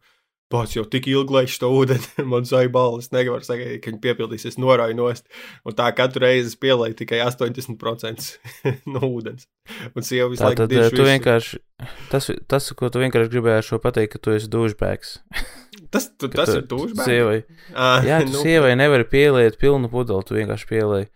Pats 0.54 0.76
jau 0.76 0.84
tik 0.86 1.08
ilgi 1.10 1.34
laiž 1.34 1.56
to 1.58 1.72
ūdeni, 1.74 2.06
man 2.32 2.46
zvaigžņu 2.46 2.74
balvu. 2.74 3.00
Es 3.02 3.10
nevaru 3.14 3.46
sagaidīt, 3.48 3.82
ka 3.82 3.90
viņi 3.90 4.02
piepildīsies, 4.04 4.60
norauju 4.62 4.98
nost. 5.00 5.26
Un 5.66 5.74
tā 5.78 5.88
katru 5.98 6.22
reizi 6.22 6.54
pielieku 6.62 7.00
tikai 7.02 7.24
80% 7.26 8.28
no 8.94 9.02
ūdens. 9.10 9.50
Un 9.98 10.06
sieva 10.06 10.30
visu 10.30 10.46
laiku 10.46 10.68
tādu 10.68 10.86
tu 10.94 11.08
vienkārši. 11.08 11.62
Tas, 12.12 12.30
tas, 12.52 12.70
ko 12.78 12.92
tu 12.94 13.02
vienkārši 13.02 13.34
gribēji 13.34 13.64
ar 13.64 13.66
šo 13.66 13.82
pateikt, 13.82 14.14
ka 14.14 14.22
tu 14.22 14.36
esi 14.38 14.52
dušbēks. 14.54 15.18
tas 15.94 16.12
tu, 16.14 16.30
tas 16.30 16.54
tu, 16.54 16.62
ir 16.62 16.70
dušbēks. 16.70 17.10
Sievai. 17.10 17.40
Ah, 17.74 18.06
jā, 18.06 18.22
tu 18.22 18.38
nu. 18.38 18.46
sievai 18.46 18.76
nevari 18.78 19.10
pieliet 19.10 19.58
pilnu 19.62 19.90
pudeli, 19.90 20.30
tu 20.30 20.38
vienkārši 20.38 20.70
pielieji. 20.70 21.10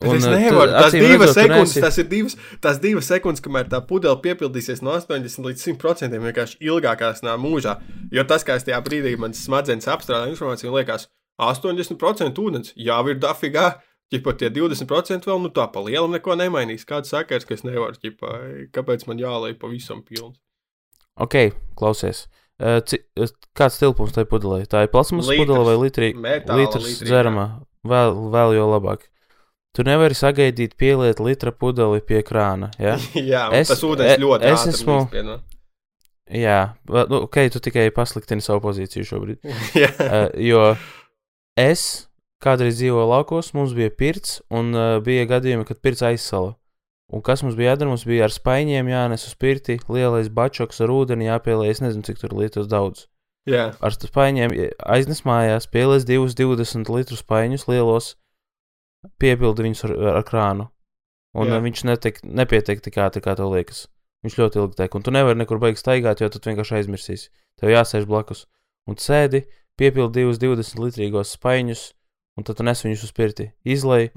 Un, 0.00 0.16
es 0.16 0.24
nevaru. 0.24 0.72
Tas 0.72 0.94
divas 0.96 1.34
sekundes, 1.36 1.74
nesi... 1.74 1.80
tas 1.84 1.98
ir 2.00 2.06
divas, 2.08 2.36
tās 2.64 2.78
divas 2.80 3.08
sekundes, 3.10 3.42
kamēr 3.44 3.66
tā 3.68 3.82
pudele 3.84 4.16
piepildīsies 4.24 4.80
no 4.80 4.94
80 4.96 5.44
līdz 5.44 5.64
100% 5.66 6.20
vienkārši 6.22 6.56
ilgākās 6.64 7.20
nā 7.26 7.34
mūžā. 7.40 7.76
Jo 8.14 8.24
tas, 8.28 8.46
kā 8.48 8.56
es 8.56 8.64
tajā 8.64 8.80
brīdī 8.86 9.12
man 9.20 9.36
smadzenes 9.36 9.90
apstrādā 9.92 10.30
informāciju, 10.32 10.72
liekas, 10.78 11.10
80% 11.40 12.40
ūdens 12.40 12.72
jau 12.80 13.02
ir 13.12 13.20
dafigā. 13.20 13.74
Ķipa 14.10 14.34
tie 14.40 14.48
20% 14.50 15.28
vēl, 15.28 15.38
nu 15.44 15.52
tā 15.54 15.68
pa 15.70 15.84
lielam 15.84 16.16
neko 16.16 16.34
nemainīs. 16.34 16.88
Kāds 16.88 17.12
sakars, 17.12 17.44
ka 17.46 17.54
es 17.54 17.62
nevaru, 17.62 17.94
ķipa, 18.00 18.32
kāpēc 18.74 19.04
man 19.06 19.20
jālai 19.22 19.52
pavisam 19.54 20.00
pilns? 20.02 20.40
Ok, 21.20 21.52
klausies. 21.78 22.24
Uh, 22.60 22.80
ci, 22.82 22.98
kāds 23.56 23.78
tilpums 23.80 24.16
tai 24.16 24.24
pudelē? 24.28 24.64
Tā 24.68 24.82
ir 24.84 24.90
plasmas 24.92 25.28
pudele 25.28 25.62
vai 25.68 25.76
litri, 25.78 26.10
litrs 26.16 27.04
dzeramā? 27.04 27.46
Vēl, 27.86 28.18
vēl 28.32 28.56
jau 28.58 28.66
labāk. 28.72 29.06
Tu 29.76 29.84
nevari 29.86 30.16
sagaidīt 30.18 30.74
pieliet 30.80 31.20
litra 31.22 31.52
pudeli 31.54 32.02
pie 32.02 32.24
krāna. 32.26 32.72
Ja? 32.80 32.96
jā, 33.32 33.46
es, 33.54 33.70
tas 33.70 33.82
ūdens 33.86 34.16
e, 34.16 34.20
ļoti 34.22 34.50
es 34.50 34.66
esmu. 34.72 34.98
Pie, 35.12 35.22
no? 35.26 35.38
Jā, 36.30 36.60
nu, 36.86 37.24
ok, 37.24 37.42
tu 37.54 37.62
tikai 37.62 37.88
pasliktini 37.94 38.42
savu 38.42 38.62
pozīciju 38.66 39.06
šobrīd. 39.06 39.42
uh, 39.46 40.30
jo 40.38 40.64
es 41.58 42.06
kādreiz 42.42 42.78
dzīvoju 42.78 43.08
laukos, 43.10 43.52
mums 43.54 43.74
bija 43.76 43.92
pirts, 43.94 44.38
un 44.50 44.72
uh, 44.74 44.96
bija 45.04 45.26
gadījumi, 45.30 45.66
kad 45.68 45.82
pirts 45.82 46.02
aizsala. 46.06 46.54
Un 47.10 47.22
kas 47.26 47.42
mums 47.42 47.56
bija 47.58 47.72
jādara? 47.72 47.90
Mums 47.90 48.06
bija 48.06 48.28
ar 48.28 48.34
spaiņiem 48.34 48.90
jānes 48.92 49.26
uz 49.26 49.34
pirti, 49.38 49.80
lielais 49.90 50.30
bačoks 50.30 50.78
ar 50.84 50.92
ūdeni 50.94 51.26
jāpielē, 51.26 51.66
es 51.70 51.82
nezinu, 51.82 52.06
cik 52.06 52.22
tur 52.22 52.36
litrs 52.38 52.70
daudz. 52.70 53.08
Jā. 53.50 53.70
Ar 53.82 53.94
spaiņiem 53.96 54.54
aiznes 54.86 55.24
mājās, 55.26 55.66
pielēs 55.72 56.06
220 56.06 56.92
litrus 56.94 57.24
spaiņus 57.24 57.66
lielos, 57.70 58.12
piepildi 59.22 59.66
viņus 59.66 59.86
ar, 59.88 59.94
ar 60.18 60.26
krānu. 60.26 60.68
Un 61.38 61.52
Jā. 61.52 61.60
viņš 61.62 61.84
netiek, 61.86 62.18
nepietiek 62.26 62.80
tik 62.82 62.98
ātri, 62.98 63.22
kā 63.22 63.36
tev 63.38 63.52
liekas. 63.54 63.84
Viņš 64.26 64.36
ļoti 64.36 64.60
ilgi 64.60 64.76
tek, 64.82 64.96
un 64.98 65.04
tu 65.06 65.12
nevari 65.14 65.38
nekur 65.38 65.60
beigts 65.62 65.84
staigāt, 65.84 66.20
jo 66.20 66.28
tu 66.28 66.42
vienkārši 66.42 66.80
aizmirsīsi. 66.80 67.30
Tev 67.60 67.72
jāsēž 67.72 68.08
blakus 68.10 68.44
un 68.90 68.98
sēdi, 69.00 69.44
piepildi 69.80 70.20
divus 70.20 70.40
20 70.42 70.82
litrīgos 70.82 71.36
spaiņus, 71.38 71.84
un 72.36 72.46
tad 72.46 72.58
tu 72.58 72.66
nes 72.66 72.84
viņus 72.84 73.06
uz 73.06 73.14
pirti. 73.16 73.48
Izlai, 73.64 74.10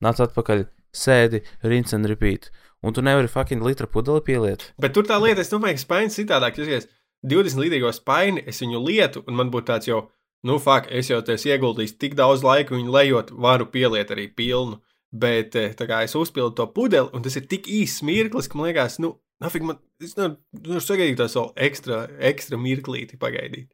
nāc 0.00 0.22
atpakaļ, 0.22 0.64
sēdi, 0.96 1.42
rinci 1.66 1.98
un 1.98 2.08
repeat. 2.08 2.48
Un 2.80 2.94
tu 2.96 3.02
nevari 3.04 3.28
fucking 3.28 3.60
litra 3.60 3.90
pudeli 3.90 4.22
pieliet. 4.24 4.70
Bet 4.80 4.94
tur 4.96 5.04
tā 5.04 5.18
lieta, 5.20 5.42
es 5.44 5.52
domāju, 5.52 5.76
ka 5.76 5.84
spainis 5.84 6.16
citādāk. 6.16 6.56
Ja 6.62 6.78
es 6.78 6.88
20 7.26 7.60
līdzīgo 7.60 7.90
spaini, 7.92 8.46
es 8.48 8.62
viņu 8.62 8.80
lietu, 8.86 9.24
un 9.28 9.36
man 9.36 9.50
būtu 9.52 9.68
tāds 9.68 9.90
jau, 9.90 10.06
nu, 10.46 10.58
fuck, 10.62 10.88
es 10.90 11.10
jau 11.10 11.20
esmu 11.20 11.54
ieguldījis 11.54 11.96
tik 12.00 12.16
daudz 12.18 12.44
laika 12.46 12.76
viņu 12.76 12.94
lejot, 12.94 13.34
varu 13.46 13.68
pieliet 13.72 14.12
arī 14.14 14.28
pilnu. 14.34 14.80
Bet 15.10 15.56
eh, 15.58 15.72
tā 15.74 15.88
kā 15.90 16.04
es 16.06 16.14
uzpildu 16.14 16.54
to 16.54 16.68
pudeli, 16.70 17.10
un 17.16 17.24
tas 17.24 17.34
ir 17.34 17.48
tik 17.50 17.66
īsts 17.66 18.04
mirklis, 18.06 18.46
ka 18.46 18.58
man 18.58 18.68
liekas, 18.68 19.00
nu, 19.02 19.16
nafik 19.42 19.64
man, 19.66 19.80
es 19.98 20.14
nevaru 20.14 20.38
nu, 20.70 20.82
sagaidīt 20.84 21.18
to 21.18 21.26
savu 21.32 21.50
ekstra, 21.58 22.04
ekstra 22.30 22.60
mirklīti 22.60 23.18
pagaidīt. 23.18 23.72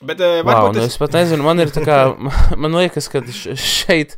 Bet, 0.00 0.20
uh, 0.24 0.40
wow, 0.48 0.70
nu 0.72 0.80
es 0.80 0.96
pat 0.96 1.12
nezinu, 1.12 1.44
man 1.44 1.60
ir 1.60 1.68
tā 1.74 1.82
kā, 1.84 1.96
man 2.62 2.76
liekas, 2.78 3.10
ka 3.12 3.20
šeit 3.60 4.14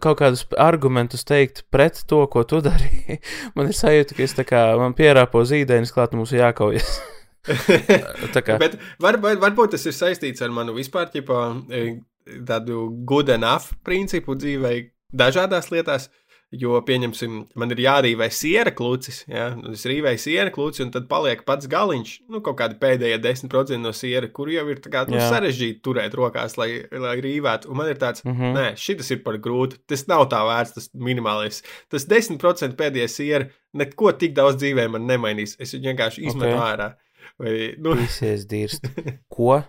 kaut 0.00 0.16
kādus 0.22 0.46
argumentus 0.56 1.26
teikt 1.28 1.66
pret 1.70 2.00
to, 2.08 2.22
ko 2.32 2.40
tu 2.48 2.62
darīji. 2.64 3.18
Man 3.56 3.68
ir 3.68 3.76
sajūta, 3.76 4.16
ka 4.16 4.24
es 4.24 4.34
tā 4.36 4.46
kā, 4.48 4.62
man 4.80 4.96
pierāpo 4.96 5.42
zīdainis 5.44 5.92
klāt, 5.92 6.16
mums 6.16 6.32
ir 6.32 6.40
jākaujas. 8.46 8.60
Bet 8.60 8.76
varbūt, 9.02 9.40
varbūt 9.42 9.74
tas 9.76 9.86
ir 9.86 9.96
saistīts 9.96 10.44
ar 10.44 10.54
manu 10.54 10.76
vispār 10.76 11.10
ķipa, 11.12 11.40
tādu 12.46 12.86
good 13.06 13.30
enough 13.32 13.74
principu 13.86 14.36
dzīvē 14.38 14.76
dažādās 15.16 15.70
lietās. 15.72 16.10
Jo, 16.54 16.76
pieņemsim, 16.86 17.40
man 17.58 17.72
ir 17.74 17.80
jārīvē 17.82 18.28
siera 18.30 18.70
klucis, 18.70 19.24
ja? 19.26 19.48
es 19.72 19.80
rīvēju 19.90 20.20
siera 20.22 20.52
kluci, 20.54 20.84
un 20.84 20.92
tad 20.94 21.08
paliek 21.10 21.40
pats 21.44 21.66
galiņš, 21.66 22.12
nu, 22.30 22.38
kaut 22.46 22.60
kādi 22.60 22.78
pēdējie 22.78 23.16
10% 23.24 23.80
no 23.82 23.90
siera, 23.90 24.28
kur 24.30 24.52
jau 24.54 24.62
ir 24.70 24.78
kā, 24.84 25.02
nu, 25.10 25.18
sarežģīti 25.18 25.82
turēt 25.82 26.14
rokās, 26.14 26.54
lai, 26.60 26.84
lai 27.02 27.16
rīvētu. 27.24 27.66
Un 27.66 27.80
man 27.80 27.90
ir 27.90 27.98
tāds, 27.98 28.22
mm 28.22 28.30
-hmm. 28.30 28.54
nē, 28.54 28.66
šis 28.78 29.10
ir 29.10 29.24
par 29.26 29.40
grūtu, 29.42 29.82
tas 29.90 30.06
nav 30.06 30.28
tā 30.30 30.44
vērts, 30.46 30.76
tas 30.78 30.88
minimālais. 30.94 31.64
Tas 31.90 32.06
10% 32.06 32.78
pēdējie 32.78 33.08
siera 33.10 33.50
neko 33.74 34.12
tik 34.12 34.38
daudz 34.38 34.62
dzīvē 34.62 34.86
man 34.88 35.02
nemainīs, 35.10 35.58
es 35.58 35.74
viņu 35.74 35.90
vienkārši 35.90 36.28
izmetu 36.30 36.54
okay. 36.54 36.62
ārā. 36.70 36.92
Vai, 37.40 37.74
nu... 37.78 37.96
Visies 37.98 38.46
dirst. 38.48 38.86
Ko? 39.34 39.60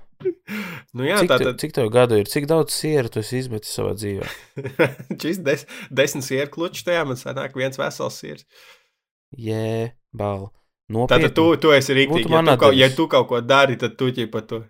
Nu 0.98 1.06
jā, 1.06 1.20
cik, 1.22 1.30
tātad... 1.30 1.58
cik 1.62 1.76
tev 1.76 1.90
gadu 1.94 2.18
ir? 2.18 2.30
Cik 2.32 2.48
daudz 2.50 2.74
sieru 2.74 3.12
tu 3.12 3.22
esi 3.22 3.42
izmetis 3.44 3.74
savā 3.76 3.92
dzīvē? 3.98 4.30
Šis 5.22 5.42
des, 5.46 5.66
desmit 5.94 6.26
sieru 6.26 6.52
klučs 6.54 6.86
tajā 6.88 7.04
man 7.08 7.20
sanāk 7.20 7.58
viens 7.60 7.78
vesels 7.78 8.22
siers. 8.22 8.48
Jē, 9.38 9.92
bal. 10.16 10.48
Nopietni. 10.88 11.28
Tātad 11.28 11.36
tu, 11.36 11.46
tu 11.60 11.74
esi 11.76 11.98
rīktīgi. 11.98 12.32
Ja, 12.32 12.42
tu 12.48 12.56
kaut, 12.64 12.78
ja 12.80 12.90
tu 12.96 13.10
kaut 13.12 13.28
ko 13.30 13.42
dari, 13.44 13.76
tad 13.80 13.98
tu 14.00 14.08
ķipa 14.16 14.44
tu. 14.48 14.62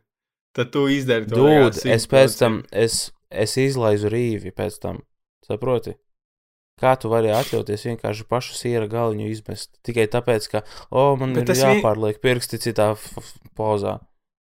Tad 0.58 0.74
tu 0.74 0.88
izdari 0.90 1.30
to. 1.30 1.46
Dūd, 1.46 1.84
es 1.94 2.10
pēc 2.10 2.40
tam, 2.40 2.64
es, 2.74 3.12
es 3.30 3.54
izlaizu 3.62 4.10
rīvi 4.10 4.52
pēc 4.58 4.82
tam. 4.82 5.04
Saproti? 5.46 5.94
Kā 6.78 6.94
tu 7.02 7.10
vari 7.10 7.32
atļauties 7.34 7.88
vienkārši 7.90 8.28
pašu 8.30 8.54
siera 8.54 8.86
galiņu 8.92 9.32
izmest? 9.32 9.72
Tikai 9.88 10.06
tāpēc, 10.14 10.46
ka, 10.52 10.62
o, 10.92 11.10
oh, 11.12 11.16
man 11.18 11.34
Bet 11.34 11.50
ir 11.50 11.58
jāpārliek 11.64 12.20
pirksti 12.22 12.60
citā 12.68 12.92
pozā. 13.58 13.98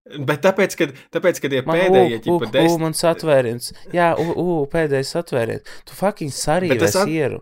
Bet 0.05 0.43
tāpēc, 0.43 0.75
kad, 0.77 0.91
tāpēc, 1.15 1.39
kad 1.41 1.55
ir 1.55 1.63
man, 1.65 1.79
pēdējie 1.79 2.19
ģipa 2.27 2.45
uh, 2.45 2.51
desmit... 2.53 2.81
Man 2.83 2.93
satvēriens. 2.97 3.71
Jā, 3.95 4.11
uh, 4.19 4.35
uh, 4.35 4.59
pēdējais 4.69 5.15
satvēriens. 5.15 5.71
Tu 5.87 5.97
fucking 5.97 6.35
sarīvēs 6.35 6.91
at... 6.91 7.07
sieru. 7.07 7.41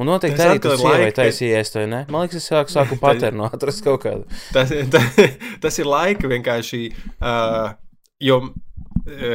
Un 0.00 0.08
noteikti 0.10 0.42
arī 0.42 0.58
tu 0.58 0.72
sievai 0.74 1.12
taisījies, 1.14 1.70
vai 1.76 1.84
ne? 1.86 2.00
Man 2.10 2.24
liekas, 2.24 2.40
es 2.40 2.50
sāku, 2.50 2.72
sāku 2.80 2.98
paternu 2.98 3.46
atrast 3.46 3.84
kaut 3.86 4.02
kādu. 4.08 4.24
Tas, 4.56 4.72
tas, 4.90 5.20
tas 5.62 5.78
ir 5.78 5.86
laika 5.86 6.32
vienkārši, 6.32 6.82
uh, 7.20 7.76
jo 8.24 8.40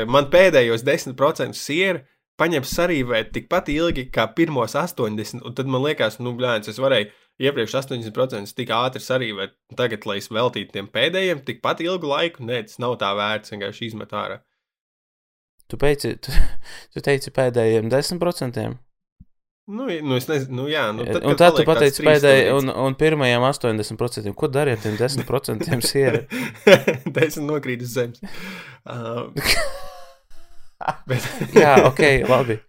man 0.10 0.28
pēdējos 0.34 0.84
10% 0.84 1.56
siera 1.56 2.02
paņems 2.40 2.74
sarīvēt 2.76 3.34
tikpat 3.36 3.72
ilgi 3.74 4.08
kā 4.14 4.30
pirmos 4.36 4.76
80, 4.80 5.44
un 5.46 5.56
tad 5.58 5.70
man 5.72 5.84
liekas, 5.86 6.20
nu, 6.24 6.34
blēņas, 6.40 6.72
es 6.74 6.82
varēju 6.82 7.12
iepriekš 7.40 7.78
80% 7.82 8.56
tik 8.58 8.74
ātri 8.76 9.04
sarīvēt, 9.04 9.56
tagad, 9.80 10.08
lai 10.10 10.20
es 10.24 10.30
veltītu 10.34 10.76
tiem 10.76 10.92
pēdējiem 10.92 11.46
tikpat 11.48 11.84
ilgu 11.86 12.12
laiku, 12.12 12.46
nē, 12.48 12.64
tas 12.68 12.82
nav 12.84 12.98
tā 13.02 13.14
vērts, 13.18 13.56
vienkārši 13.56 13.92
izmet 13.92 14.16
ārā. 14.16 14.42
Tu, 15.70 15.78
pēc, 15.78 16.06
tu, 16.26 16.36
tu 16.96 17.04
teici 17.06 17.34
pēdējiem 17.36 17.92
10%? 17.92 18.70
Nu, 19.70 19.86
nu, 19.86 20.16
es 20.18 20.26
nezinu, 20.26 20.64
nu, 20.64 20.64
jā. 20.66 20.88
Nu, 20.98 21.06
tad, 21.06 21.22
un 21.30 21.36
tad 21.38 21.54
tu 21.54 21.64
pateici 21.68 22.02
pēdējiem, 22.02 22.56
un, 22.58 22.72
un 22.88 22.96
pirmajiem 22.98 23.44
80%. 23.46 24.32
Ko 24.34 24.50
darīja 24.50 24.80
ar 24.80 24.82
tiem 24.82 24.96
10% 24.98 25.86
siera? 25.86 26.24
10 26.66 27.46
nokrīt 27.46 27.86
uz 27.86 27.94
zemes. 28.00 28.24
Uh, 28.90 29.28
bet... 31.10 31.26
Jā, 31.64 31.76
ok, 31.90 32.04
labi. 32.30 32.60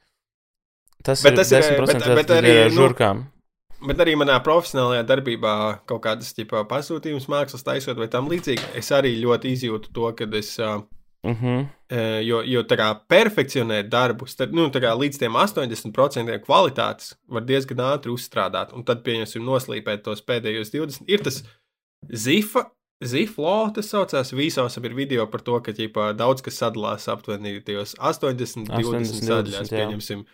Tas 1.04 1.22
bet 1.24 1.32
ir 1.32 1.40
tas 1.40 1.52
10% 1.52 1.72
ir, 1.72 1.84
bet, 1.86 2.16
bet 2.20 2.32
arī, 2.36 2.54
ar 2.66 2.72
nu, 2.72 2.76
žurkām. 2.76 3.24
Nu, 3.80 3.88
bet 3.88 4.00
arī 4.04 4.14
manā 4.20 4.36
profesionālajā 4.44 5.06
darbībā, 5.08 5.56
kaut 5.88 6.02
kādas 6.04 6.34
ģipā, 6.36 6.66
pasūtījumus 6.68 7.30
mākslas 7.32 7.64
taisot 7.64 8.00
vai 8.00 8.10
tam 8.12 8.28
līdzīgi, 8.28 8.74
es 8.80 8.90
arī 8.92 9.14
ļoti 9.22 9.54
izjūtu 9.56 9.94
to, 9.96 10.10
ka 10.18 10.28
es. 10.40 10.56
Uh, 10.60 10.82
Uh 11.22 11.36
-huh. 11.42 11.66
Jo, 12.22 12.42
jo 12.42 12.62
tā 12.62 12.76
kā 12.80 12.94
perfekcionēt 13.08 13.88
darbus, 13.88 14.36
tad 14.36 14.54
nu, 14.54 14.70
kā 14.70 14.92
līdz 14.96 15.18
tiem 15.18 15.32
80% 15.32 16.38
kvalitātes 16.38 17.14
var 17.28 17.42
diezgan 17.42 17.76
ātri 17.76 18.08
uzstrādāt. 18.08 18.72
Un 18.72 18.84
tad, 18.84 19.02
pieņemsim, 19.02 19.44
noslīpēt 19.44 20.02
tos 20.02 20.22
pēdējos 20.22 20.70
20. 20.72 21.04
Ir 21.06 21.18
tas 21.18 21.44
zifa 22.08 22.70
Ziflo 23.00 23.70
tas 23.72 23.88
saucās. 23.88 24.34
Visos 24.36 24.76
ir 24.76 24.94
video 24.96 25.24
par 25.32 25.40
to, 25.44 25.56
ka 25.64 25.72
ģipā, 25.72 26.10
daudz 26.18 26.44
kas 26.44 26.60
sadalās 26.60 27.08
aptuveni 27.08 27.62
tajos 27.64 27.94
80, 27.96 28.68
80 28.68 28.76
20 28.76 29.24
sadaļās. 29.24 29.72
Pieņemsim, 29.72 30.26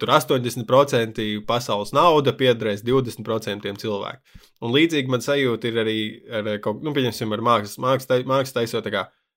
tur 0.00 0.12
80% 0.16 1.26
pasaules 1.48 1.92
nauda 1.92 2.32
piederēs 2.32 2.80
20% 2.86 3.68
cilvēku. 3.82 4.40
Un 4.64 4.72
līdzīgi 4.72 5.12
man 5.12 5.20
sajūta 5.20 5.68
ir 5.68 5.82
arī 5.84 6.00
ar 6.32 6.50
nu, 6.80 6.96
pieņemsim, 6.96 7.36
ar 7.36 7.44
mākslas, 7.44 7.76
mākslas, 7.84 8.24
mākslas 8.24 8.56
taisot. 8.56 8.90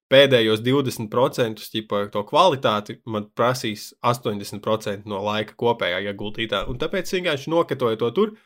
Pēdējos 0.09 0.63
20% 0.65 1.67
ķipa, 1.69 2.07
to 2.09 2.23
kvalitāti 2.25 2.95
man 3.05 3.27
prasīs 3.37 3.91
80% 4.01 5.03
no 5.05 5.19
laika 5.21 5.53
kopējā 5.59 5.99
ieguldītā. 6.07 6.63
Un 6.71 6.79
tāpēc 6.81 7.11
vienkārši 7.13 7.51
nokatoju 7.53 7.99
to 7.99 8.09
tur. 8.15 8.37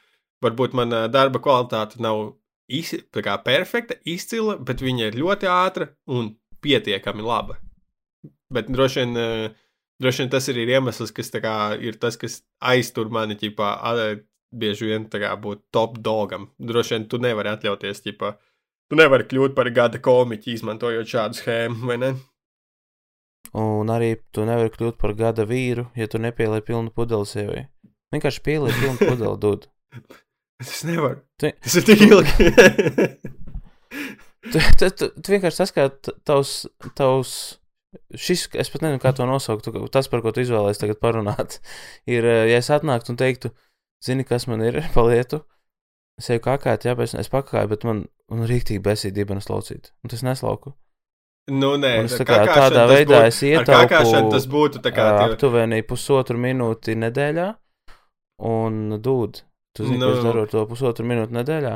Varbūt 0.44 0.74
mana 0.76 1.06
darba 1.08 1.40
kvalitāte 1.40 2.02
nav 2.04 2.34
kā, 3.24 3.38
perfekta, 3.44 3.98
izcila, 4.06 4.58
bet 4.58 4.82
viņa 4.82 5.10
ir 5.10 5.20
ļoti 5.20 5.50
ātra 5.50 5.90
un 6.08 6.34
pietiekami 6.64 7.26
laba. 7.26 7.58
Bet 8.54 8.70
droši 8.72 9.02
vien, 9.02 9.18
uh, 9.18 9.80
droši 10.02 10.24
vien 10.24 10.32
tas 10.32 10.48
ir 10.52 10.62
iemesls, 10.64 11.12
kas 11.12 11.34
kā, 11.34 11.56
ir 11.82 12.00
tas, 12.00 12.18
kas 12.18 12.42
aiztur 12.62 13.10
mani 13.10 13.36
ķipā, 13.40 13.74
bieži 14.54 14.92
vien 14.92 15.08
kā, 15.10 15.34
būt 15.40 15.66
top 15.74 15.98
dogam. 15.98 16.52
Droši 16.60 16.98
vien 16.98 17.08
tu 17.10 17.20
nevari 17.22 17.54
atļauties, 17.54 18.04
ķipā, 18.06 18.34
tu 18.90 19.00
nevari 19.00 19.28
kļūt 19.30 19.56
par 19.58 19.70
gada 19.74 20.00
komiķi, 20.00 20.54
izmantojot 20.54 21.10
šādu 21.10 21.42
schēmu, 21.42 21.88
vai 21.90 21.98
ne? 21.98 22.14
Un 23.54 23.90
arī 23.94 24.16
tu 24.34 24.46
nevari 24.48 24.72
kļūt 24.74 24.98
par 25.02 25.14
gada 25.18 25.46
vīru, 25.46 25.90
ja 25.98 26.08
tu 26.10 26.22
nepielieto 26.22 26.66
pilnu 26.70 26.94
pudeli 26.96 27.30
sievai. 27.30 27.66
Vienkārši 28.14 28.46
pielieto 28.46 28.80
pilnu 28.80 28.98
pudeli, 29.02 29.38
dod. 29.42 29.68
Es 30.62 30.84
nevaru. 30.88 31.24
Tu... 31.42 31.52
Tas 31.64 31.80
ir 31.80 31.88
tik 31.88 32.06
ilgi. 32.06 32.52
tu, 34.52 34.60
tu, 34.60 34.90
tu, 34.90 35.10
tu 35.18 35.34
vienkārši 35.34 35.62
tas, 35.64 35.74
kā 35.76 35.90
tavs, 36.28 36.54
tavs 36.98 37.34
šis, 38.18 38.48
es 38.60 38.72
pat 38.74 38.86
nezinu, 38.86 39.02
kā 39.02 39.14
to 39.16 39.26
nosaukt, 39.30 39.70
tas, 39.94 40.10
par 40.12 40.24
ko 40.24 40.34
tu 40.34 40.44
izvēlējies 40.44 40.82
tagad 40.82 41.02
parunāt, 41.04 41.60
ir, 42.14 42.26
eh, 42.26 42.46
ja 42.52 42.62
es 42.62 42.72
atnāktu 42.74 43.14
un 43.14 43.20
teiktu, 43.22 43.54
zini, 44.04 44.28
kas 44.28 44.48
man 44.52 44.64
ir 44.66 44.82
pa 44.96 45.06
lietu, 45.08 45.44
es 46.20 46.30
eju 46.34 46.44
kakāt, 46.46 46.88
jā, 46.88 46.96
bet 47.00 47.16
es 47.20 47.32
pakāju, 47.34 47.72
bet 47.74 47.86
man, 47.88 48.06
man 48.32 48.48
rīktīgi 48.50 48.84
besīja 48.84 49.16
dibenas 49.16 49.50
laucīt, 49.52 49.94
un 50.04 50.14
tas 50.14 50.26
neslauku. 50.26 50.76
Nu, 51.52 51.74
nē, 51.76 51.98
es 52.06 52.14
tā 52.16 52.24
kā 52.24 52.38
tādā 52.48 52.86
veidā 52.88 53.26
būtu, 53.26 53.28
es 53.28 53.40
ietaupu 53.44 54.30
tas 54.32 54.46
būtu 54.48 54.80
kā 54.96 55.08
aptuveni 55.26 55.82
pusotru 55.84 56.40
minūti 56.40 56.96
nedēļā, 56.96 57.50
un 58.48 59.02
dūd, 59.04 59.42
Tu 59.74 59.86
zini, 59.88 59.98
nu, 59.98 60.10
ko 60.10 60.18
es 60.18 60.26
daru 60.26 60.44
ar 60.46 60.50
to 60.52 60.64
pusotru 60.70 61.06
minūtu 61.10 61.34
nedēļā? 61.34 61.76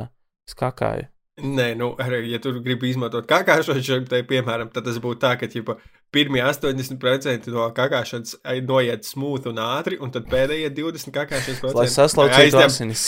Skakāju. 0.54 1.08
Nē, 1.38 1.76
nu, 1.78 1.92
arī, 2.02 2.24
ja 2.32 2.40
tu 2.42 2.50
gribi 2.66 2.90
izmantot 2.90 3.28
kakāšanu, 3.30 4.08
tad, 4.10 4.24
piemēram, 4.26 4.72
tad 4.74 4.88
tas 4.88 4.96
būtu 4.98 5.20
tā, 5.22 5.36
ka, 5.38 5.46
ja 5.54 5.76
pirmie 6.10 6.42
80% 6.42 7.52
no 7.54 7.68
kakāšanas 7.78 8.40
noiet 8.66 9.06
smūti 9.06 9.52
un 9.52 9.60
ātri, 9.62 10.00
un 10.02 10.10
tad 10.16 10.26
pēdējie 10.32 10.72
20% 10.80 11.14
kakāšanas. 11.14 11.76
Lai 11.78 11.86
saslaucītu 11.94 12.58
asinis. 12.64 13.04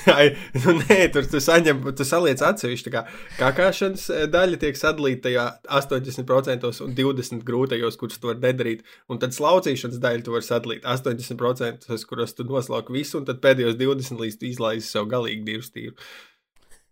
nu, 0.62 0.76
nē, 0.84 1.00
tur 1.16 1.26
tu 1.32 1.42
saņem, 1.42 1.82
tu 1.98 2.06
saliec 2.06 2.46
atsevišķi, 2.46 2.94
kā 2.94 3.04
kakāšanas 3.40 4.06
eh, 4.12 4.24
daļa 4.30 4.62
tiek 4.62 4.78
sadalīta 4.78 5.26
tajā 5.26 5.48
80% 5.80 6.70
un 6.86 6.96
20% 7.02 7.50
grūtajos, 7.50 7.98
kurus 7.98 8.22
tu 8.22 8.30
vari 8.30 8.42
nedarīt, 8.46 8.86
un 9.10 9.18
tad 9.18 9.34
slaucīšanas 9.34 9.98
daļa 10.06 10.22
tu 10.22 10.38
vari 10.38 10.46
sadalīt 10.52 10.86
80%, 10.94 11.90
kuros 12.06 12.38
tu 12.38 12.46
noslauki 12.46 13.00
visu, 13.00 13.18
un 13.18 13.26
tad 13.26 13.42
pēdējos 13.42 13.82
20% 13.82 14.28
līdz 14.28 14.38
tu 14.38 14.52
izlaisi 14.52 14.94
sev 14.94 15.10
galīgi 15.10 15.42
divstīru. 15.50 15.96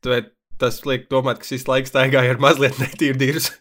Bet 0.03 0.35
tas 0.63 0.81
liek 0.89 1.09
domāt, 1.13 1.43
ka 1.43 1.49
šis 1.51 1.67
laiks 1.71 1.93
staigāja 1.93 2.35
ar 2.37 2.43
mazliet 2.43 2.79
netīru 2.81 3.19
dirzu. 3.21 3.53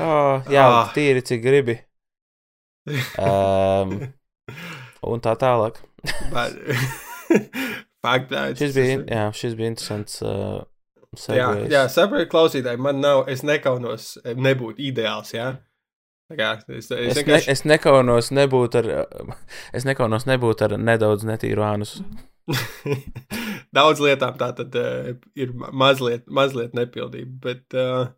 oh, 0.00 0.42
jā, 0.56 0.64
oh. 0.64 0.94
tīri 0.96 1.24
cik 1.26 1.44
gribi. 1.44 1.80
Um, 3.20 3.98
un 5.06 5.22
tā 5.24 5.36
tālāk. 5.40 5.82
Fakt, 8.06 8.30
tā, 8.30 8.48
Šis 8.58 8.74
bija, 8.76 8.98
jā, 9.10 9.26
šis 9.34 9.54
bija 9.58 9.74
interesants. 9.74 10.22
Uh, 10.22 10.64
Jā, 11.16 11.22
segways. 11.22 11.70
jā 11.72 11.82
saprotiet, 11.88 12.28
klausītāji, 12.28 12.80
man 12.82 12.98
nav, 13.00 13.22
es 13.32 13.40
nekaunos 13.46 14.16
eh, 14.20 14.34
nebūt 14.36 14.82
ideāls. 14.84 15.32
Jā? 15.32 15.54
Kā, 16.36 16.56
es, 16.66 16.90
es, 16.90 16.90
Es, 16.90 16.90
ne, 16.90 17.22
vienkārši, 17.22 17.50
es 17.54 17.62
nekaunos 17.64 18.28
nebūt 18.34 18.76
ar, 18.82 18.88
es 19.76 19.86
nekaunos 19.88 20.26
nebūt 20.28 20.64
ar 20.66 20.74
nedaudz 20.76 21.24
netīru 21.24 21.64
ānusu. 21.64 22.04
daudz 23.76 24.02
lietām 24.02 24.38
tā 24.40 24.52
tad 24.56 24.76
uh, 24.78 25.12
ir 25.38 25.52
ma- 25.58 25.72
mazliet, 25.74 26.26
mazliet 26.30 26.76
nepildība. 26.78 27.36
Bet, 27.48 27.66
uh, 27.74 28.08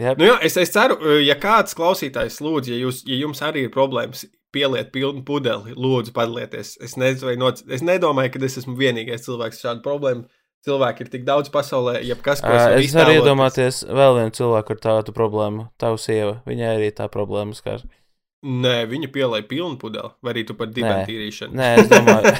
Jep. 0.00 0.20
nu 0.20 0.28
jā, 0.28 0.38
es, 0.46 0.58
es 0.60 0.72
ceru, 0.74 0.98
uh, 1.00 1.18
ja 1.24 1.36
kāds 1.40 1.76
klausītājs 1.78 2.40
lūdzu, 2.44 2.74
ja, 2.74 2.80
jūs, 2.84 3.02
ja 3.08 3.20
jums 3.20 3.42
arī 3.46 3.66
ir 3.68 3.74
problēmas 3.74 4.26
pieliet 4.54 4.92
pilnu 4.94 5.24
pudeli, 5.26 5.74
lūdzu 5.74 6.14
padalieties. 6.14 6.76
Es, 6.84 6.96
nezinu, 7.00 7.34
noc... 7.40 7.64
es 7.66 7.82
nedomāju, 7.84 8.36
ka 8.36 8.42
es 8.46 8.60
esmu 8.62 8.76
vienīgais 8.78 9.26
cilvēks 9.26 9.60
ar 9.60 9.70
šādu 9.70 9.84
problēmu. 9.86 10.26
Cilvēki 10.64 11.04
ir 11.04 11.10
tik 11.12 11.24
daudz 11.26 11.50
pasaulē, 11.52 11.98
jebkas, 12.08 12.40
ko 12.40 12.48
Ā, 12.48 12.60
var 12.72 12.78
Es 12.80 12.94
varu 12.96 13.18
iedomāties 13.18 13.82
vēl 13.84 14.14
vienu 14.16 14.32
cilvēku 14.38 14.72
ar 14.72 14.80
tādu 14.80 15.12
problēmu. 15.16 15.66
Tavu 15.80 15.98
sieva. 16.00 16.38
Viņai 16.48 16.70
arī 16.78 16.88
tā 16.96 17.10
problēma 17.12 17.52
skar. 17.56 17.84
Nē, 18.44 18.86
viņa 18.88 19.10
pielāja 19.12 19.44
pilnu 19.48 19.76
pudeli, 19.80 20.12
vai 20.24 20.32
arī 20.32 20.46
tu 20.48 20.56
par 20.56 20.72
dibenu 20.72 21.04
tīrīšanu. 21.08 21.56
Nē, 21.56 21.68
es 21.82 21.90
domāju, 21.92 22.32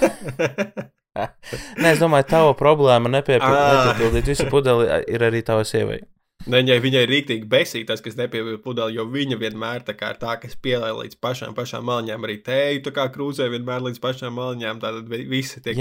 Nē, 1.82 1.92
es 1.94 2.02
domāju 2.02 2.26
tava 2.30 2.56
problēma 2.58 3.10
Ā. 3.10 3.14
nepiepildīt 3.18 4.32
visu 4.34 4.48
pudeli 4.54 4.88
ir 5.10 5.24
arī 5.28 5.44
tava 5.46 5.66
sievai. 5.68 6.00
Nē, 6.44 6.58
viņai, 6.60 6.76
viņai 6.84 7.02
ir 7.06 7.08
rīktīgi 7.08 7.46
besīgi 7.48 7.86
tas, 7.88 8.02
kas 8.04 8.18
nepievilka 8.18 8.60
pudeli, 8.66 8.98
jo 8.98 9.06
viņa 9.08 9.38
vienmēr 9.40 9.84
tā 9.86 9.94
kā 9.96 10.10
ir 10.12 10.18
tā, 10.20 10.34
kas 10.42 10.56
pielāja 10.60 10.96
līdz 10.98 11.16
pašām, 11.22 11.54
pašām 11.56 11.86
maliņām, 11.88 12.26
arī 12.26 12.36
tēju, 12.44 12.82
tā 12.84 12.92
kā 12.98 13.06
krūzē 13.14 13.46
vienmēr 13.54 13.86
līdz 13.86 14.02
pašām 14.02 14.34
maliņām, 14.36 14.82
tātad 14.82 15.08
vi- 15.08 15.24
visi 15.30 15.62
tiek 15.64 15.78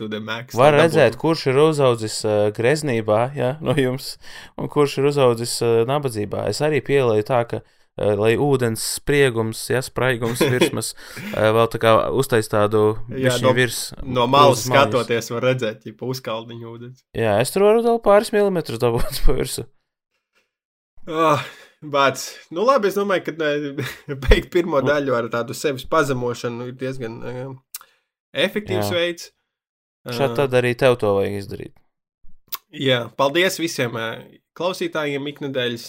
to 0.00 0.08
the 0.10 0.18
max. 0.18 0.56
Var 0.58 0.74
redzēt, 0.74 1.20
kurš 1.20 1.46
ir 1.52 1.60
uzaudzis 1.62 2.16
uh, 2.26 2.48
greznībā 2.56 3.20
ja, 3.38 3.52
no 3.62 3.76
jums, 3.78 4.16
un 4.58 4.72
kurš 4.72 4.98
ir 4.98 5.12
uzaudzis 5.12 5.60
uh, 5.62 5.84
nabadzībā. 5.86 6.48
Es 6.50 6.64
arī 6.64 6.82
pielēju 6.82 7.28
tā, 7.30 7.44
ka, 7.52 7.62
uh, 7.62 7.79
lai 8.00 8.32
ūdens 8.40 8.82
spriegums, 8.96 9.62
ja 9.70 9.82
spraigums, 9.84 10.40
virsmas, 10.40 10.92
uh, 11.30 11.50
vēl 11.56 11.70
tā 11.72 11.80
kā 11.82 11.94
uztais 12.16 12.48
tādu 12.50 12.82
Jā, 13.08 13.30
bišķiņu 13.30 13.48
no- 13.48 13.56
virs. 13.56 13.80
No 14.18 14.26
malas 14.30 14.64
skatoties, 14.66 15.30
var 15.34 15.48
redzēt, 15.50 15.88
ja 15.88 15.96
puskaldiņu 15.98 16.70
ūdens. 16.74 17.02
Jā, 17.16 17.38
es 17.42 17.52
tur 17.54 17.66
varu 17.68 17.84
vēl 17.86 18.00
pāris 18.04 18.32
milimetrus 18.36 18.82
dabūt 18.82 19.24
pa 19.26 19.36
virsmu. 19.36 19.66
Oh, 21.10 21.44
Bāc, 21.80 22.22
nu 22.52 22.64
labi, 22.68 22.90
es 22.90 22.96
domāju, 22.98 23.24
ka 23.30 23.36
ne, 23.40 24.16
beigt 24.26 24.50
pirmo 24.52 24.82
daļu 24.84 25.14
ar 25.16 25.30
tādu 25.32 25.56
sevis 25.56 25.86
pazemošanu 25.88 26.68
ir 26.68 26.74
diezgan 26.80 27.20
uh, 27.24 27.86
efektīvs 28.36 28.90
Jā. 28.90 28.96
veids. 28.96 29.30
Šādi 30.08 30.36
tad 30.38 30.54
arī 30.56 30.74
tev 30.80 30.96
to 31.00 31.12
vajag 31.18 31.38
izdarīt. 31.40 31.74
Jā, 32.72 33.02
paldies 33.18 33.58
visiem 33.60 33.96
klausītājiem 34.56 35.26
iknedēļas. 35.32 35.86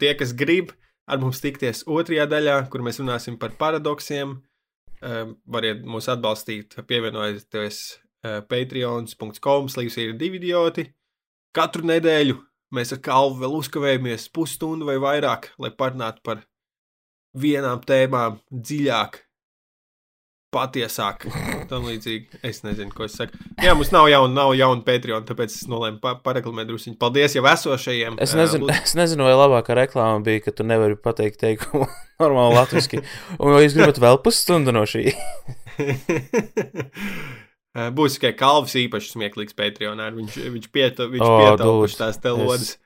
Tie, 0.00 0.12
kas 0.16 0.32
grib 0.36 0.70
ar 1.10 1.20
mums 1.22 1.42
tikties 1.42 1.84
otrajā 1.90 2.26
daļā, 2.30 2.56
kur 2.70 2.84
mēs 2.86 3.00
runāsim 3.02 3.38
par 3.40 3.56
paradoksiem, 3.60 4.36
uh, 5.02 5.32
variet 5.50 5.82
mūs 5.86 6.08
atbalstīt, 6.12 6.78
pievienojoties 6.88 7.80
uh, 7.90 8.40
patreon.com, 8.50 9.70
slīgs 9.72 9.98
ir 10.00 10.14
divi 10.20 10.40
idioti. 10.40 10.86
Katru 11.56 11.88
nedēļu 11.90 12.38
mēs 12.76 12.94
ar 12.94 13.02
kalvu 13.02 13.42
vēl 13.42 13.56
uzkavējamies 13.58 14.28
pusstundu 14.34 14.86
vai 14.86 15.00
vairāk, 15.02 15.50
lai 15.58 15.72
parunātu 15.74 16.22
par 16.26 16.44
vienām 17.34 17.82
tēmām 17.86 18.38
dziļāk. 18.50 19.18
Patiesāk, 20.50 21.28
tam 21.70 21.84
līdzīgi. 21.86 22.40
Es 22.42 22.64
nezinu, 22.66 22.90
ko 22.90 23.04
es 23.06 23.14
saku. 23.14 23.38
Jā, 23.62 23.70
mums 23.78 23.92
nav 23.94 24.08
jauna, 24.10 24.32
nav 24.34 24.50
jauna 24.58 24.82
Patreon, 24.82 25.22
tāpēc 25.28 25.52
es 25.54 25.68
nolēmu 25.70 26.00
pa 26.02 26.16
pareklamēt 26.24 26.66
druskuļi. 26.66 26.96
Paldies 26.98 27.36
jau 27.38 27.44
esošajiem. 27.46 28.16
Es 28.24 28.34
ā, 28.34 28.40
nezinu, 28.40 28.66
es 28.74 28.96
nezinu, 28.98 29.28
vai 29.28 29.36
labākā 29.38 29.76
reklāma 29.78 30.18
bija, 30.26 30.42
ka 30.48 30.54
tu 30.58 30.66
nevari 30.66 30.96
pateikt 30.98 31.38
teikumu 31.44 31.86
normāli 32.22 32.56
latviešu. 32.58 32.98
Un 33.38 33.54
vai 33.54 33.62
jūs 33.62 33.76
gribat 33.78 34.00
vēl 34.02 34.18
pusstundu 34.26 34.74
no 34.74 34.82
šī? 34.90 35.12
Ā, 37.78 37.86
Būs 37.96 38.18
tikai 38.18 38.32
kalvs 38.42 38.74
īpaši 38.82 39.12
smieklīgs 39.14 39.54
Patreonā. 39.58 40.08
Viņš, 40.16 40.38
viņš, 40.56 40.66
pieto, 40.74 41.06
viņš 41.12 41.26
O, 41.26 41.36
pietaupuši 41.44 41.94
dude, 41.94 42.00
tās 42.02 42.18
telodas. 42.26 42.72
es- 42.74 42.78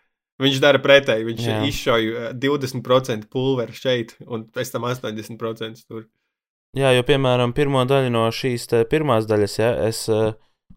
Viņš 0.42 0.56
dara 0.58 0.80
pretēji. 0.82 1.24
Viņš 1.30 1.44
izšauja 1.70 2.28
ā, 2.28 2.30
20% 2.42 3.28
pulveri 3.30 3.72
šeit, 3.78 4.16
un 4.26 4.44
pēc 4.50 4.72
tam 4.74 4.82
80% 4.88 5.84
tur. 5.86 6.04
Jā, 6.74 6.90
jo, 6.96 7.04
piemēram, 7.06 7.52
pirmo 7.54 7.84
daļu 7.86 8.10
no 8.10 8.24
šīs 8.34 8.66
pirmās 8.90 9.28
daļas, 9.30 9.58
ja 9.60 9.70
es 9.86 10.04
uh, 10.10 10.32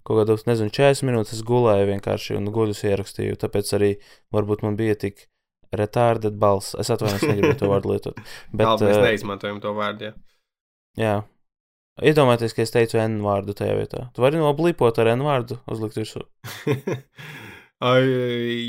kaut 0.07 0.21
kādus, 0.21 0.45
nezinu, 0.47 0.71
40 0.73 1.07
minūtes 1.09 1.41
gulēju 1.47 1.87
vienkārši 1.89 2.37
un 2.37 2.51
guļus 2.53 2.83
ierakstīju. 2.87 3.39
Tāpēc 3.41 3.73
arī 3.77 3.89
varbūt 4.35 4.63
man 4.65 4.77
bija 4.79 4.97
tik 4.99 5.25
retarded 5.75 6.37
balss. 6.39 6.75
Es 6.79 6.91
atvainojos, 6.93 7.25
negribu 7.27 7.57
to 7.59 7.71
vārdu 7.71 7.95
lietot. 7.95 8.21
Bet, 8.53 8.63
Bet, 8.63 8.85
mēs 8.85 8.99
uh, 8.99 9.07
neizmantojam 9.07 9.59
to 9.63 9.73
vārdu. 9.77 10.11
Jā. 10.11 10.13
jā. 11.01 11.17
Iedomājieties, 12.07 12.53
ka 12.53 12.61
es 12.61 12.71
teicu 12.75 13.01
N 13.01 13.17
vārdu 13.25 13.57
tajā 13.57 13.73
vietā. 13.79 14.05
Tu 14.13 14.21
vari 14.21 14.37
noblīpot 14.37 15.01
ar 15.01 15.11
N 15.15 15.25
vārdu, 15.25 15.57
uzlikt 15.65 15.97
virsū. 15.97 16.21
Ai, 17.87 18.01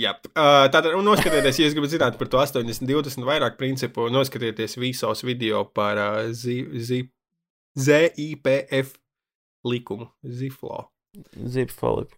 jā, 0.01 0.15
Ā, 0.37 0.69
tātad 0.73 0.93
noskatieties, 1.05 1.61
ja 1.61 1.69
gribat 1.73 1.93
zināt 1.93 2.17
par 2.21 2.29
to 2.29 2.41
80, 2.41 2.89
20 2.89 3.25
vairāk 3.29 3.55
principu, 3.61 4.09
noskatieties 4.13 4.77
visos 4.81 5.25
video 5.25 5.63
par 5.77 6.01
uh, 6.01 6.19
zi, 6.37 6.59
zi, 6.77 7.03
ZIPF 7.77 8.95
likumu, 9.65 10.07
ZIFLO. 10.23 10.93
Zip 11.47 11.71
falips. 11.71 12.15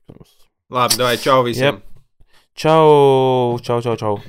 Labi, 0.68 0.96
vai 0.96 1.16
čau 1.18 1.42
visiem! 1.42 1.74
Jep. 1.74 1.84
Čau, 2.54 3.58
čau, 3.62 3.80
čau, 3.80 3.96
čau. 3.96 4.20